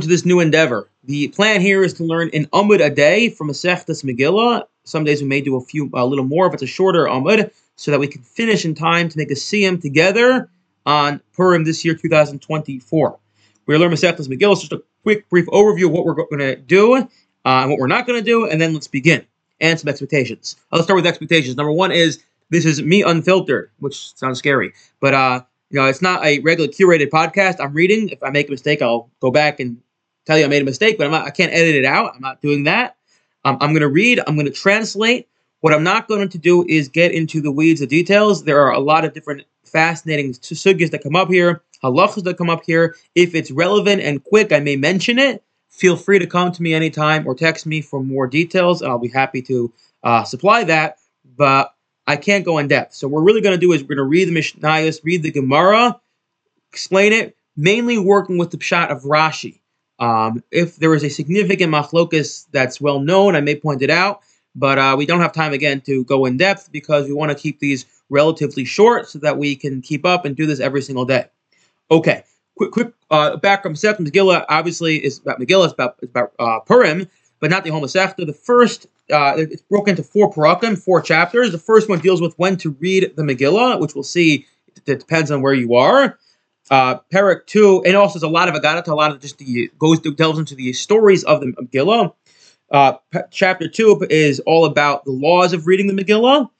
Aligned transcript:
to 0.00 0.08
this 0.08 0.24
new 0.24 0.40
endeavor. 0.40 0.88
The 1.04 1.28
plan 1.28 1.60
here 1.60 1.82
is 1.84 1.94
to 1.94 2.04
learn 2.04 2.30
an 2.32 2.46
Amud 2.46 2.84
a 2.84 2.90
day 2.90 3.30
from 3.30 3.48
Masechtas 3.48 4.04
Megillah. 4.04 4.64
Some 4.84 5.04
days 5.04 5.22
we 5.22 5.28
may 5.28 5.40
do 5.40 5.56
a 5.56 5.60
few, 5.60 5.90
a 5.94 6.06
little 6.06 6.24
more 6.24 6.46
if 6.46 6.54
it's 6.54 6.62
a 6.62 6.66
shorter 6.66 7.04
Amud, 7.04 7.50
so 7.76 7.90
that 7.90 8.00
we 8.00 8.08
can 8.08 8.22
finish 8.22 8.64
in 8.64 8.74
time 8.74 9.08
to 9.08 9.18
make 9.18 9.30
a 9.30 9.34
Siyam 9.34 9.80
together 9.80 10.48
on 10.84 11.20
Purim 11.34 11.64
this 11.64 11.84
year, 11.84 11.94
2024. 11.94 13.18
We're 13.66 13.78
learning 13.78 13.96
Masechtas 13.96 14.28
Megillah. 14.28 14.60
Just 14.60 14.72
a 14.72 14.82
quick, 15.02 15.28
brief 15.28 15.46
overview 15.46 15.86
of 15.86 15.92
what 15.92 16.04
we're 16.04 16.14
going 16.14 16.38
to 16.38 16.56
do 16.56 16.96
uh, 16.96 17.06
and 17.44 17.70
what 17.70 17.78
we're 17.78 17.86
not 17.86 18.06
going 18.06 18.18
to 18.18 18.24
do, 18.24 18.46
and 18.46 18.60
then 18.60 18.74
let's 18.74 18.88
begin. 18.88 19.24
And 19.60 19.80
some 19.80 19.88
expectations. 19.88 20.56
I'll 20.70 20.82
start 20.82 20.96
with 20.96 21.06
expectations. 21.06 21.56
Number 21.56 21.72
one 21.72 21.90
is 21.90 22.22
this 22.50 22.66
is 22.66 22.82
me 22.82 23.02
unfiltered, 23.02 23.70
which 23.78 24.14
sounds 24.14 24.38
scary, 24.38 24.74
but 25.00 25.14
uh, 25.14 25.42
you 25.70 25.80
know, 25.80 25.86
it's 25.86 26.02
not 26.02 26.24
a 26.24 26.38
regular 26.40 26.68
curated 26.68 27.10
podcast. 27.10 27.56
I'm 27.58 27.72
reading. 27.72 28.10
If 28.10 28.22
I 28.22 28.30
make 28.30 28.48
a 28.48 28.50
mistake, 28.50 28.82
I'll 28.82 29.10
go 29.20 29.30
back 29.30 29.58
and 29.58 29.78
tell 30.26 30.38
you 30.38 30.44
I 30.44 30.48
made 30.48 30.62
a 30.62 30.64
mistake, 30.66 30.98
but 30.98 31.06
I'm 31.06 31.12
not, 31.12 31.26
I 31.26 31.30
can't 31.30 31.52
edit 31.52 31.74
it 31.74 31.84
out. 31.84 32.14
I'm 32.14 32.20
not 32.20 32.42
doing 32.42 32.64
that. 32.64 32.96
Um, 33.44 33.58
I'm 33.60 33.70
going 33.70 33.82
to 33.82 33.88
read. 33.88 34.20
I'm 34.26 34.34
going 34.34 34.46
to 34.46 34.52
translate. 34.52 35.28
What 35.60 35.72
I'm 35.72 35.84
not 35.84 36.08
going 36.08 36.28
to 36.28 36.38
do 36.38 36.64
is 36.68 36.88
get 36.88 37.12
into 37.12 37.40
the 37.40 37.50
weeds 37.50 37.80
of 37.80 37.88
details. 37.88 38.44
There 38.44 38.60
are 38.60 38.72
a 38.72 38.80
lot 38.80 39.04
of 39.04 39.14
different 39.14 39.44
fascinating 39.64 40.32
sugyas 40.32 40.90
that 40.90 41.02
come 41.02 41.16
up 41.16 41.28
here, 41.28 41.62
halachas 41.82 42.24
that 42.24 42.38
come 42.38 42.50
up 42.50 42.62
here. 42.64 42.96
If 43.14 43.34
it's 43.34 43.50
relevant 43.50 44.02
and 44.02 44.22
quick, 44.22 44.52
I 44.52 44.60
may 44.60 44.76
mention 44.76 45.18
it. 45.18 45.42
Feel 45.70 45.96
free 45.96 46.18
to 46.18 46.26
come 46.26 46.52
to 46.52 46.62
me 46.62 46.72
anytime 46.74 47.26
or 47.26 47.34
text 47.34 47.66
me 47.66 47.80
for 47.80 48.02
more 48.02 48.26
details, 48.26 48.80
and 48.80 48.90
I'll 48.90 48.98
be 48.98 49.08
happy 49.08 49.42
to 49.42 49.72
uh, 50.02 50.24
supply 50.24 50.64
that. 50.64 50.98
But 51.36 51.74
I 52.06 52.16
can't 52.16 52.44
go 52.44 52.58
in 52.58 52.68
depth. 52.68 52.94
So 52.94 53.08
what 53.08 53.14
we're 53.14 53.26
really 53.26 53.40
going 53.40 53.54
to 53.54 53.60
do 53.60 53.72
is 53.72 53.82
we're 53.82 53.88
going 53.88 53.98
to 53.98 54.04
read 54.04 54.28
the 54.28 54.32
Mishnayos, 54.32 55.00
read 55.04 55.22
the 55.22 55.32
Gemara, 55.32 56.00
explain 56.70 57.12
it, 57.12 57.36
mainly 57.56 57.98
working 57.98 58.38
with 58.38 58.50
the 58.50 58.58
pshat 58.58 58.90
of 58.90 59.02
Rashi. 59.02 59.60
Um, 59.98 60.42
if 60.50 60.76
there 60.76 60.94
is 60.94 61.04
a 61.04 61.08
significant 61.08 61.72
machlokus 61.72 62.46
that's 62.52 62.80
well 62.80 63.00
known, 63.00 63.34
I 63.34 63.40
may 63.40 63.56
point 63.56 63.82
it 63.82 63.90
out, 63.90 64.20
but 64.54 64.78
uh, 64.78 64.94
we 64.98 65.06
don't 65.06 65.20
have 65.20 65.32
time 65.32 65.52
again 65.52 65.80
to 65.82 66.04
go 66.04 66.26
in 66.26 66.36
depth 66.36 66.70
because 66.70 67.06
we 67.06 67.14
want 67.14 67.30
to 67.30 67.38
keep 67.38 67.60
these 67.60 67.86
relatively 68.10 68.64
short 68.64 69.08
so 69.08 69.18
that 69.20 69.38
we 69.38 69.56
can 69.56 69.82
keep 69.82 70.04
up 70.04 70.24
and 70.24 70.36
do 70.36 70.46
this 70.46 70.60
every 70.60 70.82
single 70.82 71.04
day. 71.04 71.26
Okay, 71.90 72.24
quick, 72.56 72.72
quick 72.72 72.92
uh, 73.10 73.36
background. 73.36 73.78
Second 73.78 74.06
Megillah 74.10 74.44
obviously 74.48 75.02
is 75.02 75.18
about 75.18 75.40
Megillah, 75.40 75.64
it's 75.64 75.72
about, 75.72 75.96
it's 76.02 76.10
about 76.10 76.32
uh, 76.38 76.60
Purim, 76.60 77.08
but 77.40 77.50
not 77.50 77.64
the 77.64 77.70
Homo 77.70 77.86
The 77.86 78.38
first 78.42 78.86
uh, 79.10 79.34
it's 79.36 79.62
broken 79.62 79.90
into 79.90 80.02
four 80.02 80.32
parakim, 80.32 80.76
four 80.76 81.00
chapters. 81.00 81.52
The 81.52 81.58
first 81.58 81.88
one 81.88 82.00
deals 82.00 82.20
with 82.20 82.36
when 82.38 82.56
to 82.58 82.70
read 82.80 83.12
the 83.16 83.22
Megillah, 83.22 83.80
which 83.80 83.94
we'll 83.94 84.04
see. 84.04 84.46
It 84.86 84.98
depends 84.98 85.30
on 85.30 85.42
where 85.42 85.54
you 85.54 85.74
are. 85.74 86.18
Uh, 86.70 86.98
Parak 87.12 87.46
two, 87.46 87.82
and 87.84 87.96
also 87.96 88.18
there's 88.18 88.28
a 88.28 88.32
lot 88.32 88.48
of 88.48 88.54
Agadah, 88.54 88.86
a 88.88 88.94
lot 88.94 89.12
of 89.12 89.20
just 89.20 89.38
the 89.38 89.70
goes 89.78 90.00
delves 90.00 90.38
into 90.38 90.54
the 90.54 90.72
stories 90.72 91.22
of 91.24 91.40
the 91.40 91.46
Megillah. 91.46 92.12
Uh, 92.70 92.94
chapter 93.30 93.68
two 93.68 94.04
is 94.10 94.40
all 94.40 94.64
about 94.64 95.04
the 95.04 95.12
laws 95.12 95.52
of 95.52 95.66
reading 95.66 95.86
the 95.86 95.94
Megillah. 95.94 96.50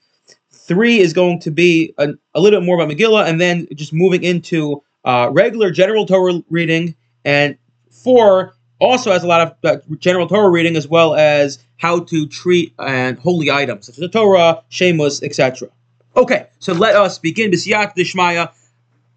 Three 0.53 0.99
is 0.99 1.13
going 1.13 1.41
to 1.41 1.51
be 1.51 1.95
a, 1.99 2.11
a 2.35 2.41
little 2.41 2.61
bit 2.61 2.67
more 2.67 2.81
about 2.81 2.97
Megillah, 2.97 3.29
and 3.29 3.41
then 3.41 3.67
just 3.75 3.93
moving 3.93 4.23
into 4.23 4.83
uh, 5.05 5.31
regular 5.33 5.71
general 5.71 6.07
Torah 6.07 6.41
reading. 6.51 6.95
And 7.25 7.57
four 7.91 8.55
also 8.81 9.11
has 9.11 9.25
a 9.25 9.27
lot 9.27 9.41
of 9.41 9.55
uh, 9.65 9.97
general 9.99 10.29
Torah 10.29 10.51
reading 10.51 10.77
as 10.77 10.87
well 10.87 11.15
as 11.15 11.59
how 11.79 12.01
to 12.01 12.27
treat 12.27 12.75
and 12.79 13.19
holy 13.19 13.51
items 13.51 13.87
such 13.87 13.95
as 13.95 14.01
the 14.01 14.09
Torah, 14.09 14.63
Shemos, 14.71 15.23
etc. 15.23 15.69
Okay, 16.17 16.47
so 16.59 16.73
let 16.73 16.95
us 16.95 17.19
begin. 17.19 17.51
B'siyat 17.51 17.95
Dishmaya 17.97 18.53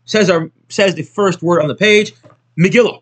says 0.05 0.29
our 0.29 0.51
says 0.69 0.95
the 0.95 1.03
first 1.03 1.41
word 1.41 1.61
on 1.61 1.67
the 1.67 1.75
page. 1.75 2.13
Megillah. 2.57 3.01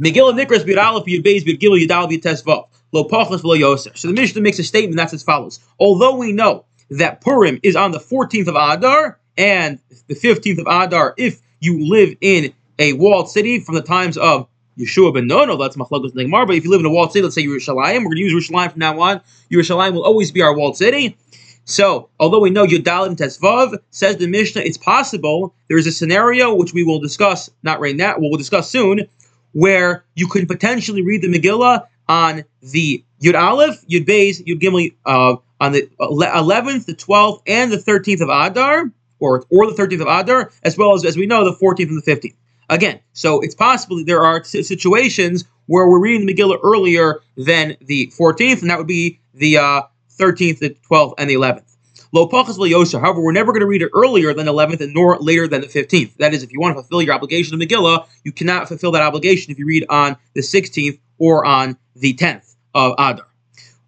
Megillah 0.00 0.38
Nikras 0.38 0.66
Bir 0.66 0.78
Aleph 0.78 1.06
Yud 1.06 1.24
Beis 1.24 1.44
Tesvav 1.44 2.68
Lo 2.92 3.04
Pachas 3.04 3.42
Lo 3.42 3.56
Yoser. 3.56 3.96
So 3.96 4.08
the 4.08 4.14
Mishnah 4.14 4.40
makes 4.40 4.58
a 4.58 4.64
statement 4.64 4.96
that's 4.96 5.12
as 5.12 5.22
follows. 5.22 5.60
Although 5.78 6.16
we 6.16 6.32
know 6.32 6.64
that 6.90 7.20
Purim 7.20 7.58
is 7.62 7.76
on 7.76 7.92
the 7.92 7.98
14th 7.98 8.48
of 8.48 8.56
Adar 8.56 9.18
and 9.36 9.80
the 10.06 10.14
15th 10.14 10.58
of 10.58 10.66
Adar, 10.66 11.14
if 11.16 11.40
you 11.60 11.88
live 11.88 12.16
in 12.20 12.52
a 12.78 12.92
walled 12.94 13.30
city 13.30 13.60
from 13.60 13.74
the 13.74 13.82
times 13.82 14.16
of 14.16 14.48
Yeshua 14.78 15.14
ben 15.14 15.26
Nono, 15.26 15.56
that's 15.56 15.76
Machlokos 15.76 16.12
Negmar. 16.14 16.46
But 16.46 16.56
if 16.56 16.64
you 16.64 16.70
live 16.70 16.80
in 16.80 16.86
a 16.86 16.90
walled 16.90 17.12
city, 17.12 17.22
let's 17.22 17.34
say 17.34 17.46
Yerushalayim, 17.46 17.98
we're 17.98 18.14
going 18.14 18.16
to 18.16 18.22
use 18.22 18.50
Yerushalayim 18.50 18.72
from 18.72 18.80
now 18.80 19.00
on. 19.00 19.20
Yerushalayim 19.50 19.92
will 19.92 20.04
always 20.04 20.32
be 20.32 20.42
our 20.42 20.54
walled 20.54 20.76
city. 20.76 21.16
So, 21.64 22.10
although 22.20 22.40
we 22.40 22.50
know 22.50 22.66
Yudal 22.66 23.06
and 23.06 23.16
Tesvav, 23.16 23.78
says 23.90 24.18
the 24.18 24.26
Mishnah, 24.26 24.62
it's 24.62 24.76
possible 24.76 25.54
there 25.68 25.78
is 25.78 25.86
a 25.86 25.92
scenario 25.92 26.54
which 26.54 26.74
we 26.74 26.84
will 26.84 27.00
discuss, 27.00 27.50
not 27.62 27.80
right 27.80 27.96
now, 27.96 28.16
we'll 28.18 28.36
discuss 28.36 28.70
soon, 28.70 29.08
where 29.52 30.04
you 30.14 30.28
could 30.28 30.46
potentially 30.46 31.02
read 31.02 31.22
the 31.22 31.28
Megillah 31.28 31.86
on 32.06 32.44
the 32.60 33.02
Yud 33.22 33.40
Aleph, 33.40 33.86
Yud 33.86 34.06
Beis, 34.06 34.44
Yud 34.44 34.60
Gimel, 34.60 34.94
uh, 35.06 35.36
on 35.60 35.72
the 35.72 35.88
11th, 36.00 36.84
the 36.84 36.94
12th, 36.94 37.40
and 37.46 37.72
the 37.72 37.78
13th 37.78 38.20
of 38.20 38.28
Adar, 38.28 38.90
or, 39.18 39.44
or 39.50 39.66
the 39.70 39.72
13th 39.72 40.02
of 40.02 40.08
Adar, 40.08 40.50
as 40.62 40.76
well 40.76 40.92
as, 40.92 41.04
as 41.04 41.16
we 41.16 41.24
know, 41.24 41.44
the 41.44 41.56
14th 41.56 41.88
and 41.88 42.02
the 42.02 42.10
15th. 42.10 42.34
Again, 42.68 43.00
so 43.14 43.40
it's 43.40 43.54
possible 43.54 44.04
there 44.04 44.22
are 44.22 44.44
situations 44.44 45.44
where 45.66 45.88
we're 45.88 46.00
reading 46.00 46.26
the 46.26 46.34
Megillah 46.34 46.58
earlier 46.62 47.20
than 47.36 47.76
the 47.80 48.12
14th, 48.18 48.60
and 48.60 48.70
that 48.70 48.76
would 48.76 48.86
be 48.86 49.20
the 49.32 49.56
uh, 49.56 49.82
13th, 50.18 50.58
the 50.58 50.76
12th, 50.90 51.14
and 51.18 51.28
the 51.28 51.34
11th. 51.34 51.74
Lo 52.14 52.28
pachas 52.28 52.56
yosha. 52.56 53.00
However, 53.00 53.20
we're 53.20 53.32
never 53.32 53.50
going 53.50 53.60
to 53.60 53.66
read 53.66 53.82
it 53.82 53.90
earlier 53.92 54.32
than 54.32 54.46
the 54.46 54.52
11th 54.52 54.80
and 54.80 54.94
nor 54.94 55.18
later 55.18 55.48
than 55.48 55.62
the 55.62 55.66
15th. 55.66 56.16
That 56.18 56.32
is, 56.32 56.44
if 56.44 56.52
you 56.52 56.60
want 56.60 56.76
to 56.76 56.80
fulfill 56.80 57.02
your 57.02 57.12
obligation 57.12 57.54
of 57.54 57.60
Megillah, 57.60 58.06
you 58.22 58.30
cannot 58.30 58.68
fulfill 58.68 58.92
that 58.92 59.02
obligation 59.02 59.50
if 59.50 59.58
you 59.58 59.66
read 59.66 59.84
on 59.88 60.16
the 60.34 60.40
16th 60.40 61.00
or 61.18 61.44
on 61.44 61.76
the 61.96 62.14
10th 62.14 62.54
of 62.74 62.92
Adar. 62.98 63.26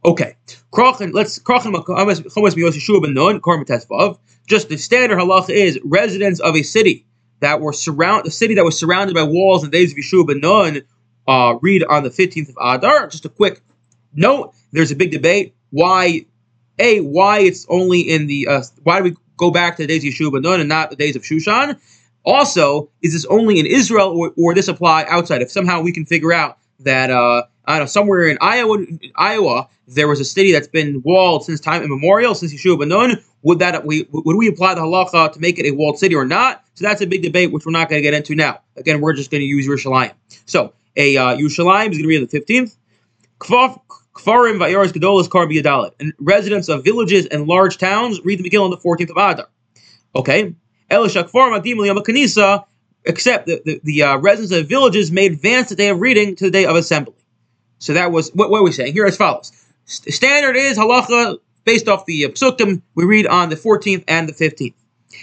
Okay, 0.05 0.37
Krochin, 0.73 1.13
let's 1.13 1.39
Just 4.47 4.69
the 4.69 4.77
standard 4.77 5.19
halacha 5.19 5.51
is 5.51 5.81
residents 5.85 6.41
of 6.41 6.55
a 6.55 6.63
city 6.63 7.07
that 7.41 7.61
were 7.61 7.73
surround 7.73 8.25
the 8.25 8.31
city 8.31 8.55
that 8.55 8.65
was 8.65 8.79
surrounded 8.79 9.15
by 9.15 9.25
walls 9.25 9.65
in 9.65 9.71
the 9.71 9.77
days 9.77 9.93
of 9.93 9.99
Yeshua 9.99 10.27
ben 10.27 10.41
Nun, 10.41 10.83
uh, 11.27 11.59
read 11.61 11.83
on 11.85 12.05
the 12.05 12.11
15th 12.11 12.51
of 12.51 12.57
Adar. 12.61 13.09
Just 13.09 13.25
a 13.25 13.29
quick 13.29 13.63
note, 14.15 14.55
there's 14.71 14.93
a 14.93 14.97
big 14.97 15.11
debate 15.11 15.56
why 15.77 16.25
a 16.79 17.01
why 17.01 17.41
it's 17.41 17.67
only 17.69 18.01
in 18.01 18.27
the 18.27 18.49
uh, 18.49 18.63
why 18.83 18.99
do 18.99 19.05
we 19.05 19.17
go 19.37 19.51
back 19.51 19.77
to 19.77 19.83
the 19.83 19.87
days 19.87 20.05
of 20.05 20.11
Yeshua 20.11 20.61
and 20.61 20.69
not 20.69 20.89
the 20.89 20.97
days 20.97 21.17
of 21.17 21.23
Shushan? 21.23 21.79
Also, 22.25 22.91
is 23.03 23.13
this 23.13 23.27
only 23.27 23.61
in 23.61 23.67
Israel 23.67 24.09
or, 24.09 24.33
or 24.39 24.55
this 24.55 24.69
apply 24.69 25.05
outside? 25.05 25.43
If 25.43 25.51
somehow 25.51 25.83
we 25.83 25.93
can 25.93 26.07
figure 26.07 26.33
out 26.33 26.59
that 26.81 27.11
uh, 27.11 27.43
I 27.67 27.75
don't 27.75 27.83
know 27.83 27.87
somewhere 27.87 28.25
in 28.25 28.39
Iowa, 28.41 28.79
Iowa 29.17 29.69
there 29.87 30.09
was 30.09 30.19
a 30.19 30.25
city 30.25 30.51
that's 30.51 30.67
been 30.67 31.03
walled 31.05 31.45
since 31.45 31.61
time 31.61 31.83
immemorial, 31.83 32.35
since 32.35 32.55
Yeshua 32.55 32.89
Nun, 32.89 33.23
would 33.43 33.59
that 33.59 33.85
we 33.85 34.09
would 34.11 34.37
we 34.37 34.49
apply 34.49 34.75
the 34.75 34.81
halacha 34.81 35.33
to 35.35 35.41
make 35.41 35.59
it 35.59 35.67
a 35.67 35.73
walled 35.73 35.99
city 35.99 36.15
or 36.15 36.25
not? 36.25 36.65
So 36.75 36.87
that's 36.87 37.03
a 37.03 37.07
big 37.07 37.23
debate, 37.23 37.53
which 37.53 37.67
we're 37.67 37.73
not 37.73 37.91
going 37.91 38.01
to 38.01 38.03
get 38.03 38.15
into 38.15 38.35
now. 38.35 38.61
Again, 38.77 39.03
we're 39.03 39.13
just 39.13 39.31
going 39.31 39.43
to 39.43 39.47
use 39.47 39.69
Yerushalayim. 39.69 40.13
So 40.47 40.73
a 40.97 41.19
uh, 41.19 41.37
Yerushalayim 41.37 41.91
is 41.91 41.99
going 41.99 42.03
to 42.03 42.09
be 42.09 42.17
on 42.17 42.23
the 42.23 42.29
fifteenth. 42.29 42.77
Kfarim 44.17 44.59
Vayoris 44.59 44.93
Gedolas 44.93 45.29
Yadalit. 45.29 45.93
And 46.01 46.13
residents 46.19 46.69
of 46.69 46.85
villages 46.85 47.27
and 47.27 47.47
large 47.47 47.79
towns 47.79 48.21
read 48.25 48.39
the 48.39 48.49
Megillah 48.49 48.65
on 48.65 48.71
the 48.71 48.79
14th 48.79 49.11
of 49.11 49.17
Adar. 49.17 49.49
Okay. 50.15 50.55
Elishak 50.91 51.31
Farim 51.31 51.61
Adim 51.61 51.77
Kanisa, 52.03 52.65
except 53.05 53.47
the, 53.47 53.61
the, 53.65 53.81
the 53.85 54.03
uh, 54.03 54.17
residents 54.19 54.53
of 54.53 54.69
villages 54.69 55.13
may 55.13 55.27
advance 55.27 55.69
the 55.69 55.77
day 55.77 55.89
of 55.89 56.01
reading 56.01 56.35
to 56.37 56.45
the 56.45 56.51
day 56.51 56.65
of 56.65 56.77
assembly. 56.77 57.15
So 57.79 57.93
that 57.93 58.11
was 58.11 58.31
what, 58.33 58.51
what 58.51 58.61
are 58.61 58.65
we 58.65 58.73
saying? 58.73 58.95
Here 58.95 59.05
as 59.05 59.17
follows. 59.17 59.53
Standard 59.85 60.57
is 60.57 60.79
halacha 60.79 61.39
based 61.65 61.89
off 61.89 62.07
the 62.07 62.25
uh, 62.25 62.29
psukim 62.29 62.83
we 62.95 63.05
read 63.05 63.27
on 63.27 63.51
the 63.51 63.57
14th 63.57 64.05
and 64.09 64.29
the 64.29 64.33
15th. 64.33 64.75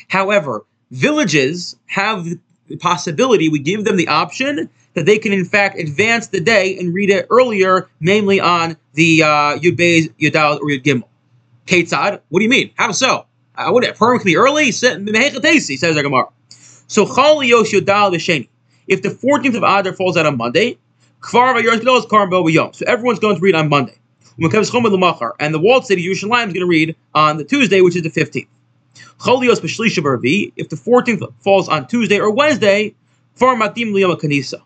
However, 0.08 0.66
villages 0.92 1.76
have 1.88 2.28
the 2.68 2.78
possibility, 2.78 3.50
we 3.50 3.60
give 3.60 3.86
them 3.86 3.98
the 3.98 4.08
option 4.08 4.70
that 4.94 5.06
they 5.06 5.18
can 5.18 5.34
in 5.34 5.46
fact 5.46 5.78
advance 5.80 6.28
the 6.28 6.40
day 6.40 6.78
and 6.78 6.94
read 6.94 7.10
it 7.10 7.28
earlier, 7.30 7.90
namely 8.00 8.40
on 8.40 8.78
the 8.94 9.24
uh, 9.24 9.58
Yud 9.58 9.78
Beis, 9.78 10.14
Yudal, 10.20 10.60
or 10.60 10.68
Yud 10.68 10.84
Gimel. 10.84 11.08
Ketzad, 11.66 12.22
what 12.30 12.40
do 12.40 12.44
you 12.44 12.50
mean? 12.50 12.72
How 12.76 12.92
so? 12.92 13.26
Uh, 13.56 13.72
what, 13.72 13.84
Purim 13.96 14.20
can 14.20 14.26
be 14.26 14.38
early? 14.38 14.72
Says 14.72 14.98
the. 14.98 16.28
So 16.88 17.06
Chal 17.06 17.38
Yosh 17.44 17.72
Yudal 17.72 18.14
V'Sheni. 18.14 18.50
If 18.88 19.02
the 19.02 19.10
14th 19.10 19.56
of 19.56 19.64
Adar 19.64 19.94
falls 19.94 20.18
out 20.18 20.26
on 20.26 20.38
Monday, 20.38 20.78
Kvar 21.22 21.58
is 21.58 22.76
So 22.76 22.86
everyone's 22.86 23.20
going 23.20 23.36
to 23.38 23.42
read 23.42 23.56
on 23.56 23.70
Monday. 23.70 23.98
And 24.38 25.54
the 25.54 25.60
walled 25.60 25.86
city, 25.86 26.06
Yerushalayim, 26.06 26.48
is 26.48 26.54
going 26.54 26.56
to 26.56 26.66
read 26.66 26.96
on 27.14 27.38
the 27.38 27.46
Tuesday, 27.46 27.82
which 27.82 27.96
is 27.96 28.04
the 28.04 28.10
15th. 28.10 28.48
Cholios 29.20 29.60
b'shlisha 29.60 30.52
If 30.56 30.70
the 30.70 30.76
14th 30.76 31.34
falls 31.40 31.70
on 31.70 31.88
Tuesday 31.88 32.20
or 32.20 32.32
Wednesday, 32.32 32.96
far 33.36 33.56
matim 33.56 33.94
liyom 33.94 34.20
kanisa. 34.20 34.62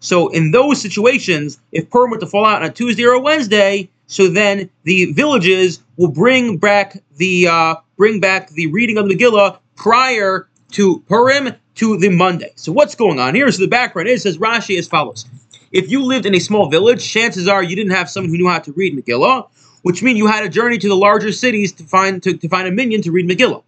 So 0.00 0.28
in 0.28 0.50
those 0.50 0.80
situations, 0.80 1.58
if 1.72 1.90
Purim 1.90 2.10
were 2.10 2.18
to 2.18 2.26
fall 2.26 2.44
out 2.44 2.62
on 2.62 2.68
a 2.68 2.72
Tuesday 2.72 3.04
or 3.04 3.12
a 3.12 3.20
Wednesday, 3.20 3.88
so 4.06 4.28
then 4.28 4.70
the 4.84 5.12
villages 5.12 5.80
will 5.96 6.08
bring 6.08 6.58
back 6.58 7.02
the 7.16 7.48
uh, 7.48 7.76
bring 7.96 8.20
back 8.20 8.50
the 8.50 8.68
reading 8.68 8.98
of 8.98 9.08
the 9.08 9.16
Megillah 9.16 9.58
prior 9.74 10.48
to 10.72 11.00
Purim 11.08 11.54
to 11.76 11.96
the 11.98 12.10
Monday. 12.10 12.52
So 12.56 12.72
what's 12.72 12.94
going 12.94 13.18
on 13.18 13.34
here? 13.34 13.50
So 13.50 13.62
the 13.62 13.68
background 13.68 14.08
is, 14.08 14.22
says 14.22 14.38
Rashi 14.38 14.78
as 14.78 14.86
follows. 14.86 15.24
If 15.72 15.90
you 15.90 16.02
lived 16.02 16.26
in 16.26 16.34
a 16.34 16.38
small 16.38 16.70
village, 16.70 17.06
chances 17.06 17.48
are 17.48 17.62
you 17.62 17.76
didn't 17.76 17.92
have 17.92 18.08
someone 18.08 18.30
who 18.30 18.38
knew 18.38 18.48
how 18.48 18.60
to 18.60 18.72
read 18.72 18.96
Megillah, 18.96 19.48
which 19.86 20.02
means 20.02 20.18
you 20.18 20.26
had 20.26 20.44
a 20.44 20.48
journey 20.48 20.78
to 20.78 20.88
the 20.88 20.96
larger 20.96 21.30
cities 21.30 21.70
to 21.70 21.84
find 21.84 22.20
to, 22.20 22.36
to 22.36 22.48
find 22.48 22.66
a 22.66 22.72
minyan 22.72 23.00
to 23.02 23.12
read 23.12 23.24
Megillah. 23.24 23.62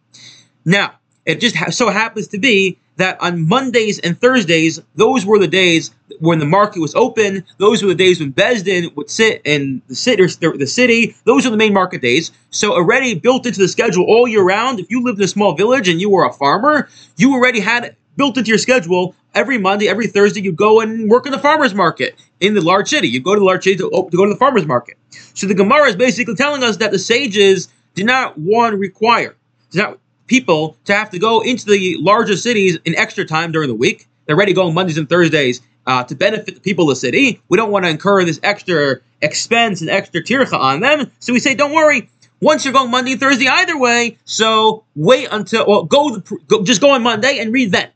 Now, 0.65 0.94
it 1.25 1.38
just 1.41 1.55
ha- 1.55 1.70
so 1.70 1.91
happens 1.91 2.26
to 2.29 2.38
be 2.38 2.76
that 2.97 3.23
on 3.23 3.47
Mondays 3.47 4.00
and 4.00 4.20
Thursdays, 4.20 4.81
those 4.97 5.25
were 5.25 5.38
the 5.38 5.47
days 5.47 5.93
when 6.19 6.41
the 6.41 6.44
market 6.44 6.81
was 6.81 6.93
open. 6.97 7.44
Those 7.59 7.85
were 7.85 7.91
the 7.91 7.94
days 7.94 8.19
when 8.19 8.32
Besdin 8.32 8.97
would 8.97 9.09
sit 9.09 9.43
in 9.44 9.81
the 9.87 9.94
city, 9.94 10.26
the 10.26 10.67
city. 10.67 11.15
Those 11.23 11.47
are 11.47 11.50
the 11.50 11.56
main 11.56 11.73
market 11.73 12.03
days. 12.03 12.32
So 12.50 12.73
already 12.73 13.14
built 13.14 13.47
into 13.47 13.61
the 13.61 13.69
schedule 13.69 14.05
all 14.05 14.26
year 14.26 14.43
round. 14.43 14.81
If 14.81 14.91
you 14.91 15.05
lived 15.05 15.21
in 15.21 15.25
a 15.25 15.29
small 15.29 15.55
village 15.55 15.88
and 15.88 16.00
you 16.00 16.11
were 16.11 16.25
a 16.25 16.32
farmer, 16.32 16.88
you 17.17 17.32
already 17.32 17.61
had 17.61 17.94
built 18.19 18.37
into 18.37 18.49
your 18.49 18.59
schedule 18.59 19.15
every 19.35 19.56
Monday, 19.56 19.88
every 19.88 20.09
Thursday. 20.09 20.43
You 20.43 20.53
go 20.53 20.82
and 20.82 21.09
work 21.09 21.25
in 21.25 21.32
the 21.32 21.38
farmers 21.38 21.73
market 21.73 22.17
in 22.41 22.55
the 22.55 22.61
large 22.61 22.88
city. 22.88 23.09
You 23.09 23.20
go 23.20 23.35
to 23.35 23.38
the 23.38 23.47
large 23.47 23.65
city 23.65 23.76
to, 23.76 23.88
to 23.88 24.17
go 24.17 24.26
to 24.26 24.32
the 24.32 24.38
farmers 24.38 24.67
market. 24.67 24.99
So 25.32 25.47
the 25.47 25.55
Gemara 25.55 25.88
is 25.88 25.97
basically 25.97 26.35
telling 26.35 26.62
us 26.62 26.76
that 26.79 26.91
the 26.91 26.99
sages 26.99 27.69
did 27.94 28.05
not 28.05 28.37
one 28.37 28.79
require, 28.79 29.37
did 29.70 29.79
not 29.79 29.99
people 30.26 30.76
to 30.85 30.94
have 30.94 31.09
to 31.11 31.19
go 31.19 31.41
into 31.41 31.65
the 31.65 31.97
larger 32.00 32.37
cities 32.37 32.79
in 32.85 32.94
extra 32.97 33.25
time 33.25 33.50
during 33.50 33.69
the 33.69 33.75
week. 33.75 34.06
They're 34.26 34.37
already 34.37 34.53
going 34.53 34.75
Mondays 34.75 34.99
and 34.99 35.09
Thursdays 35.09 35.62
uh, 35.87 36.05
to 36.05 36.14
benefit 36.14 36.55
the 36.55 36.61
people 36.61 36.85
of 36.85 36.97
the 36.97 37.00
city. 37.00 37.41
We 37.49 37.56
don't 37.56 37.71
want 37.71 37.87
to 37.87 37.91
incur 37.91 38.25
this 38.25 38.38
extra 38.43 38.97
expense 39.23 39.81
and 39.81 39.88
extra 39.88 40.23
tircha 40.23 40.59
on 40.59 40.81
them. 40.81 41.11
So 41.19 41.32
we 41.32 41.41
say, 41.41 41.55
don't 41.55 41.73
worry. 41.73 42.11
Once 42.41 42.64
you're 42.64 42.75
going 42.75 42.91
Monday 42.91 43.17
Thursday 43.17 43.49
either 43.49 43.76
way, 43.76 44.19
so 44.25 44.85
wait 44.94 45.29
until, 45.32 45.67
well, 45.67 45.85
go, 45.85 46.19
go 46.47 46.62
just 46.62 46.81
go 46.81 46.91
on 46.91 47.03
Monday 47.03 47.38
and 47.38 47.53
read 47.53 47.73
then. 47.73 47.88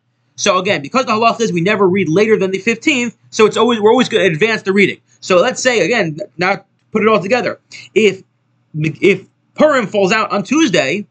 So 0.42 0.58
again, 0.58 0.82
because 0.82 1.06
the 1.06 1.12
halach 1.12 1.38
says 1.38 1.52
we 1.52 1.60
never 1.60 1.88
read 1.88 2.08
later 2.08 2.36
than 2.36 2.50
the 2.50 2.60
15th, 2.60 3.14
so 3.30 3.46
it's 3.46 3.56
always 3.56 3.80
we're 3.80 3.90
always 3.90 4.08
going 4.08 4.26
to 4.26 4.32
advance 4.32 4.62
the 4.62 4.72
reading. 4.72 5.00
So 5.20 5.40
let's 5.40 5.62
say 5.62 5.84
again, 5.84 6.18
now 6.36 6.64
put 6.90 7.02
it 7.02 7.08
all 7.08 7.20
together. 7.20 7.60
If 7.94 8.22
if 8.74 9.26
Purim 9.54 9.86
falls 9.86 10.12
out 10.12 10.32
on 10.32 10.42
Tuesday, 10.42 11.06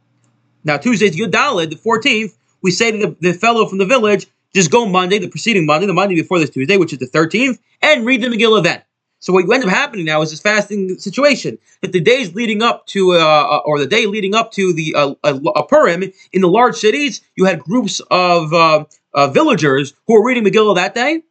now, 0.64 0.78
Tuesday's 0.78 1.16
Yud 1.16 1.32
Daled, 1.32 1.70
the 1.70 1.76
14th, 1.76 2.34
we 2.62 2.72
say 2.72 2.92
to 2.92 2.98
the, 2.98 3.16
the 3.20 3.34
fellow 3.34 3.66
from 3.66 3.80
the 3.80 3.86
village, 3.86 4.28
just 4.54 4.70
go 4.70 4.86
Monday, 4.86 5.18
the 5.18 5.28
preceding 5.28 5.66
Monday, 5.66 5.88
the 5.88 5.94
Monday 5.94 6.16
before 6.16 6.40
this 6.40 6.50
Tuesday, 6.50 6.78
which 6.78 6.94
is 6.94 7.00
the 7.00 7.08
13th, 7.08 7.58
and 7.82 8.06
read 8.06 8.22
the 8.22 8.28
Megillah 8.28 8.64
then. 8.64 8.82
So 9.22 9.34
what 9.34 9.44
ends 9.44 9.66
up 9.66 9.72
happening 9.72 10.06
now 10.06 10.22
is 10.24 10.32
this 10.32 10.42
fasting 10.42 10.98
situation 10.98 11.60
that 11.82 11.92
the 11.92 12.02
days 12.02 12.34
leading 12.34 12.64
up 12.64 12.88
to, 12.88 13.14
uh, 13.14 13.18
uh 13.18 13.62
or 13.66 13.80
the 13.80 13.86
day 13.86 14.08
leading 14.08 14.34
up 14.34 14.52
to 14.54 14.74
the 14.74 14.96
uh, 14.96 15.14
a, 15.24 15.36
a 15.36 15.68
Purim 15.68 16.04
in 16.34 16.42
the 16.42 16.48
large 16.48 16.76
cities, 16.76 17.22
you 17.36 17.46
had 17.46 17.60
groups 17.60 18.02
of 18.10 18.52
uh, 18.52 18.86
uh, 19.14 19.28
villagers 19.28 19.94
who 20.08 20.16
were 20.16 20.26
reading 20.26 20.44
Megillah 20.44 20.76
that 20.76 20.96
day, 20.96 21.22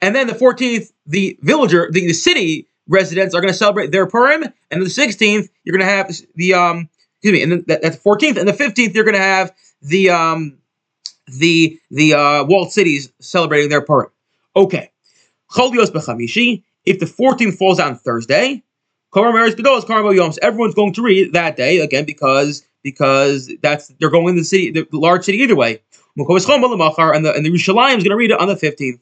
and 0.00 0.14
then 0.14 0.28
the 0.28 0.32
14th, 0.32 0.92
the 1.06 1.36
villager, 1.42 1.90
the, 1.90 2.06
the 2.06 2.12
city 2.12 2.68
residents 2.86 3.34
are 3.34 3.40
going 3.40 3.52
to 3.52 3.58
celebrate 3.58 3.90
their 3.90 4.06
Purim, 4.06 4.44
and 4.70 4.80
the 4.80 4.86
16th, 4.86 5.48
you're 5.64 5.76
going 5.76 5.86
to 5.86 5.92
have 5.92 6.10
the 6.36 6.54
um, 6.54 6.88
excuse 7.16 7.32
me, 7.32 7.42
and 7.42 7.50
then 7.50 7.64
that, 7.66 7.82
that's 7.82 7.96
the 7.96 8.08
14th, 8.08 8.36
and 8.36 8.48
the 8.48 8.52
15th 8.52 8.94
you're 8.94 9.04
going 9.04 9.16
to 9.16 9.20
have 9.20 9.52
the 9.82 10.10
um 10.10 10.58
the 11.26 11.80
the 11.90 12.14
uh, 12.14 12.44
walled 12.44 12.72
cities 12.72 13.12
celebrating 13.20 13.70
their 13.70 13.82
Purim. 13.82 14.10
Okay, 14.54 14.92
Cholios 15.50 15.90
b'chamishi. 15.90 16.62
If 16.84 16.98
the 17.00 17.06
14th 17.06 17.56
falls 17.56 17.80
on 17.80 17.96
Thursday, 17.96 18.62
everyone's 19.14 20.74
going 20.74 20.92
to 20.92 21.02
read 21.02 21.32
that 21.32 21.56
day 21.56 21.80
again 21.80 22.04
because 22.04 22.64
because 22.82 23.50
that's 23.62 23.88
they're 24.00 24.10
going 24.10 24.28
in 24.28 24.36
the 24.36 24.44
city, 24.44 24.70
the 24.70 24.86
large 24.92 25.24
city 25.24 25.38
either 25.38 25.56
way. 25.56 25.82
And 26.16 26.26
the 26.26 27.32
and 27.34 27.46
the 27.46 27.50
Rishalayim 27.50 27.98
is 27.98 28.04
going 28.04 28.10
to 28.10 28.16
read 28.16 28.30
it 28.30 28.40
on 28.40 28.48
the 28.48 28.54
15th. 28.54 29.00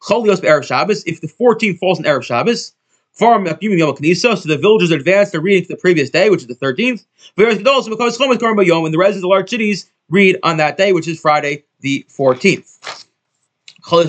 Cholios 0.00 0.40
b'erev 0.40 0.64
Shabbos. 0.64 1.04
If 1.04 1.20
the 1.20 1.28
14th 1.28 1.78
falls 1.78 1.98
on 1.98 2.04
erev 2.04 2.22
Shabbos, 2.22 2.74
Farm 3.14 3.46
so 3.46 3.54
the 3.54 4.58
villagers 4.60 4.90
advance 4.90 5.30
their 5.30 5.40
reading 5.40 5.62
to 5.62 5.68
the 5.68 5.76
previous 5.76 6.10
day, 6.10 6.30
which 6.30 6.40
is 6.40 6.48
the 6.48 6.56
13th. 6.56 7.04
And 7.36 7.38
the 7.38 7.44
residents 7.44 7.86
of 7.86 9.20
the 9.20 9.28
large 9.28 9.48
cities 9.48 9.88
read 10.10 10.36
on 10.42 10.56
that 10.56 10.76
day, 10.76 10.92
which 10.92 11.06
is 11.06 11.20
Friday 11.20 11.62
the 11.78 12.04
14th. 12.08 12.93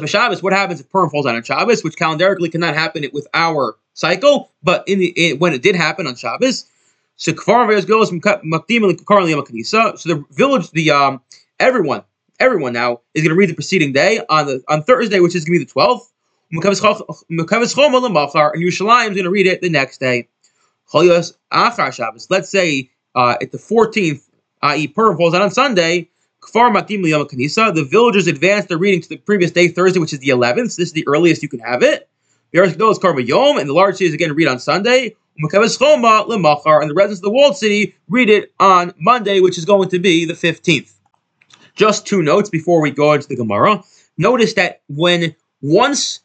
Shabbos, 0.08 0.42
what 0.42 0.54
happens 0.54 0.80
if 0.80 0.90
Purim 0.90 1.10
falls 1.10 1.26
on 1.26 1.42
Shabbos, 1.44 1.84
which 1.84 1.96
calendarically 1.96 2.52
cannot 2.52 2.76
happen 2.76 3.06
with 3.14 3.28
our 3.34 3.76
cycle, 3.94 4.52
but 4.64 4.88
in 4.88 5.00
the 5.00 5.34
when 5.40 5.54
it 5.54 5.62
did 5.62 5.76
happen 5.76 6.08
on 6.08 6.16
Shabbos, 6.16 6.66
so 7.18 7.34
from 7.34 7.70
So 7.70 7.80
the 10.10 10.26
village, 10.32 10.72
the 10.72 10.92
um, 10.92 11.22
everyone, 11.60 12.04
everyone 12.40 12.74
now 12.74 13.02
is 13.14 13.24
going 13.24 13.30
to 13.30 13.36
read 13.36 13.50
the 13.50 13.54
preceding 13.54 13.94
day 13.94 14.22
on 14.30 14.48
the 14.48 14.64
on 14.68 14.84
Thursday, 14.84 15.20
which 15.20 15.36
is 15.36 15.46
going 15.46 15.60
to 15.60 15.66
be 15.66 15.66
the 15.66 15.72
12th. 15.72 16.12
Mekavis 16.54 17.76
Choma 17.76 18.00
Lemachar, 18.00 18.54
and 18.54 18.64
Yerushalayim 18.64 19.10
is 19.10 19.16
going 19.16 19.24
to 19.24 19.30
read 19.30 19.48
it 19.48 19.62
the 19.62 19.70
next 19.70 20.00
day. 20.00 20.28
Let's 22.30 22.50
say 22.50 22.90
uh, 23.16 23.36
at 23.42 23.52
the 23.52 23.58
14th, 23.58 24.22
i.e., 24.62 24.88
Purim 24.88 25.18
falls 25.18 25.34
out 25.34 25.42
on 25.42 25.52
Sunday. 25.52 26.10
Kfar 26.46 26.74
Matim 26.74 27.04
Liyam 27.04 27.28
Kanisa. 27.30 27.74
The 27.74 27.84
villagers 27.84 28.28
advance 28.28 28.66
their 28.66 28.78
reading 28.78 29.02
to 29.02 29.10
the 29.10 29.18
previous 29.18 29.52
day, 29.52 29.68
Thursday, 29.68 30.00
which 30.00 30.14
is 30.14 30.20
the 30.20 30.30
11th. 30.30 30.76
This 30.76 30.88
is 30.88 30.94
the 30.94 31.08
earliest 31.08 31.42
you 31.44 31.50
can 31.50 31.60
have 31.60 31.84
it. 31.84 32.08
Yeros 32.54 33.02
Karma 33.02 33.22
Yom, 33.22 33.58
and 33.58 33.68
the 33.68 33.74
large 33.74 33.96
cities 33.96 34.14
again 34.14 34.34
read 34.34 34.48
on 34.48 34.60
Sunday. 34.60 35.16
Mekavis 35.44 35.78
Choma 35.78 36.26
Lemachar, 36.30 36.82
and 36.82 36.90
the 36.90 36.94
residents 36.94 37.20
of 37.20 37.24
the 37.24 37.32
walled 37.32 37.58
city 37.58 37.96
read 38.08 38.30
it 38.30 38.54
on 38.60 38.94
Monday, 38.98 39.42
which 39.42 39.58
is 39.58 39.66
going 39.66 39.90
to 39.90 40.00
be 40.00 40.24
the 40.24 40.34
15th. 40.34 40.94
Just 41.76 42.08
two 42.08 42.22
notes 42.22 42.50
before 42.50 42.80
we 42.82 42.92
go 42.92 43.12
into 43.14 43.28
the 43.28 43.36
Gemara. 43.36 43.84
Notice 44.18 44.54
that 44.54 44.82
when 44.88 45.36
once 45.62 46.22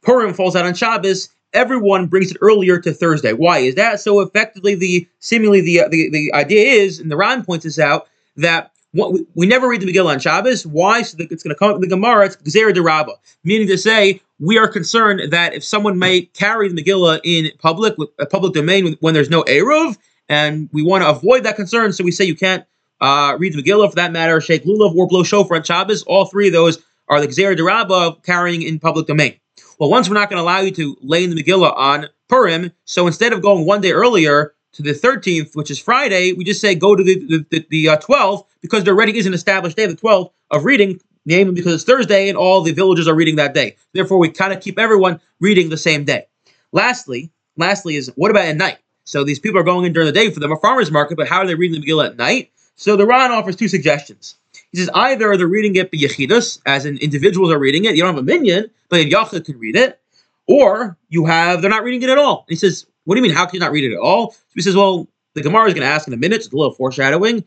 Purim 0.00 0.32
falls 0.32 0.56
out 0.56 0.64
on 0.64 0.72
Shabbos, 0.72 1.28
everyone 1.52 2.06
brings 2.06 2.30
it 2.30 2.38
earlier 2.40 2.78
to 2.80 2.94
Thursday. 2.94 3.34
Why 3.34 3.58
is 3.58 3.74
that? 3.74 4.00
So 4.00 4.20
effectively, 4.20 4.74
the 4.74 5.06
seemingly 5.18 5.60
the 5.60 5.80
uh, 5.80 5.88
the, 5.88 6.08
the 6.10 6.32
idea 6.32 6.80
is, 6.80 6.98
and 6.98 7.10
the 7.10 7.16
Ran 7.16 7.44
points 7.44 7.64
this 7.64 7.78
out, 7.78 8.08
that 8.36 8.72
what, 8.96 9.12
we, 9.12 9.26
we 9.34 9.46
never 9.46 9.68
read 9.68 9.80
the 9.80 9.86
Megillah 9.86 10.12
on 10.12 10.18
Shabbos. 10.18 10.66
Why? 10.66 11.02
So 11.02 11.16
that 11.18 11.30
it's 11.30 11.42
going 11.42 11.54
to 11.54 11.58
come 11.58 11.70
up 11.70 11.76
in 11.76 11.82
the 11.82 11.88
Gemara. 11.88 12.26
It's 12.26 12.36
Gzer 12.36 12.74
de 12.74 12.82
Rabba, 12.82 13.12
meaning 13.44 13.68
to 13.68 13.78
say 13.78 14.20
we 14.38 14.58
are 14.58 14.68
concerned 14.68 15.32
that 15.32 15.54
if 15.54 15.64
someone 15.64 15.98
may 15.98 16.22
carry 16.22 16.68
the 16.68 16.82
Megillah 16.82 17.20
in 17.24 17.50
public, 17.58 17.96
with 17.98 18.10
a 18.18 18.26
public 18.26 18.54
domain, 18.54 18.96
when 19.00 19.14
there's 19.14 19.30
no 19.30 19.42
eruv, 19.44 19.96
and 20.28 20.68
we 20.72 20.82
want 20.82 21.04
to 21.04 21.10
avoid 21.10 21.44
that 21.44 21.56
concern, 21.56 21.92
so 21.92 22.02
we 22.02 22.10
say 22.10 22.24
you 22.24 22.36
can't 22.36 22.64
uh, 23.00 23.36
read 23.38 23.52
the 23.52 23.62
Megillah 23.62 23.90
for 23.90 23.96
that 23.96 24.12
matter, 24.12 24.40
shake 24.40 24.64
lulav 24.64 24.94
or 24.94 25.06
blow 25.06 25.22
shofar 25.22 25.56
on 25.56 25.62
Shabbos. 25.62 26.02
All 26.02 26.26
three 26.26 26.48
of 26.48 26.52
those 26.52 26.82
are 27.08 27.20
the 27.20 27.28
Gzer 27.28 27.56
de 27.56 27.62
Rabba 27.62 28.16
carrying 28.24 28.62
in 28.62 28.78
public 28.78 29.06
domain. 29.06 29.34
Well, 29.78 29.90
once 29.90 30.08
we're 30.08 30.14
not 30.14 30.30
going 30.30 30.38
to 30.38 30.42
allow 30.42 30.60
you 30.60 30.70
to 30.72 30.96
lay 31.02 31.22
in 31.22 31.30
the 31.30 31.42
Megillah 31.42 31.76
on 31.76 32.06
Purim, 32.28 32.72
so 32.84 33.06
instead 33.06 33.32
of 33.32 33.42
going 33.42 33.66
one 33.66 33.80
day 33.80 33.92
earlier 33.92 34.54
to 34.76 34.82
the 34.82 34.92
13th, 34.92 35.56
which 35.56 35.70
is 35.70 35.78
Friday, 35.78 36.32
we 36.34 36.44
just 36.44 36.60
say 36.60 36.74
go 36.74 36.94
to 36.94 37.02
the, 37.02 37.44
the, 37.50 37.66
the, 37.70 37.88
uh, 37.88 37.96
12th 37.96 38.44
because 38.60 38.84
there 38.84 38.94
already 38.94 39.16
is 39.16 39.26
an 39.26 39.32
established 39.32 39.76
day, 39.76 39.86
the 39.86 39.96
12th, 39.96 40.30
of 40.50 40.64
reading, 40.64 41.00
namely 41.24 41.54
because 41.54 41.74
it's 41.74 41.84
Thursday 41.84 42.28
and 42.28 42.36
all 42.36 42.60
the 42.60 42.72
villagers 42.72 43.08
are 43.08 43.14
reading 43.14 43.36
that 43.36 43.54
day. 43.54 43.76
Therefore, 43.94 44.18
we 44.18 44.28
kind 44.28 44.52
of 44.52 44.60
keep 44.60 44.78
everyone 44.78 45.20
reading 45.40 45.70
the 45.70 45.78
same 45.78 46.04
day. 46.04 46.26
Lastly, 46.72 47.30
lastly 47.56 47.96
is 47.96 48.12
what 48.16 48.30
about 48.30 48.44
at 48.44 48.56
night? 48.56 48.78
So 49.04 49.24
these 49.24 49.38
people 49.38 49.58
are 49.58 49.64
going 49.64 49.86
in 49.86 49.92
during 49.92 50.06
the 50.06 50.12
day 50.12 50.30
for 50.30 50.40
the 50.40 50.56
farmer's 50.60 50.90
market, 50.90 51.16
but 51.16 51.28
how 51.28 51.38
are 51.38 51.46
they 51.46 51.54
reading 51.54 51.80
the 51.80 51.86
Megillah 51.86 52.08
at 52.08 52.16
night? 52.16 52.50
So 52.76 52.96
the 52.96 53.06
Ran 53.06 53.32
offers 53.32 53.56
two 53.56 53.68
suggestions. 53.68 54.36
He 54.72 54.78
says 54.78 54.90
either 54.92 55.36
they're 55.36 55.46
reading 55.46 55.76
it 55.76 55.90
b'yechidus, 55.90 56.60
as 56.66 56.84
in 56.84 56.98
individuals 56.98 57.50
are 57.50 57.58
reading 57.58 57.86
it. 57.86 57.96
You 57.96 58.02
don't 58.02 58.14
have 58.14 58.22
a 58.22 58.26
minyan, 58.26 58.70
but 58.90 59.00
a 59.00 59.08
yachid 59.08 59.46
can 59.46 59.58
read 59.58 59.76
it, 59.76 59.98
or 60.46 60.98
you 61.08 61.24
have 61.24 61.62
they're 61.62 61.70
not 61.70 61.84
reading 61.84 62.02
it 62.02 62.10
at 62.10 62.18
all. 62.18 62.44
And 62.46 62.50
he 62.50 62.56
says, 62.56 62.86
"What 63.06 63.14
do 63.14 63.20
you 63.20 63.26
mean? 63.26 63.34
How 63.34 63.46
can 63.46 63.54
you 63.54 63.60
not 63.60 63.72
read 63.72 63.84
it 63.84 63.94
at 63.94 63.98
all?" 63.98 64.32
So 64.32 64.38
he 64.54 64.60
says, 64.60 64.76
"Well, 64.76 65.08
the 65.34 65.42
Gemara 65.42 65.68
is 65.68 65.74
going 65.74 65.86
to 65.86 65.92
ask 65.92 66.06
in 66.08 66.14
a 66.14 66.16
minute. 66.16 66.36
It's 66.36 66.52
a 66.52 66.56
little 66.56 66.74
foreshadowing. 66.74 67.44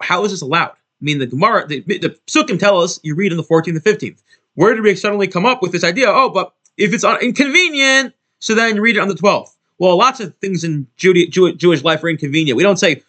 How 0.00 0.24
is 0.24 0.30
this 0.30 0.42
allowed? 0.42 0.70
I 0.70 1.02
mean, 1.02 1.18
the 1.18 1.26
Gemara, 1.26 1.66
the, 1.66 1.80
the 1.80 2.56
tell 2.58 2.80
us 2.80 3.00
you 3.02 3.14
read 3.14 3.32
in 3.32 3.38
the 3.38 3.44
14th 3.44 3.68
and 3.68 3.82
15th. 3.82 4.22
Where 4.54 4.74
did 4.74 4.82
we 4.82 4.94
suddenly 4.94 5.28
come 5.28 5.46
up 5.46 5.62
with 5.62 5.72
this 5.72 5.84
idea? 5.84 6.08
Oh, 6.08 6.28
but 6.28 6.52
if 6.76 6.92
it's 6.92 7.04
inconvenient, 7.04 8.14
so 8.40 8.54
then 8.54 8.76
you 8.76 8.82
read 8.82 8.96
it 8.96 9.00
on 9.00 9.08
the 9.08 9.14
12th. 9.14 9.56
Well, 9.78 9.96
lots 9.96 10.20
of 10.20 10.34
things 10.36 10.64
in 10.64 10.86
Jew- 10.96 11.26
Jewish 11.54 11.82
life 11.82 12.04
are 12.04 12.08
inconvenient. 12.08 12.56
We 12.56 12.62
don't 12.62 12.78
say 12.78 13.02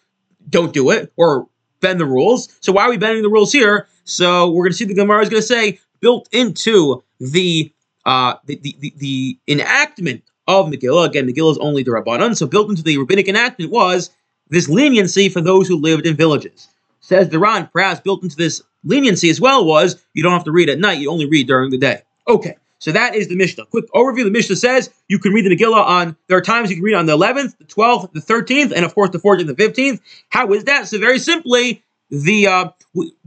don't 0.48 0.72
do 0.72 0.90
it 0.90 1.12
or 1.16 1.48
bend 1.80 2.00
the 2.00 2.06
rules. 2.06 2.48
So 2.60 2.72
why 2.72 2.84
are 2.84 2.90
we 2.90 2.96
bending 2.96 3.22
the 3.22 3.28
rules 3.28 3.52
here? 3.52 3.88
So 4.04 4.50
we're 4.50 4.62
going 4.64 4.72
to 4.72 4.76
see 4.78 4.84
the 4.84 4.94
Gemara 4.94 5.22
is 5.22 5.28
going 5.28 5.42
to 5.42 5.46
say 5.46 5.80
built 6.00 6.28
into 6.32 7.02
the 7.20 7.72
uh, 8.06 8.34
the, 8.46 8.56
the, 8.56 8.76
the, 8.80 8.94
the 8.96 9.38
enactment 9.46 10.22
of 10.46 10.66
Megillah. 10.66 11.06
Again, 11.06 11.26
Megillah 11.26 11.52
is 11.52 11.58
only 11.58 11.82
the 11.82 11.90
Rabbanon. 11.90 12.36
So 12.36 12.46
built 12.46 12.70
into 12.70 12.82
the 12.82 12.98
rabbinic 12.98 13.28
enactment 13.28 13.70
was 13.70 14.10
this 14.48 14.68
leniency 14.68 15.28
for 15.28 15.40
those 15.40 15.68
who 15.68 15.76
lived 15.76 16.06
in 16.06 16.16
villages. 16.16 16.68
Says 17.00 17.28
the 17.28 17.38
Ran, 17.38 17.68
perhaps 17.72 18.00
built 18.00 18.22
into 18.22 18.36
this 18.36 18.62
leniency 18.84 19.30
as 19.30 19.40
well 19.40 19.64
was 19.64 20.02
you 20.14 20.22
don't 20.22 20.32
have 20.32 20.44
to 20.44 20.52
read 20.52 20.68
at 20.68 20.78
night, 20.78 20.98
you 20.98 21.10
only 21.10 21.26
read 21.26 21.46
during 21.46 21.70
the 21.70 21.78
day. 21.78 22.02
Okay, 22.28 22.56
so 22.78 22.92
that 22.92 23.14
is 23.14 23.28
the 23.28 23.36
Mishnah. 23.36 23.66
Quick 23.66 23.90
overview. 23.92 24.24
The 24.24 24.30
Mishnah 24.30 24.56
says 24.56 24.90
you 25.08 25.18
can 25.18 25.32
read 25.32 25.44
the 25.44 25.56
Megillah 25.56 25.84
on, 25.84 26.16
there 26.28 26.36
are 26.36 26.42
times 26.42 26.70
you 26.70 26.76
can 26.76 26.84
read 26.84 26.94
on 26.94 27.06
the 27.06 27.16
11th, 27.16 27.58
the 27.58 27.64
12th, 27.64 28.12
the 28.12 28.20
13th, 28.20 28.72
and 28.72 28.84
of 28.84 28.94
course 28.94 29.10
the 29.10 29.18
14th 29.18 29.48
and 29.48 29.56
15th. 29.56 30.00
How 30.28 30.52
is 30.52 30.64
that? 30.64 30.88
So 30.88 30.98
very 30.98 31.18
simply, 31.18 31.82
the 32.10 32.46
uh, 32.46 32.68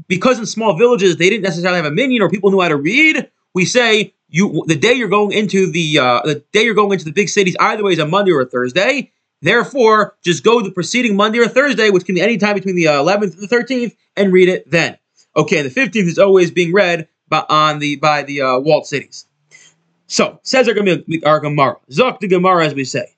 because 0.08 0.40
in 0.40 0.46
small 0.46 0.78
villages 0.78 1.18
they 1.18 1.30
didn't 1.30 1.44
necessarily 1.44 1.78
have 1.78 1.86
a 1.86 1.92
minyan 1.92 2.22
or 2.22 2.30
people 2.30 2.52
knew 2.52 2.62
how 2.62 2.70
to 2.70 2.78
read. 2.78 3.30
We 3.54 3.66
say 3.66 4.14
you 4.36 4.66
the 4.68 4.76
day 4.76 4.94
you're 4.94 5.08
going 5.08 5.32
into 5.32 5.72
the 5.72 5.98
uh, 5.98 6.22
the 6.26 6.44
day 6.52 6.64
you're 6.64 6.76
going 6.76 6.92
into 6.92 7.06
the 7.06 7.14
big 7.14 7.30
cities 7.30 7.56
either 7.58 7.84
way 7.84 7.94
is 7.94 8.00
a 8.00 8.06
Monday 8.06 8.32
or 8.32 8.42
a 8.42 8.46
Thursday. 8.46 9.14
Therefore, 9.42 10.18
just 10.24 10.44
go 10.44 10.62
the 10.62 10.72
preceding 10.72 11.16
Monday 11.16 11.40
or 11.40 11.48
Thursday, 11.48 11.90
which 11.90 12.06
can 12.06 12.16
be 12.16 12.22
any 12.22 12.38
time 12.38 12.56
between 12.56 12.76
the 12.76 12.86
11th 12.86 13.40
and 13.40 13.48
the 13.48 13.48
13th, 13.48 13.96
and 14.18 14.34
read 14.34 14.50
it 14.50 14.70
then. 14.70 14.98
Okay, 15.38 15.62
the 15.62 15.70
15th 15.70 16.08
is 16.08 16.20
always 16.20 16.52
being 16.52 16.74
read 16.74 17.08
by, 17.30 17.46
on 17.48 17.80
the 17.80 17.96
by 17.96 18.24
the 18.24 18.42
uh, 18.42 18.60
walled 18.60 18.86
cities. 18.86 19.26
So 20.08 20.40
says 20.44 20.68
our, 20.68 20.76
our 21.26 21.40
Gemara, 21.40 21.78
Zok 21.90 22.20
the 22.20 22.28
Gemara, 22.28 22.66
as 22.66 22.74
we 22.74 22.84
say. 22.84 23.16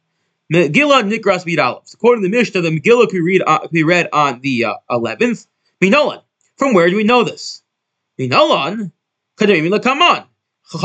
Megillah 0.53 1.01
Nikras 1.11 1.45
Bid 1.45 1.57
According 1.59 2.23
to 2.23 2.29
the 2.29 2.37
Mishnah, 2.37 2.61
the 2.61 2.69
Megillah 2.69 3.09
could 3.09 3.23
read 3.23 3.41
uh, 3.45 3.67
be 3.71 3.83
read 3.83 4.07
on 4.13 4.41
the 4.41 4.65
uh, 4.65 4.75
11th. 4.91 5.47
Minolan. 5.81 6.21
From 6.57 6.75
where 6.75 6.89
do 6.89 6.95
we 6.95 7.03
know 7.03 7.23
this? 7.23 7.63
Minolan. 8.19 8.91
Kadamim 9.37 9.75
Lakaman. 9.75 10.27
What 10.69 10.81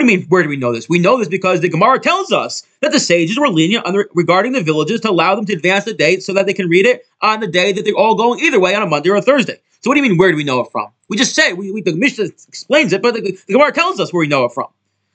do 0.00 0.06
you 0.06 0.06
mean, 0.06 0.26
where 0.28 0.42
do 0.42 0.48
we 0.48 0.56
know 0.56 0.72
this? 0.72 0.88
We 0.88 0.98
know 0.98 1.18
this 1.18 1.28
because 1.28 1.60
the 1.60 1.68
Gemara 1.68 2.00
tells 2.00 2.32
us 2.32 2.62
that 2.80 2.92
the 2.92 2.98
sages 2.98 3.38
were 3.38 3.50
lenient 3.50 3.84
the, 3.84 4.08
regarding 4.14 4.52
the 4.52 4.62
villages 4.62 5.02
to 5.02 5.10
allow 5.10 5.34
them 5.34 5.44
to 5.44 5.52
advance 5.52 5.84
the 5.84 5.92
date 5.92 6.22
so 6.22 6.32
that 6.32 6.46
they 6.46 6.54
can 6.54 6.70
read 6.70 6.86
it 6.86 7.06
on 7.20 7.40
the 7.40 7.46
day 7.46 7.72
that 7.72 7.84
they're 7.84 7.94
all 7.94 8.14
going 8.14 8.40
either 8.40 8.58
way 8.58 8.74
on 8.74 8.82
a 8.82 8.86
Monday 8.86 9.10
or 9.10 9.16
a 9.16 9.22
Thursday. 9.22 9.60
So 9.80 9.90
what 9.90 9.94
do 9.94 10.02
you 10.02 10.08
mean, 10.08 10.16
where 10.16 10.30
do 10.30 10.38
we 10.38 10.44
know 10.44 10.60
it 10.60 10.72
from? 10.72 10.90
We 11.08 11.18
just 11.18 11.34
say, 11.34 11.52
we, 11.52 11.70
we 11.70 11.82
the 11.82 11.94
Mishnah 11.94 12.30
explains 12.48 12.94
it, 12.94 13.02
but 13.02 13.12
the, 13.12 13.20
the 13.20 13.52
Gemara 13.52 13.72
tells 13.72 14.00
us 14.00 14.10
where 14.10 14.20
we 14.20 14.28
know 14.28 14.46
it 14.46 14.52
from. 14.52 14.68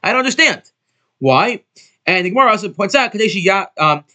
I 0.03 0.11
don't 0.11 0.19
understand. 0.19 0.61
Why? 1.17 1.63
And 2.05 2.25
the 2.25 2.29
Gemara 2.29 2.51
also 2.51 2.69
points 2.69 2.93
out, 2.93 3.15
um, 3.79 4.05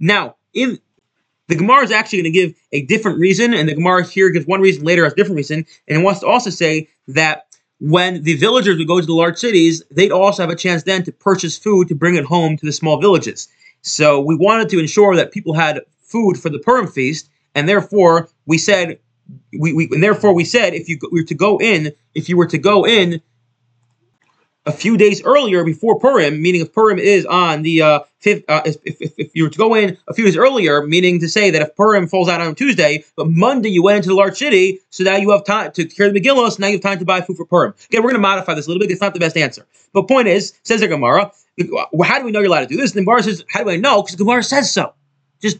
Now, 0.00 0.36
in 0.52 0.80
the 1.48 1.56
Gemara 1.56 1.82
is 1.82 1.90
actually 1.90 2.22
going 2.22 2.32
to 2.32 2.38
give 2.38 2.54
a 2.72 2.82
different 2.86 3.18
reason, 3.18 3.52
and 3.54 3.68
the 3.68 3.74
Gemara 3.74 4.04
here 4.04 4.30
gives 4.30 4.46
one 4.46 4.60
reason, 4.60 4.84
later 4.84 5.04
has 5.04 5.12
a 5.12 5.16
different 5.16 5.36
reason, 5.36 5.66
and 5.88 5.98
it 5.98 6.02
wants 6.02 6.20
to 6.20 6.26
also 6.26 6.50
say 6.50 6.88
that 7.08 7.46
when 7.80 8.22
the 8.22 8.36
villagers 8.36 8.78
would 8.78 8.86
go 8.86 9.00
to 9.00 9.06
the 9.06 9.12
large 9.12 9.38
cities, 9.38 9.82
they'd 9.90 10.12
also 10.12 10.42
have 10.42 10.50
a 10.50 10.56
chance 10.56 10.84
then 10.84 11.02
to 11.02 11.12
purchase 11.12 11.58
food 11.58 11.88
to 11.88 11.94
bring 11.94 12.14
it 12.14 12.24
home 12.24 12.56
to 12.56 12.64
the 12.64 12.72
small 12.72 13.00
villages. 13.00 13.48
So 13.82 14.20
we 14.20 14.36
wanted 14.36 14.68
to 14.68 14.78
ensure 14.78 15.16
that 15.16 15.32
people 15.32 15.54
had 15.54 15.80
food 16.00 16.38
for 16.38 16.48
the 16.48 16.60
Purim 16.60 16.86
feast, 16.86 17.28
and 17.54 17.68
therefore 17.68 18.28
we 18.46 18.56
said 18.58 18.98
we, 19.58 19.72
we 19.72 19.88
and 19.92 20.02
therefore 20.02 20.34
we 20.34 20.44
said 20.44 20.74
if 20.74 20.88
you 20.88 20.98
were 21.10 21.24
to 21.24 21.34
go 21.34 21.58
in, 21.58 21.92
if 22.14 22.28
you 22.28 22.36
were 22.36 22.46
to 22.46 22.58
go 22.58 22.86
in 22.86 23.20
a 24.64 24.72
few 24.72 24.96
days 24.96 25.22
earlier 25.24 25.64
before 25.64 25.98
Purim, 25.98 26.40
meaning 26.40 26.60
if 26.60 26.72
Purim 26.72 26.98
is 26.98 27.26
on 27.26 27.62
the 27.62 27.82
uh, 27.82 28.00
fifth, 28.18 28.44
uh, 28.48 28.62
if, 28.64 28.76
if, 28.84 29.12
if, 29.18 29.30
you 29.34 29.44
were 29.44 29.50
to 29.50 29.58
go 29.58 29.74
in 29.74 29.98
a 30.06 30.14
few 30.14 30.24
days 30.24 30.36
earlier, 30.36 30.86
meaning 30.86 31.18
to 31.18 31.28
say 31.28 31.50
that 31.50 31.62
if 31.62 31.74
Purim 31.74 32.06
falls 32.06 32.28
out 32.28 32.40
on 32.40 32.54
Tuesday, 32.54 33.04
but 33.16 33.28
Monday 33.28 33.70
you 33.70 33.82
went 33.82 33.96
into 33.96 34.08
the 34.08 34.14
large 34.14 34.36
city, 34.36 34.78
so 34.90 35.02
now 35.02 35.16
you 35.16 35.30
have 35.30 35.44
time 35.44 35.72
to 35.72 35.84
carry 35.86 36.12
the 36.12 36.20
Megillah, 36.20 36.50
so 36.52 36.56
now 36.60 36.68
you 36.68 36.74
have 36.74 36.82
time 36.82 36.98
to 36.98 37.04
buy 37.04 37.20
food 37.20 37.36
for 37.36 37.44
Purim. 37.44 37.74
Okay, 37.86 37.98
we're 37.98 38.10
going 38.10 38.14
to 38.14 38.20
modify 38.20 38.54
this 38.54 38.66
a 38.66 38.68
little 38.68 38.80
bit. 38.80 38.90
It's 38.90 39.00
not 39.00 39.14
the 39.14 39.20
best 39.20 39.36
answer. 39.36 39.66
But 39.92 40.06
point 40.06 40.28
is, 40.28 40.54
says 40.62 40.80
the 40.80 40.88
Gemara, 40.88 41.32
how 42.04 42.18
do 42.18 42.24
we 42.24 42.30
know 42.30 42.38
you're 42.38 42.46
allowed 42.46 42.60
to 42.60 42.66
do 42.66 42.76
this? 42.76 42.92
And 42.92 43.00
the 43.00 43.04
Gemara 43.04 43.22
says, 43.24 43.44
how 43.48 43.64
do 43.64 43.70
I 43.70 43.76
know? 43.76 44.02
Because 44.02 44.16
the 44.16 44.24
Gemara 44.24 44.44
says 44.44 44.72
so. 44.72 44.94
Just 45.40 45.58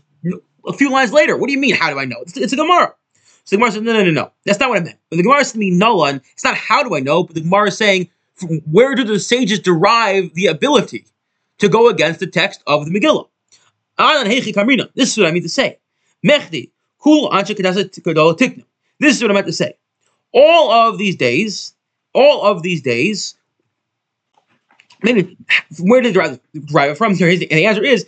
a 0.66 0.73
few 0.73 0.90
lines 0.90 1.12
later. 1.12 1.37
What 1.37 1.49
do 1.49 1.52
you 1.52 1.59
mean, 1.59 1.75
how 1.75 1.90
do 1.90 1.99
I 1.99 2.04
know? 2.04 2.18
It's, 2.23 2.37
it's 2.37 2.52
a 2.52 2.56
Gemara. 2.56 2.94
So 3.44 3.56
the 3.56 3.59
Gemara 3.59 3.73
says, 3.73 3.82
no, 3.82 3.92
no, 3.92 4.04
no, 4.04 4.11
no. 4.12 4.32
That's 4.47 4.61
not 4.61 4.68
what 4.68 4.78
I 4.78 4.85
meant. 4.85 4.99
But 5.11 5.16
the 5.16 5.25
Gemara 5.25 5.40
is 5.40 5.52
to 5.52 5.59
me 5.59 5.71
null, 5.71 6.04
it's 6.04 6.44
not 6.44 6.54
how 6.54 6.85
do 6.85 6.94
I 6.94 7.00
know, 7.00 7.25
but 7.25 7.35
the 7.35 7.40
Gemara 7.40 7.68
is 7.68 7.76
saying, 7.76 8.09
where 8.43 8.95
do 8.95 9.05
the 9.05 9.19
sages 9.19 9.61
derive 9.61 10.35
the 10.35 10.47
ability 10.47 11.07
to 11.59 11.69
go 11.69 11.89
against 11.89 12.21
the 12.21 12.27
text 12.27 12.63
of 12.67 12.87
the 12.87 12.91
Megillah? 12.91 13.29
This 13.99 15.13
is 15.13 15.19
what 15.19 15.27
I 15.27 15.33
mean 15.33 15.43
to 15.43 15.49
say. 15.49 15.79
This 16.23 16.49
is 19.17 19.23
what 19.23 19.31
I 19.31 19.35
meant 19.35 19.47
to 19.47 19.53
say. 19.53 19.75
All 20.33 20.71
of 20.71 20.99
these 20.99 21.17
days, 21.17 21.75
all 22.15 22.45
of 22.45 22.63
these 22.63 22.83
days, 22.83 23.35
maybe 25.03 25.37
where 25.79 26.01
did 26.01 26.17
it 26.17 26.41
derive 26.67 26.91
it 26.91 26.97
from? 26.97 27.15
Here, 27.15 27.29
and 27.29 27.41
the 27.41 27.67
answer 27.67 27.85
is 27.85 28.07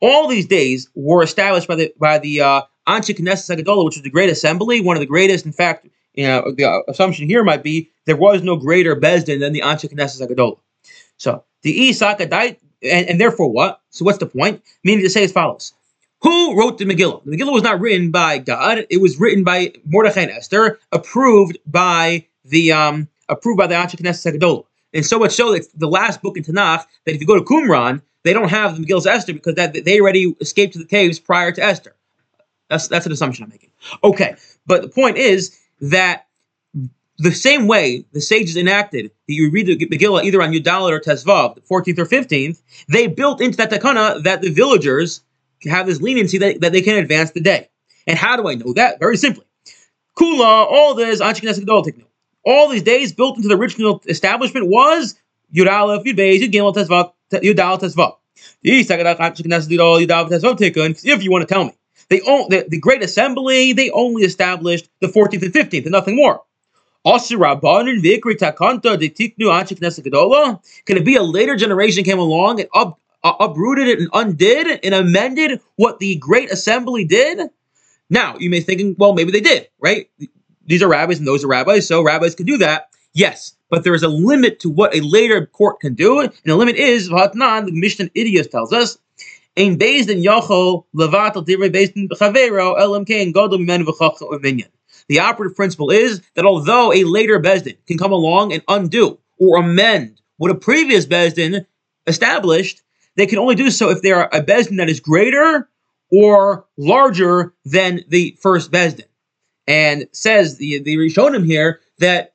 all 0.00 0.28
these 0.28 0.46
days 0.46 0.88
were 0.94 1.22
established 1.22 1.68
by 1.68 1.76
the 1.76 1.94
by 1.98 2.18
the 2.18 2.40
uh, 2.40 2.62
Knesset 2.86 3.58
Agadola, 3.58 3.84
which 3.84 3.96
was 3.96 4.02
the 4.02 4.10
great 4.10 4.30
assembly, 4.30 4.80
one 4.80 4.96
of 4.96 5.00
the 5.00 5.06
greatest, 5.06 5.46
in 5.46 5.52
fact, 5.52 5.88
you 6.16 6.26
know, 6.26 6.52
the 6.52 6.82
assumption 6.88 7.28
here 7.28 7.44
might 7.44 7.62
be 7.62 7.90
there 8.06 8.16
was 8.16 8.42
no 8.42 8.56
greater 8.56 8.96
Bezdin 8.96 9.40
than 9.40 9.52
the 9.52 9.60
Anshe 9.60 9.92
Knesset 9.92 10.26
Agadola. 10.26 10.58
So 11.18 11.44
the 11.62 11.90
Isaka 11.90 12.28
died, 12.28 12.56
and, 12.82 13.08
and 13.08 13.20
therefore 13.20 13.50
what? 13.50 13.80
So 13.90 14.04
what's 14.04 14.18
the 14.18 14.26
point? 14.26 14.62
Meaning 14.82 15.04
to 15.04 15.10
say 15.10 15.24
as 15.24 15.32
follows. 15.32 15.72
Who 16.22 16.58
wrote 16.58 16.78
the 16.78 16.86
Megillah? 16.86 17.24
The 17.24 17.36
Megillah 17.36 17.52
was 17.52 17.62
not 17.62 17.80
written 17.80 18.10
by 18.10 18.38
God. 18.38 18.86
It 18.88 19.00
was 19.00 19.20
written 19.20 19.44
by 19.44 19.74
Mordechai 19.84 20.22
and 20.22 20.30
Esther, 20.30 20.78
approved 20.90 21.58
by 21.66 22.26
the 22.44 22.72
um, 22.72 23.08
approved 23.28 23.58
by 23.58 23.66
the 23.66 23.74
Anshe 23.74 23.96
Knesset 23.96 24.36
Agadola. 24.36 24.64
And 24.94 25.04
so 25.04 25.18
much 25.18 25.32
so 25.32 25.52
that 25.52 25.68
the 25.74 25.88
last 25.88 26.22
book 26.22 26.38
in 26.38 26.42
Tanakh, 26.42 26.84
that 27.04 27.14
if 27.14 27.20
you 27.20 27.26
go 27.26 27.38
to 27.38 27.44
Qumran, 27.44 28.00
they 28.22 28.32
don't 28.32 28.48
have 28.48 28.76
the 28.76 28.84
Megillah's 28.84 29.06
Esther 29.06 29.34
because 29.34 29.54
that 29.56 29.84
they 29.84 30.00
already 30.00 30.34
escaped 30.40 30.72
to 30.72 30.78
the 30.78 30.86
caves 30.86 31.18
prior 31.20 31.52
to 31.52 31.62
Esther. 31.62 31.94
That's 32.70 32.88
that's 32.88 33.06
an 33.06 33.12
assumption 33.12 33.44
I'm 33.44 33.50
making. 33.50 33.70
Okay, 34.02 34.36
but 34.66 34.82
the 34.82 34.88
point 34.88 35.18
is 35.18 35.58
that 35.80 36.26
the 37.18 37.32
same 37.32 37.66
way 37.66 38.04
the 38.12 38.20
sages 38.20 38.56
enacted 38.56 39.06
that 39.06 39.34
you 39.34 39.50
read 39.50 39.66
the 39.66 39.86
Megillah 39.86 40.24
either 40.24 40.42
on 40.42 40.52
Yudalit 40.52 40.90
or 40.90 41.00
Tesvav, 41.00 41.54
the 41.54 41.60
14th 41.62 41.98
or 41.98 42.04
15th, 42.04 42.60
they 42.88 43.06
built 43.06 43.40
into 43.40 43.56
that 43.56 43.70
takana 43.70 44.22
that 44.22 44.42
the 44.42 44.50
villagers 44.50 45.22
have 45.64 45.86
this 45.86 46.00
leniency 46.00 46.38
that, 46.38 46.60
that 46.60 46.72
they 46.72 46.82
can 46.82 46.96
advance 46.96 47.30
the 47.30 47.40
day. 47.40 47.68
And 48.06 48.18
how 48.18 48.36
do 48.36 48.48
I 48.48 48.54
know 48.54 48.72
that? 48.74 49.00
Very 49.00 49.16
simply. 49.16 49.44
Kula, 50.16 50.44
all 50.44 50.94
this, 50.94 51.20
all 52.44 52.68
these 52.68 52.82
days 52.82 53.12
built 53.12 53.36
into 53.36 53.48
the 53.48 53.56
original 53.56 54.02
establishment 54.06 54.68
was 54.68 55.16
Yud 55.54 55.70
Aleph, 55.70 56.04
Yud 56.04 56.16
Beis, 56.16 56.40
Yud 56.40 56.52
Gimel, 56.52 56.74
Tesvav, 56.74 57.12
Yudal, 57.32 57.80
Tesvav. 57.80 58.16
If 58.62 58.90
you 61.22 61.30
want 61.30 61.48
to 61.48 61.54
tell 61.54 61.64
me. 61.64 61.72
They 62.08 62.20
own 62.22 62.48
the, 62.48 62.66
the 62.68 62.78
Great 62.78 63.02
Assembly, 63.02 63.72
they 63.72 63.90
only 63.90 64.22
established 64.22 64.88
the 65.00 65.08
14th 65.08 65.42
and 65.42 65.52
15th 65.52 65.82
and 65.82 65.92
nothing 65.92 66.16
more. 66.16 66.42
Can 67.04 67.20
it 70.96 71.04
be 71.04 71.16
a 71.16 71.22
later 71.22 71.56
generation 71.56 72.04
came 72.04 72.18
along 72.18 72.60
and 72.60 72.68
up, 72.74 72.98
uh, 73.22 73.34
uprooted 73.38 73.88
it 73.88 73.98
and 74.00 74.08
undid 74.12 74.80
and 74.84 74.94
amended 74.94 75.60
what 75.76 75.98
the 75.98 76.16
Great 76.16 76.50
Assembly 76.50 77.04
did? 77.04 77.48
Now, 78.10 78.36
you 78.38 78.50
may 78.50 78.60
think, 78.60 78.98
well, 78.98 79.12
maybe 79.12 79.32
they 79.32 79.40
did, 79.40 79.68
right? 79.80 80.08
These 80.66 80.82
are 80.82 80.88
rabbis 80.88 81.18
and 81.18 81.26
those 81.26 81.44
are 81.44 81.48
rabbis, 81.48 81.86
so 81.86 82.02
rabbis 82.02 82.34
can 82.34 82.46
do 82.46 82.58
that. 82.58 82.88
Yes, 83.12 83.54
but 83.70 83.84
there 83.84 83.94
is 83.94 84.02
a 84.02 84.08
limit 84.08 84.60
to 84.60 84.70
what 84.70 84.94
a 84.94 85.00
later 85.00 85.46
court 85.46 85.80
can 85.80 85.94
do, 85.94 86.20
and 86.20 86.32
the 86.44 86.56
limit 86.56 86.76
is, 86.76 87.08
the 87.08 87.70
Mishnah 87.72 88.10
Eduyos 88.10 88.50
tells 88.50 88.72
us, 88.72 88.98
Ein 89.58 89.78
Bezdin 89.78 90.22
Yochol 90.22 90.84
Levatal 90.94 91.44
Divrei 91.46 91.70
Bezdin 91.70 92.08
B'Chavero 92.08 92.78
Elam 92.78 93.06
Kein 93.06 93.32
Godel 93.32 93.58
Mimen 93.58 93.86
V'Chachel 93.86 94.30
Uminyan. 94.30 94.68
The 95.08 95.20
operative 95.20 95.56
principle 95.56 95.90
is 95.90 96.20
that 96.34 96.44
although 96.44 96.92
a 96.92 97.04
later 97.04 97.40
Bezdin 97.40 97.76
can 97.86 97.96
come 97.96 98.12
along 98.12 98.52
and 98.52 98.62
undo 98.68 99.18
or 99.38 99.58
amend 99.58 100.20
what 100.36 100.50
a 100.50 100.54
previous 100.54 101.06
Bezdin 101.06 101.64
established, 102.06 102.82
they 103.16 103.26
can 103.26 103.38
only 103.38 103.54
do 103.54 103.70
so 103.70 103.88
if 103.88 104.02
they 104.02 104.12
are 104.12 104.28
a 104.32 104.42
Bezdin 104.42 104.76
that 104.76 104.90
is 104.90 105.00
greater 105.00 105.68
or 106.10 106.66
larger 106.76 107.54
than 107.64 108.02
the 108.08 108.36
first 108.40 108.70
Bezdin. 108.70 109.06
And 109.66 110.06
says 110.12 110.58
the, 110.58 110.80
the 110.80 110.96
Rishonim 110.96 111.46
here 111.46 111.80
that 111.98 112.34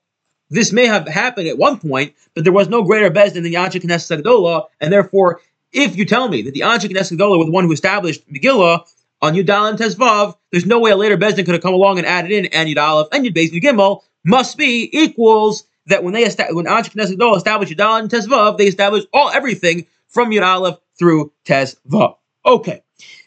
this 0.50 0.72
may 0.72 0.86
have 0.88 1.08
happened 1.08 1.48
at 1.48 1.58
one 1.58 1.80
point, 1.80 2.14
but 2.34 2.44
there 2.44 2.52
was 2.52 2.68
no 2.68 2.84
greater 2.84 3.12
Bezdin 3.12 3.44
than 3.44 3.54
Yansha 3.54 3.82
Knesset 3.82 4.66
and 4.82 4.92
therefore 4.92 5.40
if 5.74 5.96
you 5.96 6.06
tell 6.06 6.28
me 6.28 6.42
that 6.44 6.54
the 6.54 6.62
Anshe 6.62 6.90
Knesset 6.90 7.18
Gedolah 7.18 7.40
were 7.40 7.46
the 7.46 7.52
one 7.52 7.66
who 7.66 7.72
established 7.72 8.28
Megillah 8.32 8.88
on 9.22 9.34
Yudal 9.34 9.70
and 9.70 9.78
Tezvav, 9.80 10.36
there's 10.52 10.66
no 10.66 10.80
way 10.80 10.92
a 10.92 10.98
later 10.98 11.18
Bezdin 11.18 11.46
could 11.46 11.54
have 11.54 11.62
come 11.62 11.74
along 11.74 11.98
and 11.98 12.08
added 12.08 12.32
in 12.32 12.46
and 12.48 12.70
Yud 12.70 12.82
Aleph 12.82 13.08
and 13.12 13.26
Yud 13.26 13.36
Beis 13.36 13.52
Gimel 13.52 14.02
must 14.24 14.58
be 14.58 14.90
equals 14.92 15.64
that 15.88 16.04
when 16.04 16.14
they 16.14 16.26
esta- 16.26 16.48
when 16.52 16.66
Knesset 16.66 17.16
Gedolah 17.16 17.38
established 17.38 17.74
Yudal 17.74 18.00
and 18.00 18.10
Tezvav, 18.10 18.58
they 18.58 18.68
established 18.68 19.08
all 19.14 19.30
everything 19.30 19.86
from 20.08 20.32
Yud 20.32 20.46
Aleph 20.46 20.78
through 20.98 21.32
Tezvav. 21.46 22.16
Okay, 22.46 22.82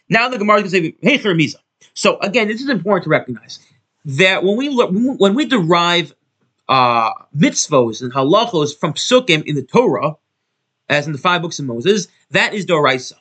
now 0.08 0.28
the 0.28 0.38
Gemara 0.38 0.62
is 0.62 0.72
going 0.72 0.92
to 0.92 0.92
say 1.02 1.18
Hecher 1.18 1.34
Misa. 1.34 1.56
So 1.94 2.18
again, 2.18 2.48
this 2.48 2.60
is 2.60 2.68
important 2.68 3.04
to 3.04 3.10
recognize 3.10 3.60
that 4.04 4.42
when 4.42 4.56
we 4.56 4.68
look, 4.68 4.90
when 4.92 5.34
we 5.34 5.46
derive 5.46 6.12
uh, 6.68 7.12
mitzvos 7.36 8.02
and 8.02 8.12
halachos 8.12 8.76
from 8.76 8.94
psukim 8.94 9.44
in 9.44 9.54
the 9.54 9.62
Torah, 9.62 10.16
as 10.88 11.06
in 11.06 11.12
the 11.12 11.18
five 11.18 11.42
books 11.42 11.58
of 11.58 11.64
Moses, 11.66 12.08
that 12.30 12.54
is 12.54 12.66
Doraisa. 12.66 13.14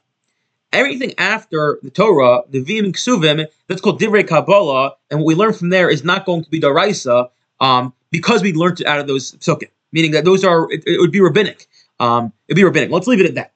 Everything 0.71 1.13
after 1.17 1.79
the 1.83 1.91
Torah, 1.91 2.41
the 2.49 2.61
Vim 2.61 2.93
Ksuvim, 2.93 3.45
that's 3.67 3.81
called 3.81 4.01
Divrei 4.01 4.27
Kabbalah, 4.27 4.95
and 5.11 5.19
what 5.19 5.27
we 5.27 5.35
learn 5.35 5.53
from 5.53 5.69
there 5.69 5.89
is 5.89 6.03
not 6.03 6.25
going 6.25 6.43
to 6.43 6.49
be 6.49 6.59
Doraisa 6.59 7.29
um, 7.59 7.93
because 8.11 8.41
we 8.41 8.53
learned 8.53 8.81
it 8.81 8.87
out 8.87 8.99
of 8.99 9.07
those 9.07 9.33
psukim, 9.33 9.69
meaning 9.91 10.11
that 10.11 10.25
those 10.25 10.43
are, 10.43 10.71
it, 10.71 10.83
it 10.87 10.99
would 10.99 11.11
be 11.11 11.21
rabbinic. 11.21 11.67
Um, 11.99 12.33
it'd 12.47 12.55
be 12.55 12.63
rabbinic. 12.63 12.89
Let's 12.89 13.07
leave 13.07 13.19
it 13.19 13.27
at 13.27 13.35
that. 13.35 13.53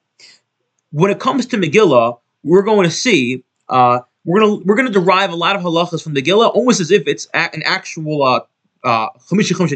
when 0.92 1.10
it 1.10 1.18
comes 1.18 1.46
to 1.46 1.56
Megillah, 1.56 2.18
we're 2.44 2.62
going 2.62 2.84
to 2.84 2.90
see 2.90 3.44
uh, 3.68 4.00
we're 4.24 4.40
gonna 4.40 4.62
we're 4.64 4.76
gonna 4.76 4.90
derive 4.90 5.32
a 5.32 5.36
lot 5.36 5.56
of 5.56 5.62
halachas 5.62 6.02
from 6.02 6.14
Megillah, 6.14 6.54
almost 6.54 6.80
as 6.80 6.90
if 6.90 7.06
it's 7.06 7.26
an 7.34 7.62
actual 7.64 8.22
uh, 8.22 8.40
uh, 8.84 9.08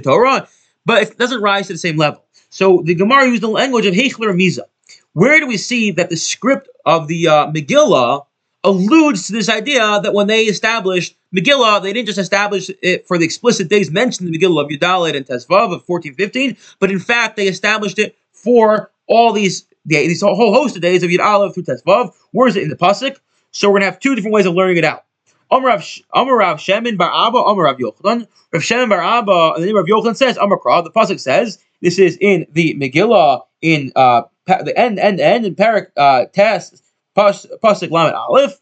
Torah, 0.02 0.48
but 0.84 1.02
it 1.02 1.18
doesn't 1.18 1.42
rise 1.42 1.66
to 1.68 1.72
the 1.72 1.78
same 1.78 1.96
level. 1.96 2.24
So 2.52 2.82
the 2.84 2.94
Gemara 2.94 3.28
used 3.28 3.42
the 3.42 3.48
language 3.48 3.86
of 3.86 3.94
Heichler 3.94 4.36
Miza. 4.36 4.64
Where 5.14 5.40
do 5.40 5.46
we 5.46 5.56
see 5.56 5.90
that 5.92 6.10
the 6.10 6.16
script 6.16 6.68
of 6.84 7.08
the 7.08 7.26
uh, 7.26 7.46
Megillah 7.50 8.26
alludes 8.62 9.26
to 9.26 9.32
this 9.32 9.48
idea 9.48 10.00
that 10.02 10.12
when 10.12 10.26
they 10.26 10.44
established 10.44 11.16
Megillah, 11.34 11.82
they 11.82 11.94
didn't 11.94 12.08
just 12.08 12.18
establish 12.18 12.70
it 12.82 13.08
for 13.08 13.16
the 13.16 13.24
explicit 13.24 13.70
days 13.70 13.90
mentioned 13.90 14.28
in 14.28 14.32
the 14.32 14.38
Megillah 14.38 14.64
of 14.64 14.68
Yudalit 14.68 15.16
and 15.16 15.24
Tesvav 15.24 15.72
of 15.72 15.88
1415, 15.88 16.58
but 16.78 16.90
in 16.90 16.98
fact 16.98 17.36
they 17.36 17.48
established 17.48 17.98
it 17.98 18.18
for 18.32 18.90
all 19.08 19.32
these 19.32 19.64
these 19.86 20.20
whole 20.20 20.52
host 20.52 20.76
of 20.76 20.82
days 20.82 21.02
of 21.02 21.08
Yud 21.08 21.24
Aleph 21.24 21.54
through 21.54 21.62
Tesvav. 21.62 22.14
Where 22.32 22.48
is 22.48 22.56
it 22.56 22.64
in 22.64 22.68
the 22.68 22.76
pasuk? 22.76 23.16
So 23.50 23.70
we're 23.70 23.78
gonna 23.78 23.86
have 23.86 23.98
two 23.98 24.14
different 24.14 24.34
ways 24.34 24.44
of 24.44 24.52
learning 24.52 24.76
it 24.76 24.84
out. 24.84 25.04
Amar 25.50 25.78
Rav 26.36 26.60
Shimon 26.60 26.98
Bar 26.98 27.28
Abba, 27.28 27.38
Amar 27.38 27.64
Rav 27.64 27.78
Yochanan. 27.78 28.28
Rav 28.52 28.62
Shimon 28.62 28.90
Bar 28.90 29.00
Abba, 29.02 29.54
the 29.58 29.64
name 29.64 29.76
of 29.76 29.86
Yochanan 29.86 30.16
says 30.16 30.36
Amakra. 30.36 30.84
The 30.84 30.90
pasuk 30.90 31.18
says 31.18 31.58
this 31.82 31.98
is 31.98 32.16
in 32.20 32.46
the 32.52 32.74
Megillah 32.74 33.42
in 33.60 33.92
uh, 33.94 34.22
the 34.46 34.72
end 34.76 34.98
end 34.98 35.20
end 35.20 35.44
in 35.44 35.54
Parak 35.54 35.88
uh, 35.96 36.26
Tes 36.32 36.82
pasuk 37.16 37.90
Lamed 37.90 38.14
Aleph. 38.14 38.58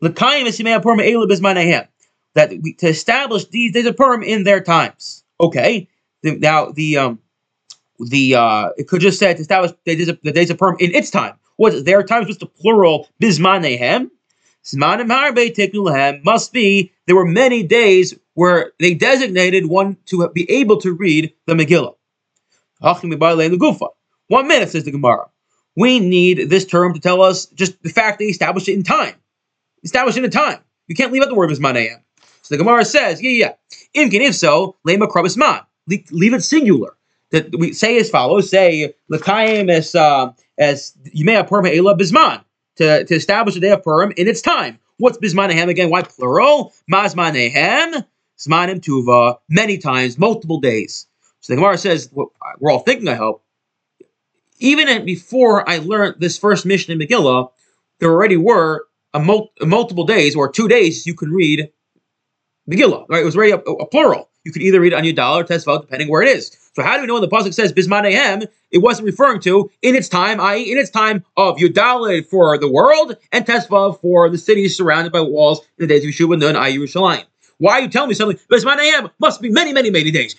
L'kayim 0.00 0.46
esimei 0.46 0.82
purim 0.82 0.98
elu 0.98 1.26
bismanahem. 1.26 1.88
That 2.34 2.50
we, 2.62 2.74
to 2.74 2.88
establish 2.88 3.46
these 3.46 3.72
days 3.72 3.86
of 3.86 3.96
Purim 3.96 4.24
in 4.24 4.42
their 4.42 4.60
times. 4.60 5.22
Okay. 5.40 5.88
The, 6.22 6.36
now 6.36 6.66
the 6.66 6.98
um 6.98 7.20
the 8.00 8.34
uh 8.34 8.70
it 8.76 8.88
could 8.88 9.00
just 9.00 9.20
say 9.20 9.32
to 9.32 9.40
establish 9.40 9.70
the 9.84 9.96
days 9.96 10.08
of, 10.08 10.18
the 10.22 10.32
days 10.32 10.50
of 10.50 10.58
Purim 10.58 10.76
in 10.80 10.92
its 10.94 11.10
time. 11.10 11.34
What's 11.56 11.84
their 11.84 12.02
times? 12.02 12.26
What's 12.26 12.40
the 12.40 12.46
plural 12.46 13.08
bismanehem? 13.22 14.10
Zmanim 14.64 15.08
harbe 15.08 15.54
teknulahem 15.54 16.24
must 16.24 16.52
be 16.52 16.92
there 17.06 17.14
were 17.14 17.26
many 17.26 17.62
days 17.62 18.18
where 18.32 18.72
they 18.80 18.94
designated 18.94 19.66
one 19.66 19.96
to 20.06 20.28
be 20.30 20.50
able 20.50 20.80
to 20.80 20.92
read 20.92 21.32
the 21.46 21.54
Megillah. 21.54 21.94
One 22.84 24.48
minute, 24.48 24.70
says 24.70 24.84
the 24.84 24.90
Gemara. 24.90 25.26
We 25.76 25.98
need 26.00 26.50
this 26.50 26.66
term 26.66 26.94
to 26.94 27.00
tell 27.00 27.22
us 27.22 27.46
just 27.46 27.82
the 27.82 27.88
fact 27.88 28.18
they 28.18 28.26
established 28.26 28.68
it 28.68 28.74
in 28.74 28.82
time. 28.82 29.14
Established 29.82 30.18
it 30.18 30.24
in 30.24 30.30
time. 30.30 30.58
You 30.86 30.94
can't 30.94 31.12
leave 31.12 31.22
out 31.22 31.28
the 31.28 31.34
word 31.34 31.50
bismanayim. 31.50 32.00
So 32.42 32.54
the 32.54 32.58
Gemara 32.58 32.84
says, 32.84 33.22
yeah, 33.22 33.30
yeah. 33.30 33.52
Imkin, 33.96 34.20
if 34.20 34.34
so, 34.34 34.76
lema 34.86 35.08
krabisman. 35.08 35.64
Leave 36.10 36.34
it 36.34 36.42
singular. 36.42 36.94
That 37.30 37.56
we 37.58 37.72
say 37.72 37.98
as 37.98 38.10
follows: 38.10 38.50
say 38.50 38.94
lekayim 39.10 39.70
as 39.70 39.94
uh, 39.94 40.32
as 40.58 40.92
yimei 41.14 41.46
purim 41.48 41.66
ela 41.66 41.96
bisman 41.96 42.44
to 42.76 43.04
to 43.04 43.14
establish 43.14 43.54
the 43.54 43.60
day 43.60 43.70
of 43.70 43.82
Purim 43.82 44.12
in 44.16 44.28
its 44.28 44.42
time. 44.42 44.78
What's 44.98 45.18
bismanahem 45.18 45.68
again? 45.68 45.90
Why 45.90 46.02
plural? 46.02 46.72
Mazmanehem, 46.90 48.04
zmanim 48.38 48.80
tuva, 48.80 49.38
many 49.48 49.78
times, 49.78 50.18
multiple 50.18 50.60
days. 50.60 51.06
So 51.44 51.52
the 51.52 51.56
Gemara 51.56 51.76
says, 51.76 52.08
well, 52.10 52.32
we're 52.58 52.70
all 52.70 52.78
thinking, 52.78 53.06
I 53.06 53.16
hope. 53.16 53.44
Even 54.60 55.04
before 55.04 55.68
I 55.68 55.76
learned 55.76 56.14
this 56.18 56.38
first 56.38 56.64
mission 56.64 56.98
in 56.98 57.06
Megillah, 57.06 57.50
there 58.00 58.08
already 58.08 58.38
were 58.38 58.86
a, 59.12 59.20
mul- 59.20 59.52
multiple 59.60 60.04
days 60.04 60.34
or 60.34 60.50
two 60.50 60.68
days 60.68 61.06
you 61.06 61.12
could 61.12 61.28
read 61.28 61.70
Megillah. 62.66 63.04
Right? 63.10 63.20
It 63.20 63.26
was 63.26 63.36
already 63.36 63.52
a, 63.52 63.56
a, 63.56 63.86
plural. 63.86 64.30
You 64.44 64.52
could 64.52 64.62
either 64.62 64.80
read 64.80 64.94
it 64.94 64.96
on 64.96 65.02
Yudal 65.02 65.36
or 65.36 65.44
Tesvav, 65.44 65.82
depending 65.82 66.08
where 66.08 66.22
it 66.22 66.28
is. 66.28 66.56
So 66.72 66.82
how 66.82 66.94
do 66.94 67.02
we 67.02 67.06
know 67.08 67.20
when 67.20 67.20
the 67.20 67.28
pasuk 67.28 67.52
says 67.52 67.74
Bismanehem? 67.74 68.48
It 68.70 68.78
wasn't 68.78 69.04
referring 69.04 69.40
to 69.40 69.70
in 69.82 69.94
its 69.94 70.08
time, 70.08 70.40
i.e., 70.40 70.72
in 70.72 70.78
its 70.78 70.88
time 70.88 71.26
of 71.36 71.58
Yudal 71.58 72.26
for 72.26 72.56
the 72.56 72.72
world 72.72 73.18
and 73.32 73.44
Tesvav 73.44 74.00
for 74.00 74.30
the 74.30 74.38
cities 74.38 74.78
surrounded 74.78 75.12
by 75.12 75.20
walls 75.20 75.60
in 75.76 75.86
the 75.86 75.88
days 75.88 76.04
of 76.04 76.10
Yeshua 76.10 76.40
Nun, 76.40 76.56
i.e., 76.56 76.78
Yerushalayim. 76.78 77.26
Why 77.64 77.78
are 77.78 77.80
you 77.80 77.88
telling 77.88 78.10
me 78.10 78.14
something? 78.14 78.38
Must 79.18 79.40
be 79.40 79.48
many, 79.48 79.72
many, 79.72 79.88
many 79.88 80.10
days. 80.10 80.36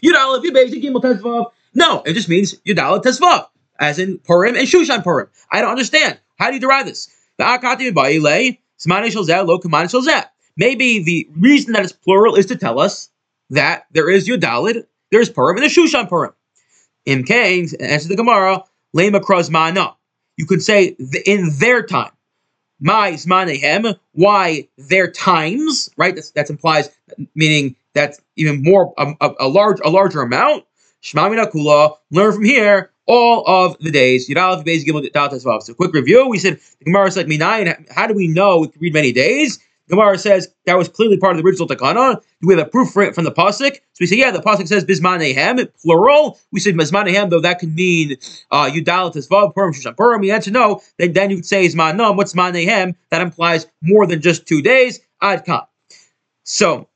No, 1.74 2.04
it 2.06 2.14
just 2.14 2.30
means 2.30 2.54
Yudal, 2.60 3.02
Tesvav, 3.02 3.48
as 3.80 3.98
in 3.98 4.20
Purim 4.20 4.56
and 4.56 4.68
Shushan 4.68 5.04
Purim. 5.04 5.28
I 5.52 5.62
don't 5.62 5.72
understand. 5.72 6.20
How 6.38 6.50
do 6.50 6.54
you 6.54 6.60
derive 6.60 6.86
this? 6.86 7.10
Maybe 7.40 7.58
the 11.04 11.28
reason 11.36 11.74
that 11.74 11.84
it's 11.84 11.94
plural 11.94 12.36
is 12.36 12.46
to 12.46 12.56
tell 12.58 12.80
us 12.80 13.10
that 13.50 13.88
there 13.92 14.08
is 14.08 14.28
Yudalid, 14.28 14.86
there's 15.12 15.32
Purim, 15.32 15.58
and 15.58 15.64
there's 15.64 15.76
Shushan 15.76 16.08
Purim. 16.08 16.34
In 17.08 17.24
Imkain, 17.24 17.74
answer 17.80 18.08
the 18.08 18.16
Gemara, 18.16 18.64
Lema 18.96 19.20
Krozmana. 19.20 19.96
You 20.38 20.46
could 20.46 20.62
say 20.62 20.96
in 21.26 21.50
their 21.58 21.82
time. 21.82 22.12
My 22.86 23.14
Zmanehem, 23.14 23.98
why 24.12 24.68
their 24.78 25.10
times, 25.10 25.90
right? 25.98 26.14
That's, 26.14 26.30
that 26.32 26.52
implies, 26.52 26.92
meaning 27.34 27.78
that's 27.96 28.22
even 28.36 28.62
more, 28.62 28.94
a, 29.00 29.12
a, 29.20 29.32
a 29.40 29.48
large, 29.48 29.80
a 29.84 29.90
larger 29.90 30.22
amount. 30.22 30.66
Shmamina 31.02 31.52
Kula, 31.52 31.96
learn 32.12 32.34
from 32.34 32.46
here 32.46 32.92
all 33.08 33.44
of 33.48 33.76
the 33.80 33.90
days. 33.90 34.28
So, 34.28 35.74
quick 35.74 35.94
review. 35.96 36.28
We 36.28 36.38
said 36.38 36.60
the 36.78 36.86
Gemara 36.86 37.08
is 37.08 37.18
like 37.18 37.26
Minayin. 37.26 37.92
How 37.92 38.06
do 38.06 38.14
we 38.14 38.28
know 38.28 38.60
we 38.60 38.68
can 38.68 38.80
read 38.80 38.94
many 38.94 39.12
days? 39.12 39.58
Gemara 39.90 40.18
says 40.18 40.50
that 40.66 40.78
was 40.78 40.90
clearly 40.90 41.18
part 41.18 41.36
of 41.36 41.42
the 41.42 41.48
original 41.48 41.68
takana. 41.68 42.22
Do 42.42 42.48
we 42.48 42.56
have 42.56 42.68
a 42.68 42.70
proof 42.70 42.92
for 42.92 43.04
it 43.04 43.14
from 43.14 43.24
the 43.24 43.32
pasuk? 43.32 43.76
So 43.76 44.00
we 44.00 44.08
say, 44.08 44.18
yeah, 44.18 44.32
the 44.32 44.40
pasuk 44.40 44.68
says 44.68 44.84
bismanehem, 44.84 45.70
plural. 45.82 46.40
We 46.52 46.60
say 46.60 46.74
bismanehem, 46.74 47.30
though 47.30 47.42
that 47.42 47.60
could 47.60 47.74
mean 47.74 48.18
uh, 48.52 48.70
yudal 48.72 49.14
tesvav 49.14 49.54
purim 49.54 49.74
shushan 49.74 49.96
purim. 49.96 50.22
We 50.22 50.32
answer 50.32 50.52
no. 50.52 50.82
Then 50.98 51.14
then 51.14 51.30
you'd 51.30 51.46
say 51.46 51.68
ismanam. 51.68 52.18
What's 52.18 52.34
manehem? 52.34 52.96
That 53.12 53.22
implies 53.22 53.68
more 53.82 54.08
than 54.08 54.22
just 54.22 54.48
two 54.48 54.62
days. 54.62 55.00
Ad 55.22 55.46
kan. 55.46 55.62
So, 56.44 56.90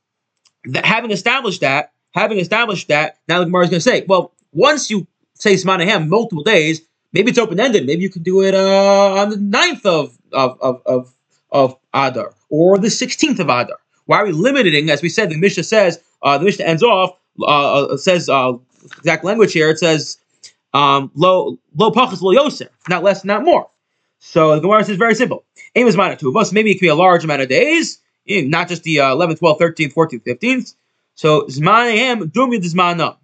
having 0.74 1.10
established 1.12 1.60
that, 1.60 1.92
having 2.12 2.38
established 2.38 2.88
that, 2.88 3.18
now 3.28 3.38
the 3.38 3.44
Gemara 3.44 3.64
is 3.64 3.70
going 3.70 3.80
to 3.80 3.88
say, 3.88 4.04
well, 4.06 4.32
once 4.52 4.90
you 4.90 5.06
say 5.34 5.54
ismanehem 5.54 6.08
multiple 6.08 6.44
days, 6.44 6.82
maybe 7.12 7.30
it's 7.30 7.38
open 7.38 7.60
ended. 7.60 7.86
Maybe 7.86 8.02
you 8.02 8.10
can 8.10 8.22
do 8.22 8.42
it 8.42 8.54
uh, 8.54 9.14
on 9.14 9.30
the 9.30 9.36
9th 9.36 9.86
of 9.86 10.18
of 10.32 10.60
of, 10.60 10.82
of 10.86 11.14
of 11.52 11.76
Adar 11.94 12.34
or 12.50 12.78
the 12.78 12.88
16th 12.88 13.38
of 13.38 13.48
Adar. 13.48 13.78
Why 14.06 14.18
are 14.18 14.26
we 14.26 14.32
limiting? 14.32 14.90
As 14.90 15.02
we 15.02 15.08
said, 15.08 15.30
the 15.30 15.38
Mishnah 15.38 15.64
says, 15.64 16.02
uh, 16.22 16.38
the 16.38 16.44
Mishnah 16.44 16.64
ends 16.64 16.82
off, 16.82 17.16
uh, 17.40 17.44
uh 17.84 17.96
says, 17.96 18.28
uh, 18.28 18.54
exact 18.98 19.24
language 19.24 19.52
here, 19.52 19.70
it 19.70 19.78
says, 19.78 20.18
um, 20.74 21.10
lo, 21.14 21.58
lo 21.76 21.90
pachas 21.90 22.20
lo 22.20 22.34
yoser, 22.34 22.68
not 22.88 23.02
less, 23.02 23.24
not 23.24 23.44
more. 23.44 23.68
So 24.18 24.54
the 24.54 24.60
Gemara 24.60 24.84
says 24.84 24.96
very 24.96 25.14
simple. 25.14 25.44
Aim 25.74 25.86
is 25.86 25.96
minor 25.96 26.16
two 26.16 26.28
of 26.28 26.36
us. 26.36 26.52
Maybe 26.52 26.70
it 26.70 26.74
could 26.74 26.82
be 26.82 26.88
a 26.88 26.94
large 26.94 27.24
amount 27.24 27.42
of 27.42 27.48
days, 27.48 27.98
not 28.26 28.68
just 28.68 28.82
the 28.82 29.00
uh, 29.00 29.14
11th, 29.14 29.38
12th, 29.40 29.60
13th, 29.60 29.94
14th, 29.94 30.24
15th. 30.24 30.74
So 31.14 31.42
zmanehim 31.42 32.30
dumi. 32.32 33.16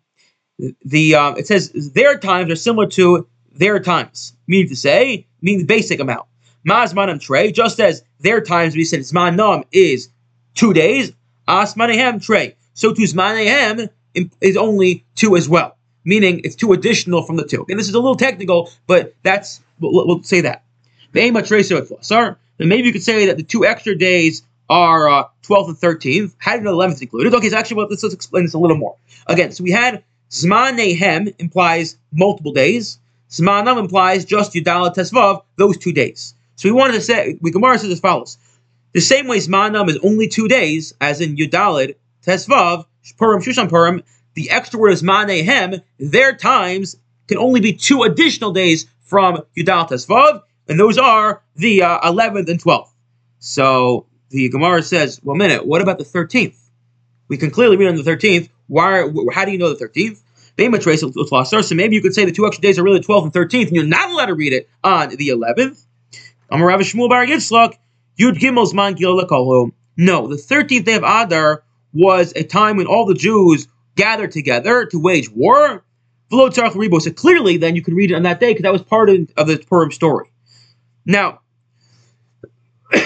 The 0.85 1.15
uh, 1.15 1.33
it 1.33 1.47
says 1.47 1.93
their 1.93 2.19
times 2.19 2.51
are 2.51 2.57
similar 2.57 2.87
to 2.89 3.27
their 3.53 3.79
times, 3.79 4.35
meaning 4.47 4.69
to 4.69 4.77
say, 4.77 5.27
meaning 5.43 5.61
the 5.61 5.67
basic 5.67 6.01
amount. 6.01 6.27
Mazmanam 6.67 7.21
Trey, 7.21 7.53
just 7.53 7.81
as 7.81 8.03
their 8.21 8.41
times 8.41 8.75
we 8.75 8.85
said 8.85 9.01
Zmanam 9.01 9.65
is 9.71 10.09
two 10.55 10.73
days, 10.73 11.13
Asmanehem 11.47 12.23
Trey. 12.23 12.57
So 12.75 12.93
to 12.93 13.03
Zmanehem 13.03 13.89
is 14.41 14.57
only 14.57 15.05
two 15.15 15.37
as 15.37 15.49
well, 15.49 15.77
meaning 16.05 16.41
it's 16.45 16.57
two 16.57 16.73
additional 16.73 17.23
from 17.23 17.37
the 17.37 17.45
two. 17.45 17.65
And 17.69 17.79
this 17.79 17.89
is 17.89 17.95
a 17.95 18.01
little 18.01 18.17
technical, 18.17 18.71
but 18.87 19.15
that's, 19.23 19.61
we'll, 19.79 20.07
we'll 20.07 20.23
say 20.25 20.41
that. 20.43 20.65
Sir, 22.01 22.37
then 22.59 22.69
maybe 22.69 22.89
you 22.89 22.93
could 22.93 23.03
say 23.03 23.27
that 23.27 23.37
the 23.37 23.43
two 23.43 23.65
extra 23.65 23.97
days 23.97 24.43
are 24.69 25.09
uh, 25.09 25.25
12th 25.45 25.69
and 25.69 25.77
13th. 25.77 26.35
How 26.39 26.53
do 26.53 26.59
you 26.59 26.65
know 26.65 26.77
the 26.77 26.87
11th 26.89 27.03
included? 27.03 27.35
Okay, 27.35 27.49
so 27.49 27.57
actually, 27.57 27.77
well, 27.77 27.87
let's, 27.89 28.03
let's 28.03 28.15
explain 28.15 28.45
this 28.45 28.55
a 28.55 28.59
little 28.59 28.77
more. 28.77 28.97
Again, 29.29 29.53
so 29.53 29.63
we 29.63 29.71
had 29.71 30.03
Zmanehem 30.31 31.35
implies 31.39 31.97
multiple 32.13 32.53
days. 32.53 32.99
Zmanam 33.31 33.79
implies 33.79 34.25
just 34.25 34.53
Yudala 34.55 34.95
Tesvav, 34.95 35.43
those 35.57 35.77
two 35.77 35.93
days. 35.93 36.35
So 36.57 36.69
we 36.69 36.73
wanted 36.73 36.95
to 36.95 37.01
say, 37.01 37.39
we 37.41 37.51
Gemara 37.51 37.79
says 37.79 37.91
as 37.91 38.01
follows. 38.01 38.39
The 38.93 39.01
same 39.01 39.29
way 39.29 39.39
Zmanam 39.39 39.89
is 39.89 39.99
only 40.03 40.27
two 40.27 40.49
days, 40.49 40.95
as 41.01 41.21
in 41.21 41.37
Yudalid, 41.37 41.97
Tesvav, 42.27 42.87
Purim, 43.19 43.43
Shushan 43.43 43.69
Purim, 43.69 44.03
the 44.35 44.51
extra 44.51 44.81
word 44.81 44.93
is 44.93 45.03
Manehem, 45.03 45.83
their 45.99 46.35
times 46.35 46.97
can 47.29 47.39
only 47.39 47.61
be 47.61 47.73
two 47.73 48.03
additional 48.03 48.53
days 48.53 48.87
from 49.03 49.43
Yudal 49.57 49.89
Tesvav, 49.89 50.43
and 50.69 50.81
those 50.81 50.99
are 50.99 51.43
the 51.57 51.83
uh, 51.83 52.01
11th 52.11 52.49
and 52.49 52.63
12th. 52.63 52.89
So 53.39 54.07
the 54.31 54.49
Gemara 54.49 54.83
says, 54.83 55.21
well, 55.23 55.37
minute, 55.37 55.67
what 55.67 55.83
about 55.83 55.99
the 55.99 56.05
13th? 56.05 56.57
We 57.29 57.37
can 57.37 57.51
clearly 57.51 57.77
read 57.77 57.89
on 57.89 57.97
the 57.97 58.03
13th. 58.03 58.49
Why? 58.67 59.09
How 59.33 59.45
do 59.45 59.53
you 59.53 59.59
know 59.59 59.73
the 59.73 59.85
13th? 59.85 60.23
So 60.59 61.75
maybe 61.75 61.97
you 61.97 62.03
could 62.03 62.15
say 62.15 62.25
the 62.25 62.33
two 62.33 62.47
extra 62.47 62.63
days 62.63 62.79
are 62.79 62.83
really 62.83 63.01
12th 63.01 63.25
and 63.25 63.33
13th, 63.33 63.67
and 63.67 63.77
you're 63.77 63.85
not 63.85 64.11
allowed 64.11 64.27
to 64.27 64.35
read 64.35 64.53
it 64.53 64.69
on 64.83 65.11
the 65.11 65.29
11th. 65.29 65.86
Bar 66.49 67.27
Yitzchak, 67.27 67.75
No, 69.97 70.27
the 70.27 70.37
13th 70.37 70.85
day 70.85 70.95
of 70.95 71.03
Adar 71.03 71.63
was 71.93 72.33
a 72.37 72.45
time 72.45 72.77
when 72.77 72.87
all 72.87 73.07
the 73.07 73.15
Jews 73.15 73.69
gathered 73.95 74.31
together 74.31 74.87
to 74.87 74.99
wage 74.99 75.31
war. 75.31 75.83
So 76.31 76.51
clearly, 77.13 77.57
then 77.57 77.77
you 77.77 77.83
can 77.83 77.95
read 77.95 78.11
it 78.11 78.15
on 78.15 78.25
that 78.25 78.41
day 78.41 78.51
because 78.51 78.65
that 78.65 78.73
was 78.73 78.83
part 78.83 79.09
of, 79.09 79.47
the 79.47 79.65
Purim 79.69 79.93
story. 79.93 80.31
Now, 81.05 81.41
so 82.93 83.01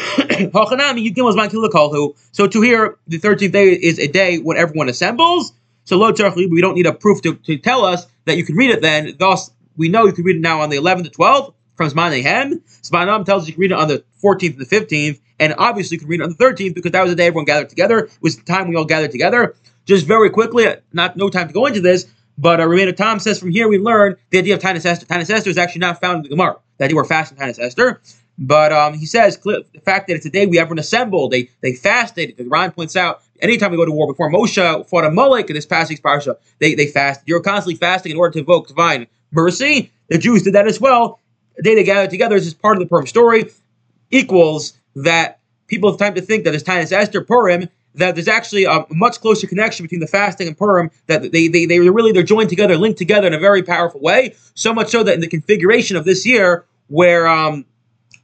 to 2.46 2.62
here, 2.62 2.98
the 3.06 3.18
13th 3.18 3.52
day 3.52 3.72
is 3.72 3.98
a 3.98 4.06
day 4.06 4.38
when 4.38 4.56
everyone 4.56 4.88
assembles. 4.88 5.52
So 5.84 5.98
we 5.98 6.60
don't 6.60 6.74
need 6.74 6.86
a 6.86 6.92
proof 6.92 7.20
to, 7.22 7.34
to 7.34 7.58
tell 7.58 7.84
us 7.84 8.06
that 8.24 8.36
you 8.36 8.44
can 8.44 8.56
read 8.56 8.70
it 8.70 8.80
then. 8.80 9.14
Thus, 9.18 9.50
we 9.76 9.88
know 9.88 10.06
you 10.06 10.12
can 10.12 10.24
read 10.24 10.36
it 10.36 10.42
now 10.42 10.60
on 10.60 10.70
the 10.70 10.76
11th 10.76 11.04
to 11.04 11.10
12th 11.10 11.54
from 11.80 11.88
Zmanehem. 11.88 12.60
Zmanam 12.82 13.24
tells 13.24 13.44
us 13.44 13.48
you 13.48 13.54
can 13.54 13.60
read 13.62 13.72
it 13.72 13.78
on 13.78 13.88
the 13.88 14.04
14th 14.22 14.58
and 14.58 14.66
the 14.66 14.66
15th. 14.66 15.18
And 15.38 15.54
obviously, 15.56 15.94
you 15.94 16.00
can 16.00 16.08
read 16.08 16.20
it 16.20 16.24
on 16.24 16.28
the 16.28 16.36
13th 16.36 16.74
because 16.74 16.92
that 16.92 17.00
was 17.00 17.10
the 17.10 17.16
day 17.16 17.28
everyone 17.28 17.46
gathered 17.46 17.70
together. 17.70 18.00
It 18.00 18.12
was 18.20 18.36
the 18.36 18.42
time 18.42 18.68
we 18.68 18.76
all 18.76 18.84
gathered 18.84 19.10
together. 19.10 19.56
Just 19.86 20.06
very 20.06 20.28
quickly, 20.28 20.66
not 20.92 21.16
no 21.16 21.30
time 21.30 21.48
to 21.48 21.54
go 21.54 21.64
into 21.64 21.80
this, 21.80 22.06
but 22.36 22.60
uh, 22.60 22.66
Rabbeinu 22.66 22.94
Tam 22.94 23.18
says 23.18 23.38
from 23.38 23.50
here 23.50 23.66
we 23.66 23.78
learn 23.78 24.16
the 24.28 24.36
idea 24.36 24.56
of 24.56 24.60
Tanis 24.60 24.84
Esther. 24.84 25.06
Tanis 25.06 25.30
Esther 25.30 25.48
is 25.48 25.56
actually 25.56 25.80
not 25.80 26.02
found 26.02 26.18
in 26.18 26.22
the 26.24 26.28
Gemara. 26.28 26.58
The 26.76 26.84
idea 26.84 26.96
we're 26.96 27.04
fasting 27.04 27.38
Tanis 27.38 27.58
Esther. 27.58 28.02
But 28.36 28.72
um, 28.72 28.92
he 28.92 29.06
says 29.06 29.38
the 29.38 29.64
fact 29.82 30.08
that 30.08 30.16
it's 30.16 30.26
a 30.26 30.30
day 30.30 30.44
we 30.44 30.58
everyone 30.58 30.78
assembled, 30.78 31.30
they 31.30 31.48
they 31.62 31.72
fasted. 31.72 32.34
Ran 32.46 32.72
points 32.72 32.94
out 32.94 33.22
anytime 33.40 33.70
we 33.70 33.78
go 33.78 33.86
to 33.86 33.90
war 33.90 34.06
before 34.06 34.30
Moshe 34.30 34.86
fought 34.86 35.04
Amalek 35.06 35.48
in 35.48 35.54
this 35.54 35.66
passage 35.66 36.02
parsha, 36.02 36.36
they 36.58 36.74
they 36.74 36.88
fasted. 36.88 37.26
You're 37.26 37.40
constantly 37.40 37.76
fasting 37.76 38.12
in 38.12 38.18
order 38.18 38.34
to 38.34 38.38
invoke 38.40 38.68
divine 38.68 39.06
mercy. 39.32 39.92
The 40.08 40.18
Jews 40.18 40.42
did 40.42 40.54
that 40.54 40.66
as 40.66 40.78
well. 40.78 41.20
They 41.62 41.82
gathered 41.84 42.10
together 42.10 42.36
is 42.36 42.44
just 42.44 42.60
part 42.60 42.76
of 42.76 42.80
the 42.80 42.86
Purim 42.86 43.06
story. 43.06 43.50
Equals 44.10 44.74
that 44.96 45.40
people 45.66 45.90
have 45.90 45.98
time 45.98 46.14
to 46.14 46.20
think 46.20 46.44
that 46.44 46.54
it's 46.54 46.64
Tanis 46.64 46.92
Esther 46.92 47.22
Purim 47.22 47.68
that 47.94 48.14
there's 48.14 48.28
actually 48.28 48.64
a 48.64 48.84
much 48.90 49.20
closer 49.20 49.46
connection 49.46 49.84
between 49.84 50.00
the 50.00 50.06
fasting 50.06 50.46
and 50.46 50.56
Purim, 50.56 50.90
that 51.06 51.32
they, 51.32 51.48
they, 51.48 51.66
they 51.66 51.80
really, 51.80 52.12
they're 52.12 52.22
joined 52.22 52.48
together, 52.48 52.76
linked 52.76 52.98
together 52.98 53.26
in 53.26 53.34
a 53.34 53.38
very 53.38 53.62
powerful 53.62 54.00
way. 54.00 54.34
So 54.54 54.72
much 54.72 54.90
so 54.90 55.02
that 55.02 55.14
in 55.14 55.20
the 55.20 55.28
configuration 55.28 55.96
of 55.96 56.04
this 56.04 56.24
year, 56.24 56.64
where, 56.88 57.26
um, 57.26 57.64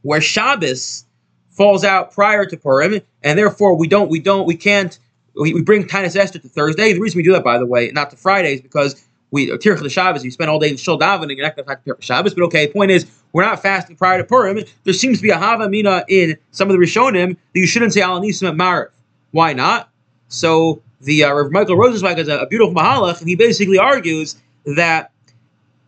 where 0.02 0.20
Shabbos 0.20 1.04
falls 1.50 1.84
out 1.84 2.12
prior 2.12 2.44
to 2.44 2.56
Purim, 2.56 3.00
and 3.22 3.38
therefore 3.38 3.76
we 3.76 3.88
don't, 3.88 4.08
we 4.08 4.20
don't, 4.20 4.46
we 4.46 4.56
can't, 4.56 4.98
we, 5.34 5.52
we 5.52 5.62
bring 5.62 5.84
Tanis 5.84 6.16
Esther 6.16 6.38
to 6.38 6.48
Thursday. 6.48 6.92
The 6.92 7.00
reason 7.00 7.16
we 7.16 7.24
do 7.24 7.32
that, 7.32 7.44
by 7.44 7.58
the 7.58 7.66
way, 7.66 7.90
not 7.92 8.10
to 8.10 8.16
Fridays, 8.16 8.60
because 8.60 9.04
we 9.30 9.46
Tirch 9.58 9.80
the 9.80 9.90
Shabbos, 9.90 10.24
you 10.24 10.30
spend 10.30 10.50
all 10.50 10.58
day 10.58 10.70
in 10.70 10.76
Shul 10.76 10.98
davening, 10.98 11.36
you're 11.36 11.46
not 11.46 11.56
going 11.56 11.66
to 11.66 11.70
have 11.70 11.84
to 11.84 11.96
Shabbos. 12.00 12.34
But 12.34 12.44
okay, 12.44 12.68
point 12.68 12.90
is, 12.90 13.06
we're 13.32 13.44
not 13.44 13.60
fasting 13.60 13.96
prior 13.96 14.18
to 14.18 14.24
Purim. 14.24 14.60
There 14.84 14.94
seems 14.94 15.18
to 15.18 15.22
be 15.22 15.30
a 15.30 15.38
Hava 15.38 15.68
Mina 15.68 16.04
in 16.08 16.38
some 16.52 16.70
of 16.70 16.78
the 16.78 16.84
Rishonim 16.84 17.30
that 17.30 17.60
you 17.60 17.66
shouldn't 17.66 17.92
say 17.92 18.00
Al 18.00 18.20
Nisim 18.20 18.48
at 18.48 18.54
Mariv. 18.54 18.90
Why 19.32 19.52
not? 19.52 19.90
So 20.28 20.82
the 21.00 21.24
uh, 21.24 21.32
Rav 21.32 21.52
Michael 21.52 21.76
Rosenzweig 21.76 22.18
has 22.18 22.28
a, 22.28 22.38
a, 22.38 22.46
beautiful 22.46 22.74
mahalach, 22.74 23.20
and 23.20 23.28
he 23.28 23.36
basically 23.36 23.78
argues 23.78 24.36
that 24.64 25.10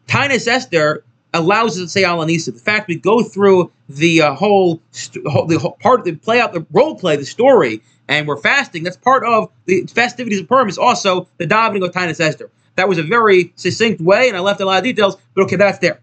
Tainus 0.06 0.46
Esther 0.46 1.04
allows 1.34 1.78
us 1.78 1.84
to 1.84 1.88
say 1.88 2.04
Al 2.04 2.18
Anisa. 2.18 2.52
The 2.52 2.60
fact 2.60 2.88
we 2.88 2.96
go 2.96 3.22
through 3.22 3.70
the 3.88 4.22
uh, 4.22 4.34
whole, 4.34 4.80
st- 4.92 5.24
the 5.24 5.58
whole 5.58 5.78
part, 5.80 6.04
the 6.04 6.14
play 6.14 6.40
out 6.40 6.52
the 6.52 6.66
role 6.72 6.96
play, 6.96 7.16
the 7.16 7.24
story, 7.24 7.82
and 8.08 8.26
we're 8.26 8.36
fasting. 8.36 8.82
That's 8.82 8.96
part 8.96 9.24
of 9.24 9.50
the 9.66 9.86
festivities 9.86 10.40
of 10.40 10.48
Purim. 10.48 10.68
Is 10.68 10.78
also 10.78 11.28
the 11.38 11.46
davening 11.46 11.84
of 11.84 11.92
Tainus 11.92 12.20
Esther. 12.20 12.50
That 12.78 12.88
was 12.88 12.98
a 12.98 13.02
very 13.02 13.52
succinct 13.56 14.00
way, 14.00 14.28
and 14.28 14.36
I 14.36 14.40
left 14.40 14.60
a 14.60 14.64
lot 14.64 14.78
of 14.78 14.84
details, 14.84 15.16
but 15.34 15.42
okay, 15.42 15.56
that's 15.56 15.78
there. 15.78 16.00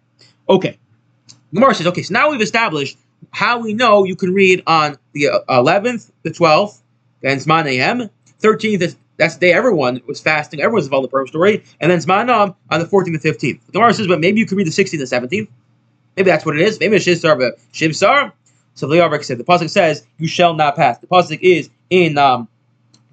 Okay. 0.49 0.77
Gemara 1.53 1.73
says, 1.73 1.87
okay, 1.87 2.01
so 2.01 2.13
now 2.13 2.29
we've 2.29 2.41
established 2.41 2.97
how 3.31 3.59
we 3.59 3.73
know 3.73 4.03
you 4.03 4.17
can 4.17 4.33
read 4.33 4.61
on 4.67 4.97
the 5.13 5.29
11th, 5.47 6.09
uh, 6.09 6.13
the 6.23 6.31
12th, 6.31 6.81
then 7.21 7.37
Zman 7.37 7.65
AM. 7.67 8.09
13th 8.41 8.81
is 8.81 8.95
that's 9.15 9.35
the 9.35 9.47
day 9.47 9.53
everyone 9.53 10.01
was 10.05 10.19
fasting. 10.19 10.59
Everyone 10.59 10.75
was 10.75 10.87
involved 10.87 11.03
in 11.03 11.07
the 11.07 11.11
Purim 11.11 11.27
story. 11.27 11.63
And 11.79 11.89
then 11.89 11.99
Zmanam 11.99 12.55
on 12.69 12.79
the 12.81 12.85
14th 12.85 13.07
and 13.07 13.21
15th. 13.21 13.65
The 13.67 13.71
Gemara 13.71 13.93
says, 13.93 14.07
but 14.07 14.19
maybe 14.19 14.39
you 14.39 14.45
could 14.45 14.57
read 14.57 14.67
the 14.67 14.71
16th 14.71 14.99
and 14.99 15.29
17th. 15.29 15.47
Maybe 16.17 16.29
that's 16.29 16.45
what 16.45 16.57
it 16.57 16.61
is. 16.61 16.77
Maybe 16.81 16.97
it's 16.97 17.05
Shivsar, 17.05 17.39
but 17.39 17.57
Shivsar. 17.71 18.33
So 18.73 18.87
the 18.87 18.97
Yarvik 18.97 19.23
said, 19.23 19.37
the 19.37 19.45
Pasuk 19.45 19.69
says, 19.69 20.05
you 20.17 20.27
shall 20.27 20.53
not 20.53 20.75
pass. 20.75 20.97
The 20.97 21.07
Pasuk 21.07 21.39
is 21.41 21.69
in 21.89 22.17
um, 22.17 22.49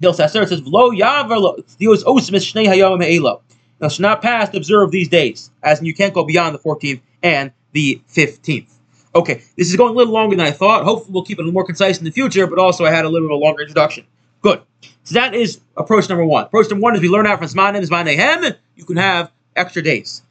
Dil 0.01 0.13
Sasser. 0.13 0.41
It 0.41 0.49
says, 0.49 0.61
V'lo 0.61 0.91
yavar 0.97 1.63
Dios 1.77 2.03
osmis 2.03 2.51
shnei 2.51 2.65
hayom 2.65 2.99
me'elo. 2.99 3.41
Shall 3.89 4.01
not 4.01 4.21
pass 4.21 4.49
to 4.49 4.57
observe 4.57 4.91
these 4.91 5.09
days, 5.09 5.51
as 5.61 5.79
in 5.79 5.85
you 5.85 5.93
can't 5.93 6.13
go 6.13 6.23
beyond 6.23 6.55
the 6.55 6.59
14th 6.59 7.01
and 7.21 7.51
the 7.71 8.01
15th. 8.09 8.67
Okay, 9.15 9.43
this 9.57 9.69
is 9.69 9.75
going 9.75 9.93
a 9.93 9.95
little 9.95 10.13
longer 10.13 10.35
than 10.35 10.45
I 10.45 10.51
thought. 10.51 10.83
Hopefully, 10.83 11.13
we'll 11.13 11.23
keep 11.23 11.39
it 11.39 11.45
more 11.45 11.65
concise 11.65 11.99
in 11.99 12.05
the 12.05 12.11
future, 12.11 12.47
but 12.47 12.57
also 12.57 12.85
I 12.85 12.91
had 12.91 13.05
a 13.05 13.09
little 13.09 13.27
bit 13.27 13.35
of 13.35 13.41
a 13.41 13.43
longer 13.43 13.61
introduction. 13.61 14.05
Good. 14.41 14.61
So 15.03 15.13
that 15.15 15.35
is 15.35 15.59
approach 15.77 16.09
number 16.09 16.25
one. 16.25 16.45
Approach 16.45 16.69
number 16.69 16.81
one 16.81 16.95
is 16.95 17.01
we 17.01 17.09
learn 17.09 17.27
out 17.27 17.39
from 17.39 17.47
Zmanim, 17.47 17.87
Zmanehem, 17.87 18.55
you 18.75 18.85
can 18.85 18.97
have 18.97 19.31
extra 19.55 19.81
days. 19.81 20.23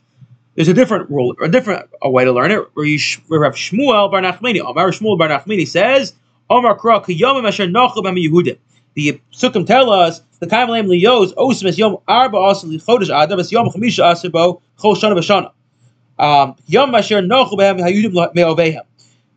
There's 0.55 0.69
a 0.69 0.75
different 0.75 1.09
rule, 1.11 1.35
a 1.41 1.49
different 1.49 1.89
a 2.03 2.11
way 2.11 2.25
to 2.25 2.33
learn 2.33 2.51
it, 2.51 2.69
where 2.75 2.85
you 2.85 2.99
Shmuel 2.99 4.11
Bar 4.11 4.21
Nachmani. 4.21 4.61
Omar 4.61 4.91
Shmuel 4.91 5.19
Bar 5.19 5.29
Nachmani 5.29 5.67
says, 5.67 6.13
Omar 6.51 6.79
Kra 6.79 7.03
Kiyomim 7.03 7.47
Asher 7.47 7.67
Yehudim. 7.69 8.59
The 8.95 9.21
Sukkim 9.33 9.67
tell 9.67 9.91
us 9.91 10.21
the 10.41 10.47
Kaimalim 10.47 10.87
Liyos 10.87 11.33
Osmes 11.35 11.79
Yom 11.79 11.99
Arba 12.07 12.37
Asr 12.37 12.67
Chodesh 12.85 13.11
Adam 13.11 13.41
Yom 13.51 13.69
Chamisha 13.69 14.13
Asr 14.13 14.31
Bo 14.31 14.61
Chol 14.79 14.97
Shana 14.97 15.17
B'Shana. 15.17 15.53
Um, 16.19 16.57
Yom 16.67 16.95
Asher 16.95 17.23
Nochel 17.23 17.53
Behem 17.53 17.81
Hayudim 17.81 18.35
Me'ovehem. 18.35 18.83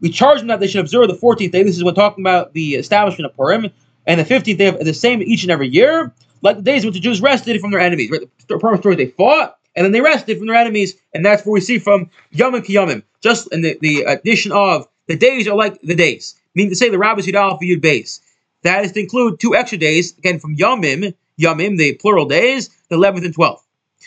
We 0.01 0.09
charge 0.09 0.39
them 0.39 0.47
that 0.47 0.59
they 0.59 0.67
should 0.67 0.81
observe 0.81 1.07
the 1.07 1.15
14th 1.15 1.51
day. 1.51 1.63
This 1.63 1.77
is 1.77 1.83
when 1.83 1.95
talking 1.95 2.23
about 2.23 2.53
the 2.53 2.75
establishment 2.75 3.29
of 3.31 3.35
Purim. 3.35 3.71
And 4.05 4.19
the 4.19 4.25
15th 4.25 4.57
day 4.57 4.67
of 4.67 4.79
the 4.79 4.93
same 4.93 5.21
each 5.21 5.43
and 5.43 5.51
every 5.51 5.67
year, 5.67 6.13
like 6.41 6.57
the 6.57 6.61
days 6.61 6.83
when 6.83 6.93
the 6.93 6.99
Jews 6.99 7.21
rested 7.21 7.59
from 7.59 7.71
their 7.71 7.79
enemies. 7.79 8.11
Right? 8.11 8.21
The 8.47 8.59
Purim 8.59 8.77
story, 8.79 8.95
they 8.95 9.07
fought, 9.07 9.57
and 9.75 9.83
then 9.83 9.93
they 9.93 10.01
rested 10.01 10.37
from 10.37 10.47
their 10.47 10.55
enemies. 10.55 10.95
And 11.13 11.25
that's 11.25 11.45
where 11.45 11.53
we 11.53 11.61
see 11.61 11.79
from 11.79 12.09
Yom 12.31 12.53
and. 12.53 13.03
Just 13.21 13.51
in 13.51 13.61
the, 13.61 13.77
the 13.81 14.03
addition 14.03 14.51
of 14.51 14.87
the 15.07 15.15
days 15.15 15.47
are 15.47 15.55
like 15.55 15.81
the 15.81 15.95
days. 15.95 16.35
Meaning 16.53 16.69
to 16.69 16.75
say 16.75 16.89
the 16.89 16.99
rabbis 16.99 17.25
Yud 17.25 17.39
Aleph 17.39 17.61
Yud 17.61 17.81
base. 17.81 18.21
That 18.65 18.83
is 18.83 18.93
to 18.93 18.99
include 18.99 19.39
two 19.39 19.55
extra 19.55 19.77
days, 19.77 20.17
again 20.17 20.39
from 20.39 20.55
Yomim, 20.57 21.13
Yomim, 21.39 21.77
the 21.77 21.93
plural 21.93 22.25
days, 22.25 22.69
the 22.89 22.95
11th 22.95 23.25
and 23.25 23.35
12th. 23.35 23.59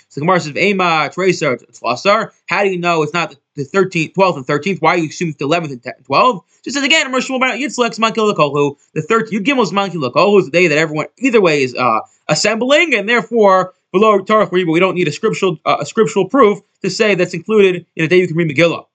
So 0.08 0.18
the 0.18 0.20
Gemara 0.22 0.40
says, 0.40 0.56
Ema, 0.56 1.10
Tracer, 1.14 1.56
Tlasar. 1.58 2.32
How 2.46 2.64
do 2.64 2.70
you 2.70 2.78
know 2.78 3.04
it's 3.04 3.12
not 3.12 3.36
the 3.54 3.64
13th, 3.64 4.14
12th, 4.14 4.36
and 4.36 4.46
13th? 4.48 4.82
Why 4.82 4.96
you 4.96 5.10
assume 5.10 5.28
it's 5.28 5.38
the 5.38 5.46
11th 5.46 5.70
and 5.70 5.82
12th? 6.04 6.42
Just 6.64 6.74
says 6.74 6.82
again, 6.82 7.12
Mershul 7.12 7.38
Yitzlek, 7.38 7.96
Zmankil 7.96 8.32
Lakolhu. 8.32 8.76
The 8.94 9.02
13th, 9.02 9.30
Yud 9.30 9.44
Gimel 9.44 9.70
Zmankil 9.70 10.10
Lakolhu 10.10 10.40
is 10.40 10.46
the 10.46 10.50
day 10.50 10.66
that 10.66 10.76
everyone, 10.76 11.06
either 11.18 11.40
way, 11.40 11.62
is 11.62 11.76
uh, 11.76 12.00
assembling, 12.26 12.94
and 12.94 13.08
therefore, 13.08 13.74
below 13.92 14.18
Tarach 14.18 14.50
we 14.50 14.80
don't 14.80 14.96
need 14.96 15.06
a 15.06 15.12
scriptural, 15.12 15.58
uh, 15.66 15.76
a 15.80 15.86
scriptural 15.86 16.28
proof 16.28 16.58
to 16.82 16.90
say 16.90 17.14
that's 17.14 17.32
included 17.32 17.86
in 17.94 18.04
a 18.04 18.08
day 18.08 18.18
you 18.18 18.26
can 18.26 18.36
read 18.36 18.48
Megillah. 18.48 18.86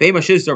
Vema 0.00 0.18
Shivsar 0.18 0.54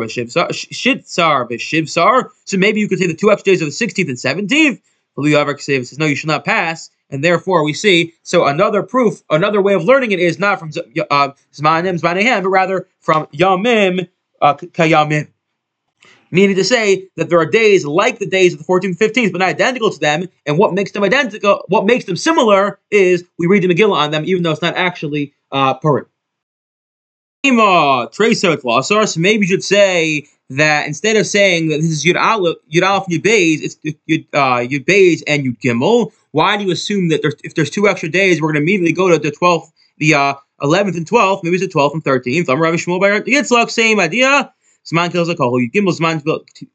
Shivsar. 1.59 2.29
So 2.45 2.59
maybe 2.59 2.81
you 2.81 2.89
could 2.89 2.99
say 2.99 3.07
the 3.07 3.15
two 3.15 3.31
extra 3.31 3.53
days 3.53 3.63
of 3.63 3.69
the 3.69 3.73
16th 3.87 4.09
and 4.09 4.49
17th. 4.49 4.81
But 5.17 5.61
says, 5.61 5.99
no, 5.99 6.07
you 6.07 6.15
should 6.15 6.29
not 6.29 6.45
pass 6.45 6.91
and 7.11 7.23
therefore 7.23 7.65
we 7.65 7.75
see 7.75 8.15
so 8.23 8.47
another 8.47 8.83
proof, 8.83 9.23
another 9.29 9.61
way 9.61 9.75
of 9.75 9.85
learning 9.85 10.13
it 10.13 10.21
is 10.21 10.39
not 10.39 10.59
from 10.59 10.71
uh, 11.11 11.31
Zmanim 11.53 12.01
Zmanehem, 12.01 12.43
but 12.43 12.49
rather 12.49 12.89
from 13.01 13.27
Yamim 13.27 14.09
uh, 14.41 14.55
Kayamim. 14.55 15.29
Meaning 16.33 16.57
to 16.57 16.65
say 16.65 17.09
that 17.17 17.29
there 17.29 17.41
are 17.41 17.47
days 17.47 17.85
like 17.85 18.21
the 18.21 18.27
days 18.27 18.53
of 18.53 18.61
the 18.61 18.65
14th 18.65 18.85
and 18.85 18.99
15th, 18.99 19.33
but 19.33 19.39
not 19.39 19.49
identical 19.49 19.91
to 19.91 19.99
them. 19.99 20.29
And 20.47 20.59
what 20.59 20.73
makes 20.73 20.93
them 20.93 21.03
identical, 21.03 21.65
what 21.67 21.87
makes 21.87 22.05
them 22.05 22.15
similar, 22.15 22.79
is 22.89 23.25
we 23.37 23.49
read 23.49 23.65
the 23.65 23.69
Megillah 23.69 23.97
on 23.97 24.11
them, 24.13 24.25
even 24.25 24.45
though 24.45 24.53
it's 24.53 24.63
not 24.63 24.77
actually 24.77 25.35
uh, 25.51 25.75
Purim. 25.75 26.07
So 27.43 29.21
maybe 29.21 29.47
you 29.47 29.47
should 29.47 29.65
say 29.65 30.29
that 30.51 30.87
instead 30.87 31.17
of 31.17 31.27
saying 31.27 31.69
that 31.69 31.79
this 31.79 31.91
is 31.91 32.05
Yud 32.05 32.21
Aleph, 32.21 32.59
Yud 32.71 32.87
Aleph 32.87 33.07
Yud 33.07 33.23
Beis, 33.23 33.61
it's 33.63 33.77
Yud, 34.09 34.27
uh, 34.35 34.59
Yud 34.59 34.85
Beis 34.85 35.23
and 35.27 35.45
Yud 35.45 35.59
Gimel. 35.59 36.13
Why 36.33 36.59
do 36.59 36.65
you 36.65 36.71
assume 36.71 37.09
that 37.09 37.23
there's, 37.23 37.37
if 37.43 37.55
there's 37.55 37.71
two 37.71 37.89
extra 37.89 38.11
days, 38.11 38.43
we're 38.43 38.53
going 38.53 38.57
to 38.57 38.61
immediately 38.61 38.93
go 38.93 39.09
to 39.09 39.19
the 39.19 39.31
12th, 39.31 39.73
the 39.97 40.15
uh, 40.15 40.35
11th 40.61 40.97
and 40.99 41.09
12th, 41.09 41.43
maybe 41.43 41.57
it's 41.57 41.65
the 41.65 41.73
12th 41.73 41.95
and 41.95 42.05
13th. 42.05 42.51
I'm 42.51 42.61
Rabbi 42.61 42.77
Shmuel 42.77 43.01
Bar 43.01 43.21
Yitzchak, 43.23 43.71
same 43.71 44.01
idea. 44.01 44.53
Zman 44.85 45.11
kills 45.11 45.31
a 45.31 45.35
call. 45.35 45.53
Yud 45.59 45.73
Gimel 45.73 45.99
Zman 45.99 46.23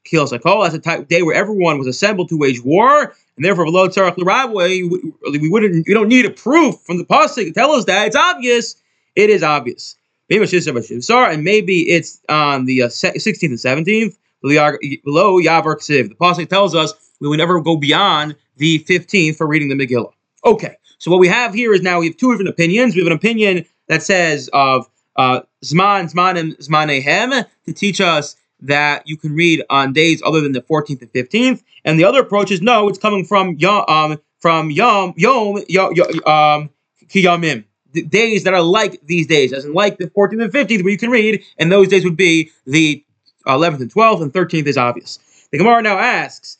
kills 0.04 0.32
a 0.32 0.39
call. 0.39 0.63
That's 0.63 0.73
a 0.73 0.80
type 0.80 1.08
day 1.10 1.21
where 1.21 1.36
everyone 1.36 1.78
was 1.78 1.88
assembled 1.88 2.30
to 2.30 2.38
wage 2.38 2.63
war, 2.63 3.13
and 3.36 3.45
therefore 3.45 3.65
below 3.65 3.88
Tzarech 3.88 4.17
L'Rabwe, 4.17 4.89
we 5.32 5.49
wouldn't, 5.49 5.86
we 5.88 5.93
don't 5.93 6.08
need 6.08 6.25
a 6.25 6.32
proof 6.32 6.80
from 6.82 6.97
the 6.97 7.06
pasuk 7.06 7.45
to 7.45 7.51
tell 7.51 7.71
us 7.71 7.86
that. 7.86 8.08
It's 8.08 8.15
obvious. 8.15 8.78
It 9.15 9.30
is 9.30 9.43
obvious. 9.43 9.95
And 10.30 11.44
maybe 11.44 11.82
it's 11.90 12.22
on 12.30 12.66
the 12.66 12.84
uh, 12.84 12.88
16th 12.88 13.44
and 13.44 13.86
17th. 13.86 14.18
Below 14.42 15.40
Yavar 15.42 15.78
Ksiv. 15.78 16.10
The 16.10 16.16
pasuk 16.16 16.50
tells 16.50 16.76
us 16.76 16.94
we 17.20 17.28
would 17.28 17.38
never 17.38 17.60
go 17.62 17.78
beyond 17.78 18.36
the 18.58 18.80
15th 18.80 19.38
for 19.38 19.48
reading 19.48 19.70
the 19.70 19.76
Megillah. 19.76 20.12
Okay, 20.44 20.76
so 21.00 21.10
what 21.10 21.20
we 21.20 21.28
have 21.28 21.54
here 21.54 21.74
is 21.74 21.82
now 21.82 22.00
we 22.00 22.08
have 22.08 22.18
two 22.18 22.32
different 22.32 22.50
opinions. 22.50 22.94
We 22.94 23.02
have 23.02 23.08
an 23.08 23.14
opinion 23.14 23.66
that 23.88 24.04
says 24.04 24.50
of 24.54 24.88
uh, 25.16 25.42
Zman, 25.64 26.12
Zmanim, 26.14 26.56
Zmanehem 26.58 27.46
to 27.66 27.74
teach 27.74 28.02
us 28.02 28.36
that 28.62 29.08
you 29.08 29.18
can 29.18 29.34
read 29.34 29.64
on 29.70 29.94
days 29.94 30.22
other 30.26 30.42
than 30.42 30.52
the 30.52 30.62
14th 30.62 31.02
and 31.02 31.12
15th. 31.12 31.64
And 31.84 32.00
the 32.00 32.06
other 32.06 32.22
approach 32.22 32.52
is 32.52 32.62
no, 32.62 32.88
it's 32.88 32.98
coming 32.98 33.26
from 33.26 33.56
Yom, 33.58 33.86
um, 33.88 34.22
from 34.40 34.72
Yom, 34.72 35.14
Yom, 35.18 35.64
Yom, 35.68 35.94
um, 36.26 36.70
Kiyamim. 37.08 37.66
Days 38.01 38.43
that 38.43 38.53
are 38.53 38.62
like 38.62 39.05
these 39.05 39.27
days, 39.27 39.53
as 39.53 39.65
in 39.65 39.73
like 39.73 39.97
the 39.97 40.08
14th 40.08 40.43
and 40.43 40.53
15th, 40.53 40.84
where 40.84 40.91
you 40.91 40.97
can 40.97 41.10
read, 41.10 41.43
and 41.58 41.71
those 41.71 41.88
days 41.88 42.03
would 42.03 42.17
be 42.17 42.51
the 42.65 43.03
11th 43.47 43.81
and 43.81 43.93
12th, 43.93 44.21
and 44.21 44.34
13th 44.34 44.67
is 44.67 44.77
obvious. 44.77 45.19
The 45.51 45.58
Gemara 45.58 45.81
now 45.81 45.97
asks, 45.97 46.58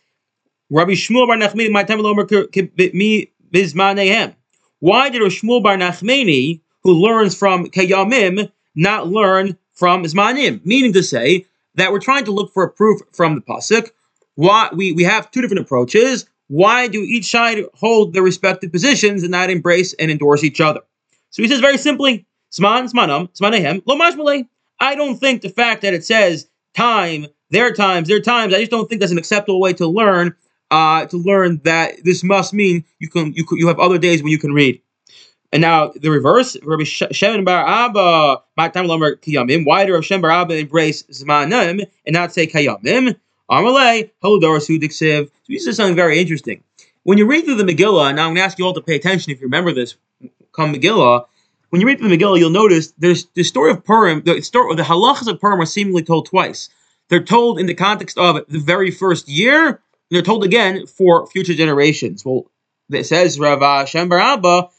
Rabbi 0.70 0.94
Shmuel 0.94 1.28
bar 1.28 1.38
Nachmani, 1.38 1.70
my 1.72 1.84
time 1.84 2.00
bizmanehem. 3.54 4.36
Why 4.80 5.10
did 5.10 5.22
Shmuel 5.22 5.64
bar 5.64 5.78
Nachmani, 5.78 6.62
who 6.84 6.94
learns 6.94 7.36
from 7.36 7.68
Kayamim, 7.68 8.52
not 8.76 9.08
learn 9.08 9.58
from 9.74 10.04
Zmanim? 10.04 10.66
Meaning 10.66 10.94
to 10.94 11.04
say 11.04 11.46
that 11.76 11.92
we're 11.92 12.00
trying 12.00 12.26
to 12.26 12.32
look 12.32 12.54
for 12.54 12.64
a 12.64 12.70
proof 12.70 13.02
from 13.14 13.36
the 13.36 13.42
pasuk. 13.42 13.90
Why 14.36 14.70
we, 14.74 14.92
we 14.92 15.04
have 15.04 15.32
two 15.32 15.42
different 15.42 15.62
approaches. 15.62 16.26
Why 16.48 16.88
do 16.88 17.00
each 17.00 17.26
side 17.32 17.64
hold 17.74 18.14
their 18.14 18.22
respective 18.22 18.72
positions 18.72 19.24
and 19.24 19.32
not 19.32 19.50
embrace 19.50 19.94
and 19.94 20.12
endorse 20.12 20.44
each 20.44 20.62
other? 20.62 20.82
So 21.36 21.44
he 21.44 21.50
says 21.50 21.60
very 21.60 21.78
simply, 21.78 22.26
Zman, 22.50 22.90
Zmanam, 22.90 23.28
Zmanehem, 23.38 23.84
Lo 23.86 23.98
Mashmale. 23.98 24.48
I 24.80 24.96
don't 24.96 25.18
think 25.18 25.42
the 25.42 25.50
fact 25.50 25.82
that 25.82 25.94
it 25.94 26.06
says 26.06 26.48
time, 26.74 27.28
their 27.50 27.74
times, 27.74 28.08
their 28.08 28.22
times, 28.22 28.54
I 28.54 28.60
just 28.60 28.72
don't 28.72 28.88
think 28.88 29.02
that's 29.02 29.12
an 29.12 29.18
acceptable 29.18 29.60
way 29.60 29.74
to 29.74 29.86
learn 29.86 30.34
uh, 30.72 31.08
to 31.08 31.18
learn 31.18 31.60
that 31.66 32.06
this 32.06 32.24
must 32.24 32.54
mean 32.54 32.86
you 33.00 33.10
can 33.10 33.34
you 33.34 33.46
you 33.52 33.68
have 33.68 33.82
other 33.82 33.98
days 33.98 34.24
when 34.24 34.32
you 34.32 34.38
can 34.38 34.54
read. 34.54 34.82
And 35.52 35.62
now 35.62 35.90
the 35.90 36.10
reverse, 36.10 36.56
Rabbi 36.64 36.84
Shimon 36.84 37.44
Bar 37.44 37.68
Abba, 37.68 38.42
Matam 38.56 38.88
Lamer 38.88 39.18
Kiyamim. 39.18 39.66
Why 39.66 39.86
do 39.86 39.92
Rabbi 39.92 40.06
Shimon 40.06 40.22
Bar 40.22 40.32
Abba 40.32 40.56
embrace 40.56 41.04
Zmanim 41.04 41.86
and 42.06 42.14
not 42.14 42.32
say 42.32 42.48
Kiyamim? 42.48 43.18
Amalei 43.52 44.10
Holodor 44.24 44.62
Sudiksiv. 44.62 45.26
So 45.26 45.50
this 45.50 45.68
is 45.68 45.76
something 45.76 45.98
very 45.98 46.18
interesting. 46.18 46.64
When 47.04 47.18
you 47.18 47.28
read 47.28 47.44
through 47.44 47.56
the 47.56 47.66
Megillah, 47.66 48.10
and 48.10 48.22
I'm 48.22 48.28
going 48.28 48.38
to 48.38 48.42
ask 48.42 48.58
you 48.58 48.66
all 48.66 48.74
to 48.74 48.82
pay 48.82 48.96
attention 48.96 49.34
if 49.34 49.42
you 49.42 49.48
remember 49.48 49.74
this, 49.74 49.96
come 50.56 50.74
Megillah. 50.74 51.26
When 51.70 51.82
you 51.82 51.88
read 51.88 52.00
the 52.00 52.06
Megillah, 52.06 52.40
you'll 52.40 52.50
notice 52.50 52.94
there's 52.98 53.26
the 53.34 53.44
story 53.44 53.72
of 53.72 53.84
Purim. 53.84 54.22
The 54.24 54.42
story, 54.42 54.76
the 54.76 54.84
halachas 54.84 55.28
of 55.28 55.40
Purim 55.40 55.62
are 55.62 55.66
seemingly 55.66 56.04
told 56.04 56.28
twice. 56.28 56.70
They're 57.10 57.24
told 57.24 57.60
in 57.60 57.66
the 57.66 57.74
context 57.74 58.18
of 58.18 58.46
the 58.48 58.60
very 58.60 58.92
first 58.92 59.28
year 59.28 59.68
and 59.68 59.80
they're 60.12 60.22
told 60.22 60.44
again 60.44 60.86
for 60.88 61.28
future 61.28 61.54
generations. 61.54 62.24
Well, 62.24 62.52
it 62.92 63.06
says 63.06 63.40
Rav 63.40 63.90
Shem 63.90 64.12
Abba, 64.12 64.70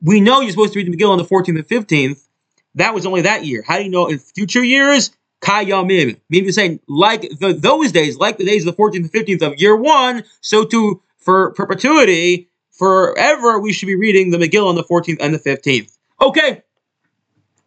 we 0.00 0.20
know 0.20 0.40
you're 0.40 0.50
supposed 0.50 0.72
to 0.72 0.78
read 0.78 0.90
the 0.90 0.96
Megillah 0.96 1.12
on 1.12 1.18
the 1.18 1.24
14th 1.24 1.48
and 1.48 1.68
15th. 1.68 2.26
That 2.74 2.94
was 2.94 3.04
only 3.06 3.22
that 3.22 3.44
year. 3.44 3.62
How 3.66 3.78
do 3.78 3.84
you 3.84 3.90
know 3.90 4.06
in 4.06 4.18
future 4.18 4.64
years? 4.64 5.10
Kayamim. 5.42 6.20
Meaning 6.30 6.52
saying, 6.52 6.80
like 6.88 7.22
the, 7.22 7.52
those 7.52 7.92
days, 7.92 8.16
like 8.16 8.38
the 8.38 8.44
days 8.44 8.66
of 8.66 8.74
the 8.74 8.82
14th 8.82 8.96
and 8.96 9.12
15th 9.12 9.42
of 9.42 9.60
year 9.60 9.76
one, 9.76 10.24
so 10.40 10.64
too 10.64 11.02
for 11.18 11.52
perpetuity, 11.52 12.48
forever, 12.72 13.58
we 13.58 13.72
should 13.72 13.86
be 13.86 13.96
reading 13.96 14.30
the 14.30 14.38
Megillah 14.38 14.68
on 14.68 14.74
the 14.74 14.84
14th 14.84 15.18
and 15.20 15.34
the 15.34 15.38
15th. 15.38 15.96
Okay. 16.20 16.62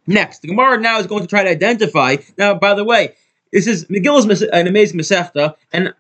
Next, 0.08 0.40
the 0.40 0.50
Gemara 0.50 0.80
now 0.80 1.00
is 1.00 1.08
going 1.08 1.22
to 1.22 1.28
try 1.28 1.44
to 1.44 1.50
identify. 1.50 2.18
Now, 2.38 2.54
by 2.54 2.74
the 2.76 2.84
way, 2.84 3.16
this 3.52 3.68
is 3.68 3.86
Megillah's 3.86 4.42
an 4.42 4.68
amazing 4.68 5.00
Masechta, 5.00 5.56
and 5.72 5.94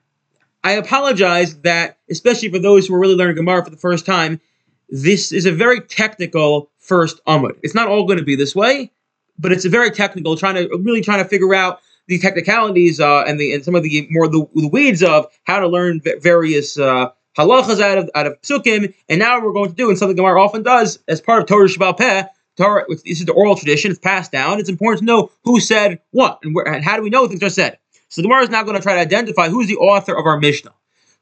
I 0.63 0.73
apologize 0.73 1.59
that, 1.61 1.99
especially 2.09 2.49
for 2.49 2.59
those 2.59 2.87
who 2.87 2.95
are 2.95 2.99
really 2.99 3.15
learning 3.15 3.35
Gemara 3.35 3.63
for 3.63 3.69
the 3.69 3.77
first 3.77 4.05
time, 4.05 4.41
this 4.89 5.31
is 5.31 5.45
a 5.45 5.51
very 5.51 5.79
technical 5.81 6.71
first 6.79 7.23
Amud. 7.25 7.57
It's 7.63 7.75
not 7.75 7.87
all 7.87 8.05
going 8.05 8.19
to 8.19 8.25
be 8.25 8.35
this 8.35 8.55
way, 8.55 8.91
but 9.37 9.51
it's 9.51 9.65
a 9.65 9.69
very 9.69 9.91
technical, 9.91 10.35
trying 10.35 10.55
to 10.55 10.77
really 10.77 11.01
trying 11.01 11.23
to 11.23 11.29
figure 11.29 11.53
out 11.53 11.81
the 12.07 12.19
technicalities 12.19 12.99
uh, 12.99 13.23
and 13.27 13.39
the 13.39 13.53
and 13.53 13.63
some 13.63 13.75
of 13.75 13.83
the 13.83 14.07
more 14.11 14.27
the, 14.27 14.47
the 14.55 14.67
weeds 14.67 15.01
of 15.03 15.27
how 15.43 15.59
to 15.59 15.67
learn 15.67 16.01
various 16.19 16.77
uh, 16.77 17.09
halachas 17.37 17.79
out 17.79 17.97
of 17.97 18.09
out 18.15 18.27
of 18.27 18.41
psukim. 18.41 18.93
And 19.09 19.19
now 19.19 19.41
we're 19.41 19.53
going 19.53 19.69
to 19.69 19.75
do, 19.75 19.89
and 19.89 19.97
something 19.97 20.15
Gemara 20.15 20.41
often 20.41 20.63
does 20.63 20.99
as 21.07 21.21
part 21.21 21.41
of 21.41 21.47
Torah 21.47 21.67
Shabbat 21.67 21.97
Peh. 21.97 22.23
Torah, 22.57 22.85
this 22.87 23.19
is 23.19 23.25
the 23.25 23.33
oral 23.33 23.55
tradition. 23.55 23.91
It's 23.91 23.99
passed 23.99 24.31
down. 24.31 24.59
It's 24.59 24.69
important 24.69 24.99
to 24.99 25.05
know 25.05 25.31
who 25.43 25.59
said 25.59 25.99
what 26.11 26.39
and 26.43 26.55
where 26.55 26.67
and 26.67 26.83
how 26.83 26.95
do 26.95 27.03
we 27.03 27.09
know 27.09 27.27
things 27.27 27.43
are 27.43 27.49
said. 27.49 27.77
So 28.09 28.21
the 28.21 28.27
Gemara 28.27 28.43
is 28.43 28.49
now 28.49 28.63
going 28.63 28.75
to 28.75 28.81
try 28.81 28.93
to 28.95 29.01
identify 29.01 29.49
who's 29.49 29.67
the 29.67 29.77
author 29.77 30.17
of 30.17 30.25
our 30.25 30.39
Mishnah. 30.39 30.73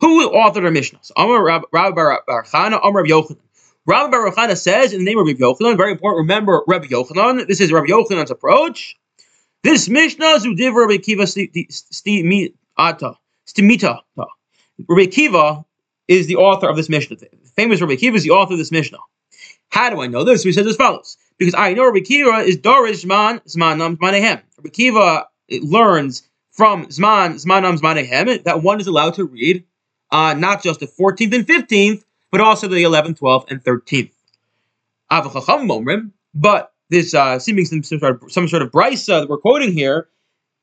Who 0.02 0.30
authored 0.30 0.65
our 0.65 0.71
Mishnah? 0.71 0.99
So 1.02 1.13
Amar 1.17 1.43
Rabbi 1.43 1.65
Bar 1.71 2.21
Chana, 2.43 2.80
Amar 2.84 3.04
Rabbi 3.04 3.10
Yochanan. 3.10 3.38
Rabbi 3.86 4.12
Bar 4.12 4.56
says 4.56 4.93
in 4.93 4.99
the 4.99 5.06
name 5.06 5.17
of 5.17 5.26
Rabbi 5.26 5.39
Yochanan, 5.39 5.78
very 5.78 5.91
important, 5.91 6.19
remember 6.19 6.62
Rabbi 6.67 6.88
Yochanan, 6.88 7.47
this 7.47 7.62
is 7.62 7.71
Rabbi 7.71 7.88
Yochanan's 7.88 8.32
approach. 8.32 8.97
This 9.63 9.88
Mishnah 9.88 10.39
Zudiv 10.39 10.76
Rabbi 10.76 10.97
Kiva. 10.97 11.23
Stimita. 13.47 14.02
Rabbi 14.88 15.06
Kiva 15.06 15.65
is 16.08 16.28
the 16.28 16.36
author 16.36 16.68
of 16.68 16.76
this 16.76 16.89
Mishnah. 16.89 17.18
The 17.18 17.30
famous 17.56 17.82
Rabbi 17.82 17.96
Kiva 17.96 18.18
is 18.18 18.24
the 18.24 18.32
author 18.32 18.54
of 18.54 18.60
this 18.60 18.72
Mishnah. 18.72 19.00
How 19.70 19.89
do 19.89 20.02
I 20.02 20.08
know 20.08 20.24
this? 20.24 20.44
So 20.44 20.50
he 20.50 20.54
says 20.54 20.68
as 20.68 20.76
follows. 20.76 21.18
Because 21.38 21.56
I 21.56 21.74
know 21.74 21.86
Rabbi 21.86 22.02
Kiva 22.02 22.38
is 22.39 22.58
Dorish 22.58 23.06
Man 23.06 23.39
Zmanam 23.39 23.98
Zmanehem. 23.98 24.42
Rabbi 24.58 24.70
Kiva 24.70 25.28
learns 25.62 26.24
from 26.52 26.86
Zman, 26.88 27.44
Zmanam, 27.44 27.80
Zmanehem, 27.80 28.44
that 28.44 28.62
one 28.62 28.80
is 28.80 28.88
allowed 28.88 29.16
to 29.16 29.26
read 29.26 29.66
uh, 30.12 30.36
not 30.36 30.63
just 30.63 30.80
the 30.80 30.86
14th 30.86 31.34
and 31.34 31.48
15th, 31.48 32.04
but 32.32 32.39
also 32.39 32.68
the 32.68 32.84
11th, 32.84 33.20
12th, 33.20 33.52
and 33.52 33.63
13th. 33.63 34.12
But 36.36 36.74
this 36.89 37.13
uh, 37.13 37.39
seeming 37.39 37.66
some, 37.66 37.84
some, 37.84 38.00
sort 38.00 38.24
of, 38.24 38.32
some 38.32 38.48
sort 38.48 38.62
of 38.62 38.72
brisa 38.72 39.22
that 39.22 39.30
we're 39.30 39.38
quoting 39.38 39.74
here, 39.74 40.08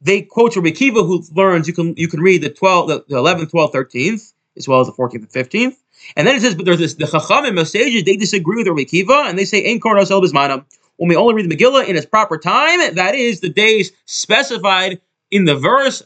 they 0.01 0.23
quote 0.23 0.57
Rabbi 0.57 0.71
Kiva, 0.71 1.03
who 1.03 1.25
learns 1.33 1.69
you 1.69 1.75
can 1.75 1.95
you 1.97 2.09
can 2.09 2.21
read 2.21 2.43
the 2.43 2.51
12th, 2.51 2.89
the, 2.89 3.05
the 3.09 3.17
11th, 3.17 3.51
12th, 3.51 3.75
13th, 3.75 4.33
as 4.57 4.69
well 4.69 4.81
as 4.81 4.87
the 4.87 4.93
14th 4.93 5.15
and 5.15 5.31
15th. 5.31 5.77
And 6.17 6.27
then 6.27 6.37
it 6.37 6.41
says, 6.41 6.55
but 6.55 6.65
there's 6.65 6.79
this 6.79 6.95
the 6.95 7.05
Chachamim, 7.05 7.57
the 7.57 7.67
sages, 7.67 8.05
they 8.05 8.17
disagree 8.17 8.57
with 8.57 8.69
Rabbi 8.69 8.85
Kiva, 8.85 9.25
and 9.27 9.39
they 9.39 9.45
say, 9.45 9.63
Ain't 9.65 9.83
Kornos 9.83 10.11
El 10.11 10.21
When 10.97 11.09
we 11.09 11.17
only 11.17 11.35
read 11.35 11.51
the 11.51 11.57
Megillah 11.57 11.87
in 11.87 11.97
its 11.97 12.07
proper 12.07 12.39
time, 12.39 12.95
that 12.95 13.15
is 13.15 13.41
the 13.41 13.49
days 13.49 13.93
specified 14.07 15.01
in 15.31 15.45
the 15.45 15.57
verse 15.57 16.03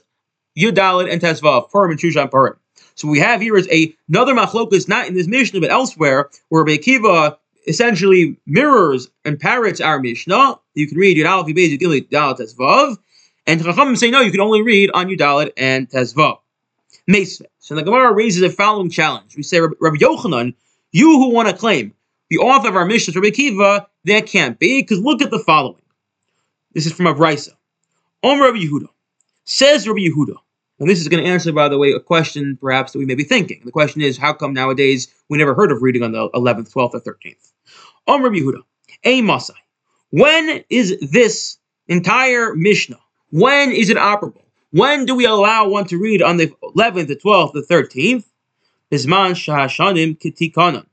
Yudalid 0.58 1.10
and 1.10 1.20
Tesvav, 1.20 1.70
Purim 1.70 1.92
and 1.92 2.00
Shushan 2.00 2.30
Purim. 2.30 2.56
So 2.94 3.08
we 3.08 3.18
have 3.18 3.40
here 3.40 3.56
is 3.56 3.68
a, 3.70 3.94
another 4.08 4.34
machlokas, 4.34 4.88
not 4.88 5.08
in 5.08 5.14
this 5.14 5.26
Mishnah, 5.26 5.60
but 5.60 5.70
elsewhere, 5.70 6.30
where 6.48 6.64
Rabbi 6.64 7.36
essentially 7.66 8.36
mirrors 8.46 9.08
and 9.24 9.40
parrots 9.40 9.80
our 9.80 9.98
Mishnah. 9.98 10.60
You 10.74 10.86
can 10.86 10.98
read 10.98 11.16
Yudalid, 11.16 11.48
Yudalid, 11.48 12.08
Yudalid, 12.08 12.38
Tesvav. 12.38 12.98
And 13.46 13.60
Chachamim 13.60 13.96
say, 13.96 14.10
no, 14.10 14.20
you 14.20 14.30
can 14.30 14.40
only 14.40 14.62
read 14.62 14.90
on 14.94 15.08
Yudalid 15.08 15.52
and 15.56 15.88
Tesvav. 15.88 16.38
Mesve. 17.06 17.46
So 17.58 17.74
the 17.74 17.82
Gemara 17.82 18.12
raises 18.12 18.42
a 18.42 18.50
following 18.50 18.90
challenge. 18.90 19.36
We 19.36 19.42
say, 19.42 19.60
Rabbi 19.60 19.96
Yochanan, 19.96 20.54
you 20.92 21.18
who 21.18 21.30
want 21.30 21.48
to 21.48 21.56
claim 21.56 21.94
the 22.30 22.38
author 22.38 22.68
of 22.68 22.76
our 22.76 22.86
Mishnah 22.86 23.12
is 23.12 23.16
Rabbi 23.16 23.28
Akiva, 23.28 23.86
that 24.04 24.26
can't 24.26 24.58
be, 24.58 24.80
because 24.80 25.00
look 25.00 25.22
at 25.22 25.30
the 25.30 25.38
following. 25.38 25.82
This 26.72 26.86
is 26.86 26.92
from 26.92 27.06
Abraisa. 27.06 27.50
Om 28.22 28.40
Rabbi 28.40 28.58
Yehuda. 28.58 28.88
Says 29.44 29.86
Rabbi 29.86 30.00
Yehuda. 30.00 30.36
And 30.80 30.90
this 30.90 31.00
is 31.00 31.08
going 31.08 31.22
to 31.22 31.30
answer, 31.30 31.52
by 31.52 31.68
the 31.68 31.78
way, 31.78 31.92
a 31.92 32.00
question 32.00 32.56
perhaps 32.60 32.92
that 32.92 32.98
we 32.98 33.04
may 33.04 33.14
be 33.14 33.22
thinking. 33.22 33.62
The 33.64 33.70
question 33.70 34.00
is, 34.00 34.18
how 34.18 34.32
come 34.32 34.52
nowadays 34.52 35.08
we 35.28 35.38
never 35.38 35.54
heard 35.54 35.70
of 35.70 35.82
reading 35.82 36.02
on 36.02 36.12
the 36.12 36.28
11th, 36.30 36.72
12th, 36.72 36.94
or 36.94 37.00
13th? 37.00 37.52
Om 38.08 38.22
Rabbi 38.22 38.36
Yehuda. 38.36 38.62
A 39.04 39.22
Masai. 39.22 39.54
When 40.10 40.64
is 40.70 40.98
this 41.00 41.58
entire 41.86 42.54
Mishnah? 42.54 42.98
When 43.30 43.70
is 43.70 43.90
it 43.90 43.96
operable? 43.96 44.43
When 44.74 45.06
do 45.06 45.14
we 45.14 45.24
allow 45.24 45.68
one 45.68 45.84
to 45.86 45.98
read 45.98 46.20
on 46.20 46.36
the 46.36 46.48
11th, 46.76 47.06
the 47.06 47.14
12th, 47.14 47.52
the 47.52 47.62
13th? 47.62 48.24
Bisman 48.90 49.36
Shahashanim 49.36 50.18
Kitikanan. 50.18 50.84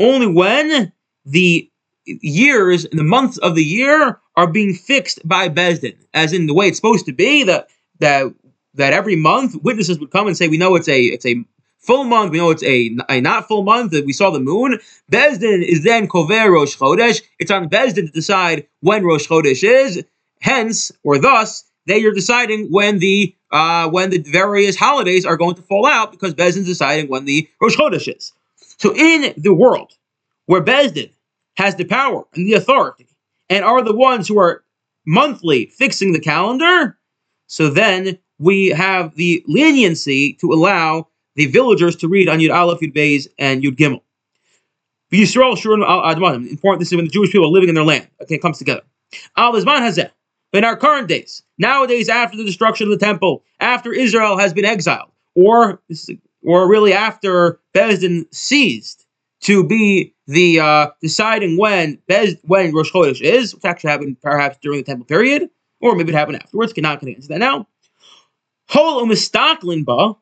Only 0.00 0.26
when 0.26 0.90
the 1.26 1.70
years 2.06 2.86
and 2.86 2.98
the 2.98 3.04
months 3.04 3.36
of 3.36 3.54
the 3.54 3.62
year 3.62 4.18
are 4.36 4.46
being 4.46 4.72
fixed 4.72 5.20
by 5.28 5.50
Besdin, 5.50 5.96
as 6.14 6.32
in 6.32 6.46
the 6.46 6.54
way 6.54 6.68
it's 6.68 6.78
supposed 6.78 7.04
to 7.06 7.12
be, 7.12 7.42
that 7.42 7.68
that 7.98 8.32
that 8.72 8.94
every 8.94 9.16
month 9.16 9.54
witnesses 9.62 10.00
would 10.00 10.10
come 10.10 10.26
and 10.28 10.36
say, 10.36 10.48
"We 10.48 10.56
know 10.56 10.74
it's 10.74 10.88
a 10.88 10.98
it's 10.98 11.26
a 11.26 11.44
full 11.76 12.04
month. 12.04 12.32
We 12.32 12.38
know 12.38 12.52
it's 12.52 12.62
a, 12.62 12.96
a 13.10 13.20
not 13.20 13.48
full 13.48 13.64
month. 13.64 13.92
That 13.92 14.06
we 14.06 14.14
saw 14.14 14.30
the 14.30 14.40
moon." 14.40 14.78
Besdin 15.12 15.62
is 15.62 15.84
then 15.84 16.08
kover 16.08 16.50
Rosh 16.50 16.74
Chodesh. 16.78 17.20
It's 17.38 17.50
on 17.50 17.68
Besdin 17.68 18.06
to 18.06 18.12
decide 18.12 18.66
when 18.80 19.04
Rosh 19.04 19.28
Chodesh 19.28 19.62
is. 19.62 20.02
Hence, 20.40 20.90
or 21.02 21.18
thus, 21.18 21.64
they 21.86 22.04
are 22.04 22.12
deciding 22.12 22.68
when 22.70 22.98
the 22.98 23.34
uh, 23.52 23.88
when 23.88 24.10
the 24.10 24.18
various 24.18 24.76
holidays 24.76 25.24
are 25.24 25.36
going 25.36 25.54
to 25.54 25.62
fall 25.62 25.86
out 25.86 26.10
because 26.10 26.34
Besdin's 26.34 26.66
deciding 26.66 27.08
when 27.08 27.24
the 27.24 27.48
Rosh 27.60 27.76
Chodesh 27.76 28.14
is. 28.14 28.32
So, 28.78 28.94
in 28.94 29.32
the 29.36 29.54
world 29.54 29.94
where 30.46 30.62
Besdin 30.62 31.10
has 31.56 31.76
the 31.76 31.84
power 31.84 32.24
and 32.34 32.46
the 32.46 32.54
authority 32.54 33.06
and 33.48 33.64
are 33.64 33.82
the 33.82 33.94
ones 33.94 34.28
who 34.28 34.38
are 34.38 34.64
monthly 35.06 35.66
fixing 35.66 36.12
the 36.12 36.20
calendar, 36.20 36.98
so 37.46 37.70
then 37.70 38.18
we 38.38 38.68
have 38.68 39.14
the 39.14 39.42
leniency 39.46 40.34
to 40.34 40.52
allow 40.52 41.08
the 41.36 41.46
villagers 41.46 41.96
to 41.96 42.08
read 42.08 42.28
on 42.28 42.38
Yud 42.38 42.54
Aleph, 42.54 42.80
Yud 42.80 42.94
Beis, 42.94 43.28
and 43.38 43.62
Yud 43.62 43.76
Gimel. 43.76 44.00
Yisrael 45.12 45.56
Shurim 45.56 45.86
Admanim. 45.86 46.50
Important. 46.50 46.80
This 46.80 46.88
is 46.88 46.96
when 46.96 47.04
the 47.04 47.10
Jewish 47.10 47.30
people 47.30 47.46
are 47.46 47.52
living 47.52 47.68
in 47.68 47.74
their 47.74 47.84
land. 47.84 48.08
Okay, 48.20 48.34
it 48.34 48.42
comes 48.42 48.58
together. 48.58 48.82
Al 49.36 49.52
Hazeh. 49.52 50.10
In 50.52 50.64
our 50.64 50.76
current 50.76 51.08
days, 51.08 51.42
nowadays, 51.58 52.08
after 52.08 52.36
the 52.36 52.44
destruction 52.44 52.90
of 52.90 52.98
the 52.98 53.04
temple, 53.04 53.42
after 53.60 53.92
Israel 53.92 54.38
has 54.38 54.54
been 54.54 54.64
exiled, 54.64 55.10
or 55.34 55.82
or 56.42 56.68
really 56.68 56.92
after 56.92 57.60
Bezdin 57.74 58.32
ceased 58.32 59.06
to 59.42 59.64
be 59.64 60.14
the 60.26 60.60
uh, 60.60 60.88
deciding 61.00 61.58
when 61.58 61.98
Bez, 62.08 62.36
when 62.42 62.72
Rosh 62.74 62.92
Chodesh 62.92 63.20
is, 63.20 63.54
which 63.54 63.64
actually 63.64 63.90
happened 63.90 64.20
perhaps 64.20 64.58
during 64.62 64.78
the 64.78 64.84
temple 64.84 65.06
period, 65.06 65.50
or 65.80 65.94
maybe 65.94 66.12
it 66.12 66.16
happened 66.16 66.42
afterwards. 66.42 66.72
Cannot 66.72 67.00
get 67.00 67.14
into 67.14 67.28
that 67.28 67.38
now. 67.38 67.66
Hol 68.68 69.06
umistaklin 69.06 69.84
ba 69.84 70.14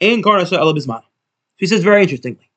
in 0.00 0.22
karnasa 0.22 0.58
elabizman. 0.58 1.02
He 1.56 1.66
says 1.66 1.82
very 1.82 2.02
interestingly. 2.02 2.50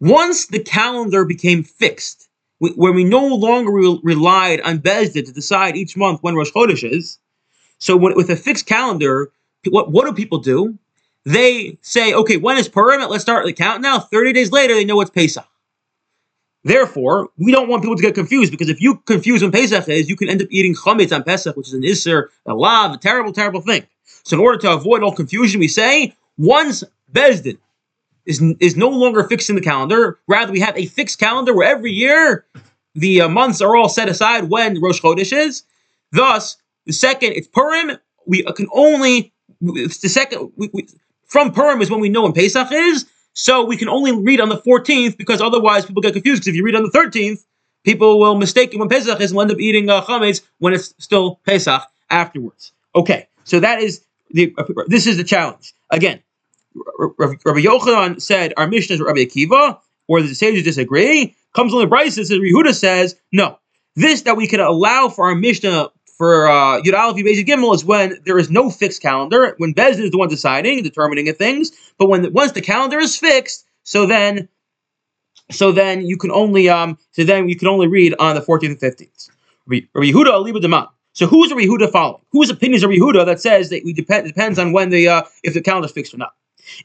Once 0.00 0.46
the 0.46 0.58
calendar 0.58 1.24
became 1.24 1.62
fixed, 1.62 2.23
where 2.72 2.92
we 2.92 3.04
no 3.04 3.26
longer 3.26 3.70
re- 3.72 4.00
relied 4.02 4.60
on 4.62 4.78
Beis 4.78 5.12
Din 5.12 5.24
to 5.24 5.32
decide 5.32 5.76
each 5.76 5.96
month 5.96 6.22
when 6.22 6.34
Rosh 6.34 6.52
Chodesh 6.52 6.88
is, 6.88 7.18
so 7.78 7.96
when, 7.96 8.14
with 8.14 8.30
a 8.30 8.36
fixed 8.36 8.66
calendar, 8.66 9.30
what, 9.68 9.90
what 9.90 10.06
do 10.06 10.12
people 10.12 10.38
do? 10.38 10.78
They 11.24 11.78
say, 11.80 12.14
okay, 12.14 12.36
when 12.36 12.58
is 12.58 12.68
Purim? 12.68 13.08
Let's 13.08 13.22
start 13.22 13.46
the 13.46 13.52
count 13.52 13.80
now. 13.80 13.98
30 13.98 14.32
days 14.32 14.52
later, 14.52 14.74
they 14.74 14.84
know 14.84 15.00
it's 15.00 15.10
Pesach. 15.10 15.46
Therefore, 16.64 17.28
we 17.36 17.52
don't 17.52 17.68
want 17.68 17.82
people 17.82 17.96
to 17.96 18.02
get 18.02 18.14
confused 18.14 18.50
because 18.50 18.70
if 18.70 18.80
you 18.80 18.96
confuse 19.06 19.42
when 19.42 19.52
Pesach 19.52 19.86
is, 19.88 20.08
you 20.08 20.16
can 20.16 20.30
end 20.30 20.40
up 20.40 20.48
eating 20.50 20.74
chametz 20.74 21.14
on 21.14 21.22
Pesach, 21.22 21.56
which 21.56 21.68
is 21.68 21.74
an 21.74 21.82
isser, 21.82 22.28
a 22.46 22.54
lav, 22.54 22.94
a 22.94 22.98
terrible, 22.98 23.32
terrible 23.32 23.60
thing. 23.60 23.86
So 24.24 24.36
in 24.36 24.40
order 24.40 24.58
to 24.58 24.72
avoid 24.72 25.02
all 25.02 25.14
confusion, 25.14 25.60
we 25.60 25.68
say 25.68 26.16
once 26.38 26.82
Beis 27.12 27.42
Din 27.42 27.58
is, 28.26 28.42
is 28.60 28.76
no 28.76 28.88
longer 28.88 29.24
fixed 29.24 29.50
in 29.50 29.56
the 29.56 29.62
calendar, 29.62 30.18
rather 30.26 30.52
we 30.52 30.60
have 30.60 30.76
a 30.76 30.86
fixed 30.86 31.18
calendar 31.18 31.54
where 31.54 31.68
every 31.68 31.92
year 31.92 32.46
the 32.94 33.22
uh, 33.22 33.28
months 33.28 33.60
are 33.60 33.76
all 33.76 33.88
set 33.88 34.08
aside 34.08 34.44
when 34.44 34.80
Rosh 34.80 35.00
Chodesh 35.00 35.36
is. 35.36 35.64
Thus, 36.12 36.56
the 36.86 36.92
second 36.92 37.32
it's 37.32 37.48
Purim, 37.48 37.98
we 38.26 38.42
can 38.42 38.68
only 38.72 39.32
it's 39.60 39.98
the 39.98 40.08
second 40.08 40.52
we, 40.56 40.70
we, 40.72 40.88
from 41.26 41.52
Purim 41.52 41.82
is 41.82 41.90
when 41.90 42.00
we 42.00 42.08
know 42.08 42.22
when 42.22 42.32
Pesach 42.32 42.70
is. 42.70 43.06
So 43.32 43.64
we 43.64 43.76
can 43.76 43.88
only 43.88 44.12
read 44.12 44.40
on 44.40 44.48
the 44.48 44.58
14th 44.58 45.16
because 45.16 45.40
otherwise 45.40 45.84
people 45.84 46.02
get 46.02 46.12
confused. 46.12 46.42
Because 46.42 46.48
if 46.48 46.54
you 46.54 46.64
read 46.64 46.76
on 46.76 46.84
the 46.84 46.90
13th, 46.90 47.44
people 47.82 48.20
will 48.20 48.36
mistake 48.36 48.72
when 48.74 48.88
Pesach 48.88 49.20
is 49.20 49.32
and 49.32 49.40
end 49.40 49.50
up 49.50 49.58
eating 49.58 49.90
uh, 49.90 50.02
chametz 50.02 50.42
when 50.58 50.72
it's 50.72 50.94
still 50.98 51.40
Pesach 51.44 51.82
afterwards. 52.10 52.72
Okay, 52.94 53.28
so 53.42 53.58
that 53.58 53.80
is 53.80 54.04
the 54.30 54.54
uh, 54.56 54.64
this 54.86 55.06
is 55.06 55.16
the 55.16 55.24
challenge. 55.24 55.72
Again, 55.90 56.22
Rabbi 56.98 57.60
Yochanan 57.60 58.20
said 58.20 58.52
our 58.56 58.66
mission 58.66 58.94
is 58.94 59.00
Rabbi 59.00 59.20
Akiva, 59.20 59.78
or 60.08 60.22
the 60.22 60.34
sages 60.34 60.64
disagree. 60.64 61.36
Comes 61.54 61.72
on 61.72 61.80
the 61.80 61.86
Bryce 61.86 62.16
says 62.16 62.30
Yehuda 62.30 62.74
says 62.74 63.16
no. 63.32 63.58
This 63.96 64.22
that 64.22 64.36
we 64.36 64.48
can 64.48 64.60
allow 64.60 65.08
for 65.08 65.26
our 65.26 65.34
Mishnah 65.34 65.90
for 66.16 66.48
uh, 66.48 66.80
Yud 66.80 66.98
Aleph 66.98 67.24
Basic 67.24 67.46
Gimel 67.46 67.74
is 67.74 67.84
when 67.84 68.18
there 68.24 68.38
is 68.38 68.50
no 68.50 68.70
fixed 68.70 69.02
calendar, 69.02 69.54
when 69.58 69.74
Beis 69.74 69.96
Din 69.96 70.04
is 70.04 70.10
the 70.10 70.18
one 70.18 70.28
deciding, 70.28 70.82
determining 70.82 71.28
of 71.28 71.36
things. 71.36 71.70
But 71.98 72.08
when 72.08 72.32
once 72.32 72.52
the 72.52 72.60
calendar 72.60 72.98
is 72.98 73.16
fixed, 73.16 73.66
so 73.82 74.06
then, 74.06 74.48
so 75.50 75.72
then 75.72 76.06
you 76.06 76.16
can 76.16 76.30
only 76.30 76.68
um, 76.68 76.98
so 77.12 77.24
then 77.24 77.48
you 77.48 77.56
can 77.56 77.68
only 77.68 77.86
read 77.86 78.14
on 78.18 78.34
the 78.34 78.40
14th 78.40 78.66
and 78.66 78.80
15th. 78.80 79.30
Rabbi 79.66 79.86
Aliba 79.94 80.62
Deman. 80.62 80.88
So 81.12 81.26
who's 81.26 81.50
Rabbi 81.50 81.62
Yehuda 81.62 81.92
following? 81.92 82.22
Whose 82.32 82.50
opinion 82.50 82.76
is 82.76 82.84
Rabbi 82.84 82.96
Yehuda 82.96 83.26
that 83.26 83.40
says 83.40 83.70
that 83.70 83.84
we 83.84 83.92
depend 83.92 84.26
depends 84.26 84.58
on 84.58 84.72
when 84.72 84.90
the 84.90 85.08
uh, 85.08 85.22
if 85.42 85.54
the 85.54 85.60
calendar 85.60 85.86
is 85.86 85.92
fixed 85.92 86.14
or 86.14 86.18
not? 86.18 86.34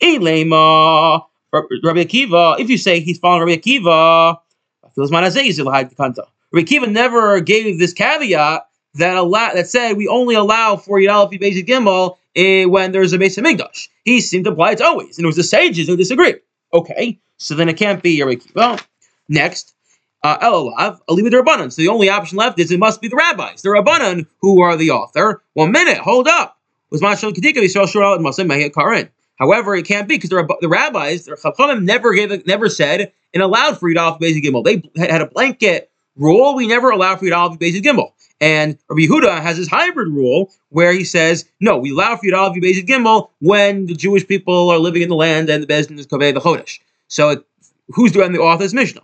Elema 0.01 1.25
Rabbi 1.51 2.03
Akiva. 2.03 2.59
If 2.59 2.69
you 2.69 2.77
say 2.77 2.99
he's 2.99 3.19
following 3.19 3.47
Rabbi 3.47 3.61
Akiva, 3.61 4.37
Rabbi 4.97 6.65
Akiva 6.65 6.91
never 6.91 7.39
gave 7.41 7.79
this 7.79 7.93
caveat 7.93 8.65
that 8.95 9.17
allow 9.17 9.53
that 9.53 9.67
said 9.67 9.93
we 9.93 10.07
only 10.07 10.35
allow 10.35 10.75
for 10.75 10.99
Yud 10.99 11.13
Aleph 11.13 11.39
Beis 11.39 11.63
Gimel 11.65 12.17
eh, 12.35 12.65
when 12.65 12.91
there's 12.91 13.13
a 13.13 13.17
Beis 13.17 13.37
Hamikdash. 13.37 13.87
He 14.03 14.21
seemed 14.21 14.45
to 14.45 14.51
apply 14.51 14.71
it 14.71 14.81
always, 14.81 15.17
and 15.17 15.25
it 15.25 15.27
was 15.27 15.35
the 15.35 15.43
sages 15.43 15.87
who 15.87 15.95
disagree. 15.95 16.35
Okay, 16.73 17.19
so 17.37 17.55
then 17.55 17.69
it 17.69 17.77
can't 17.77 18.01
be 18.01 18.17
Yerei 18.17 18.41
Well, 18.53 18.79
next, 19.27 19.73
uh, 20.23 20.37
Elalav, 20.39 20.99
Alima 21.09 21.29
Rabbanan. 21.29 21.71
So 21.71 21.81
the 21.81 21.87
only 21.87 22.09
option 22.09 22.37
left 22.37 22.59
is 22.59 22.71
it 22.71 22.79
must 22.79 23.01
be 23.01 23.07
the 23.07 23.15
rabbis, 23.15 23.61
the 23.61 23.69
Rabbanan, 23.69 24.27
who 24.41 24.61
are 24.61 24.75
the 24.75 24.91
author. 24.91 25.41
One 25.53 25.71
minute, 25.71 25.97
hold 25.97 26.27
up. 26.27 26.57
Was 26.89 27.01
Mashal 27.01 27.33
Kedika 27.33 27.57
Yisrael 27.57 27.85
Shurel 27.85 28.15
and 28.15 28.25
Masim 28.25 28.73
Karin. 28.73 29.09
However, 29.39 29.75
it 29.75 29.85
can't 29.85 30.07
be 30.07 30.17
because 30.17 30.29
the, 30.29 30.67
rabbis, 30.67 31.25
the 31.25 31.31
Chachamim 31.31 31.83
never 31.83 32.13
gave, 32.13 32.45
never 32.45 32.69
said 32.69 33.11
and 33.33 33.41
allowed 33.41 33.79
for 33.79 33.89
Yud 33.89 33.99
Aleph 33.99 34.19
Beis 34.19 34.41
Gimel. 34.43 34.63
They 34.63 35.07
had 35.07 35.21
a 35.21 35.27
blanket 35.27 35.91
rule. 36.15 36.55
We 36.55 36.67
never 36.67 36.89
allow 36.89 37.15
for 37.15 37.25
Yud 37.25 37.37
Aleph 37.37 37.59
Beis 37.59 37.81
Gimel. 37.81 38.11
And 38.41 38.77
Rabbi 38.89 39.01
Yehuda 39.01 39.41
has 39.41 39.57
his 39.57 39.67
hybrid 39.67 40.07
rule 40.09 40.51
where 40.69 40.93
he 40.93 41.03
says, 41.03 41.45
no, 41.59 41.77
we 41.77 41.91
allow 41.91 42.15
for 42.15 42.25
Yudal 42.25 42.55
Bezid 42.55 42.87
Gimel 42.87 43.29
when 43.39 43.85
the 43.85 43.93
Jewish 43.93 44.25
people 44.27 44.69
are 44.69 44.79
living 44.79 45.01
in 45.01 45.09
the 45.09 45.15
land 45.15 45.49
and 45.49 45.61
the 45.61 45.67
Beis 45.67 45.87
Din 45.87 45.99
is 45.99 46.07
Kaveh 46.07 46.33
the 46.33 46.39
Chodesh. 46.39 46.79
So 47.07 47.29
it, 47.29 47.45
who's 47.89 48.11
doing 48.11 48.31
the 48.31 48.39
author's 48.39 48.73
Mishnah? 48.73 49.01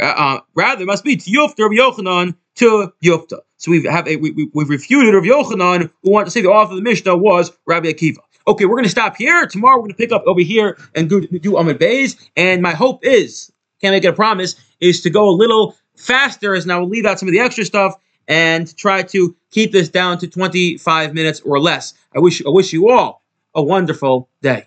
Uh, 0.00 0.04
uh, 0.04 0.40
rather, 0.54 0.82
it 0.82 0.86
must 0.86 1.04
be 1.04 1.16
to 1.16 1.30
Yufta 1.30 1.58
Rabbi 1.58 1.74
Yochanan 1.74 2.34
to 2.56 2.92
Yufta. 3.04 3.40
So 3.58 3.70
we 3.70 3.84
have 3.84 4.08
a, 4.08 4.16
we, 4.16 4.30
we, 4.30 4.50
we've 4.54 4.70
refuted 4.70 5.12
Rabbi 5.12 5.26
Yochanan 5.26 5.90
who 6.02 6.10
wanted 6.10 6.26
to 6.26 6.30
say 6.30 6.40
the 6.40 6.48
author 6.48 6.72
of 6.72 6.76
the 6.76 6.82
Mishnah 6.82 7.16
was 7.16 7.52
Rabbi 7.66 7.88
Akiva. 7.88 8.18
Okay, 8.46 8.64
we're 8.64 8.76
going 8.76 8.84
to 8.84 8.90
stop 8.90 9.16
here. 9.16 9.46
Tomorrow 9.46 9.76
we're 9.76 9.82
going 9.82 9.92
to 9.92 9.96
pick 9.96 10.12
up 10.12 10.24
over 10.26 10.40
here 10.40 10.78
and 10.94 11.08
do, 11.08 11.26
do 11.26 11.52
Amud 11.52 11.78
Beis. 11.78 12.18
And 12.36 12.62
my 12.62 12.72
hope 12.72 13.04
is, 13.04 13.52
can't 13.80 13.92
make 13.92 14.04
it 14.04 14.08
a 14.08 14.12
promise, 14.12 14.56
is 14.80 15.02
to 15.02 15.10
go 15.10 15.28
a 15.28 15.32
little 15.32 15.76
faster 15.96 16.54
as 16.54 16.66
now 16.66 16.80
we'll 16.80 16.88
leave 16.88 17.06
out 17.06 17.18
some 17.18 17.28
of 17.28 17.32
the 17.32 17.40
extra 17.40 17.64
stuff 17.64 17.96
and 18.28 18.74
try 18.76 19.02
to 19.02 19.36
keep 19.50 19.72
this 19.72 19.88
down 19.88 20.18
to 20.18 20.28
25 20.28 21.14
minutes 21.14 21.40
or 21.40 21.60
less. 21.60 21.94
I 22.14 22.18
wish 22.18 22.44
I 22.44 22.50
wish 22.50 22.72
you 22.72 22.90
all 22.90 23.22
a 23.54 23.62
wonderful 23.62 24.28
day. 24.40 24.66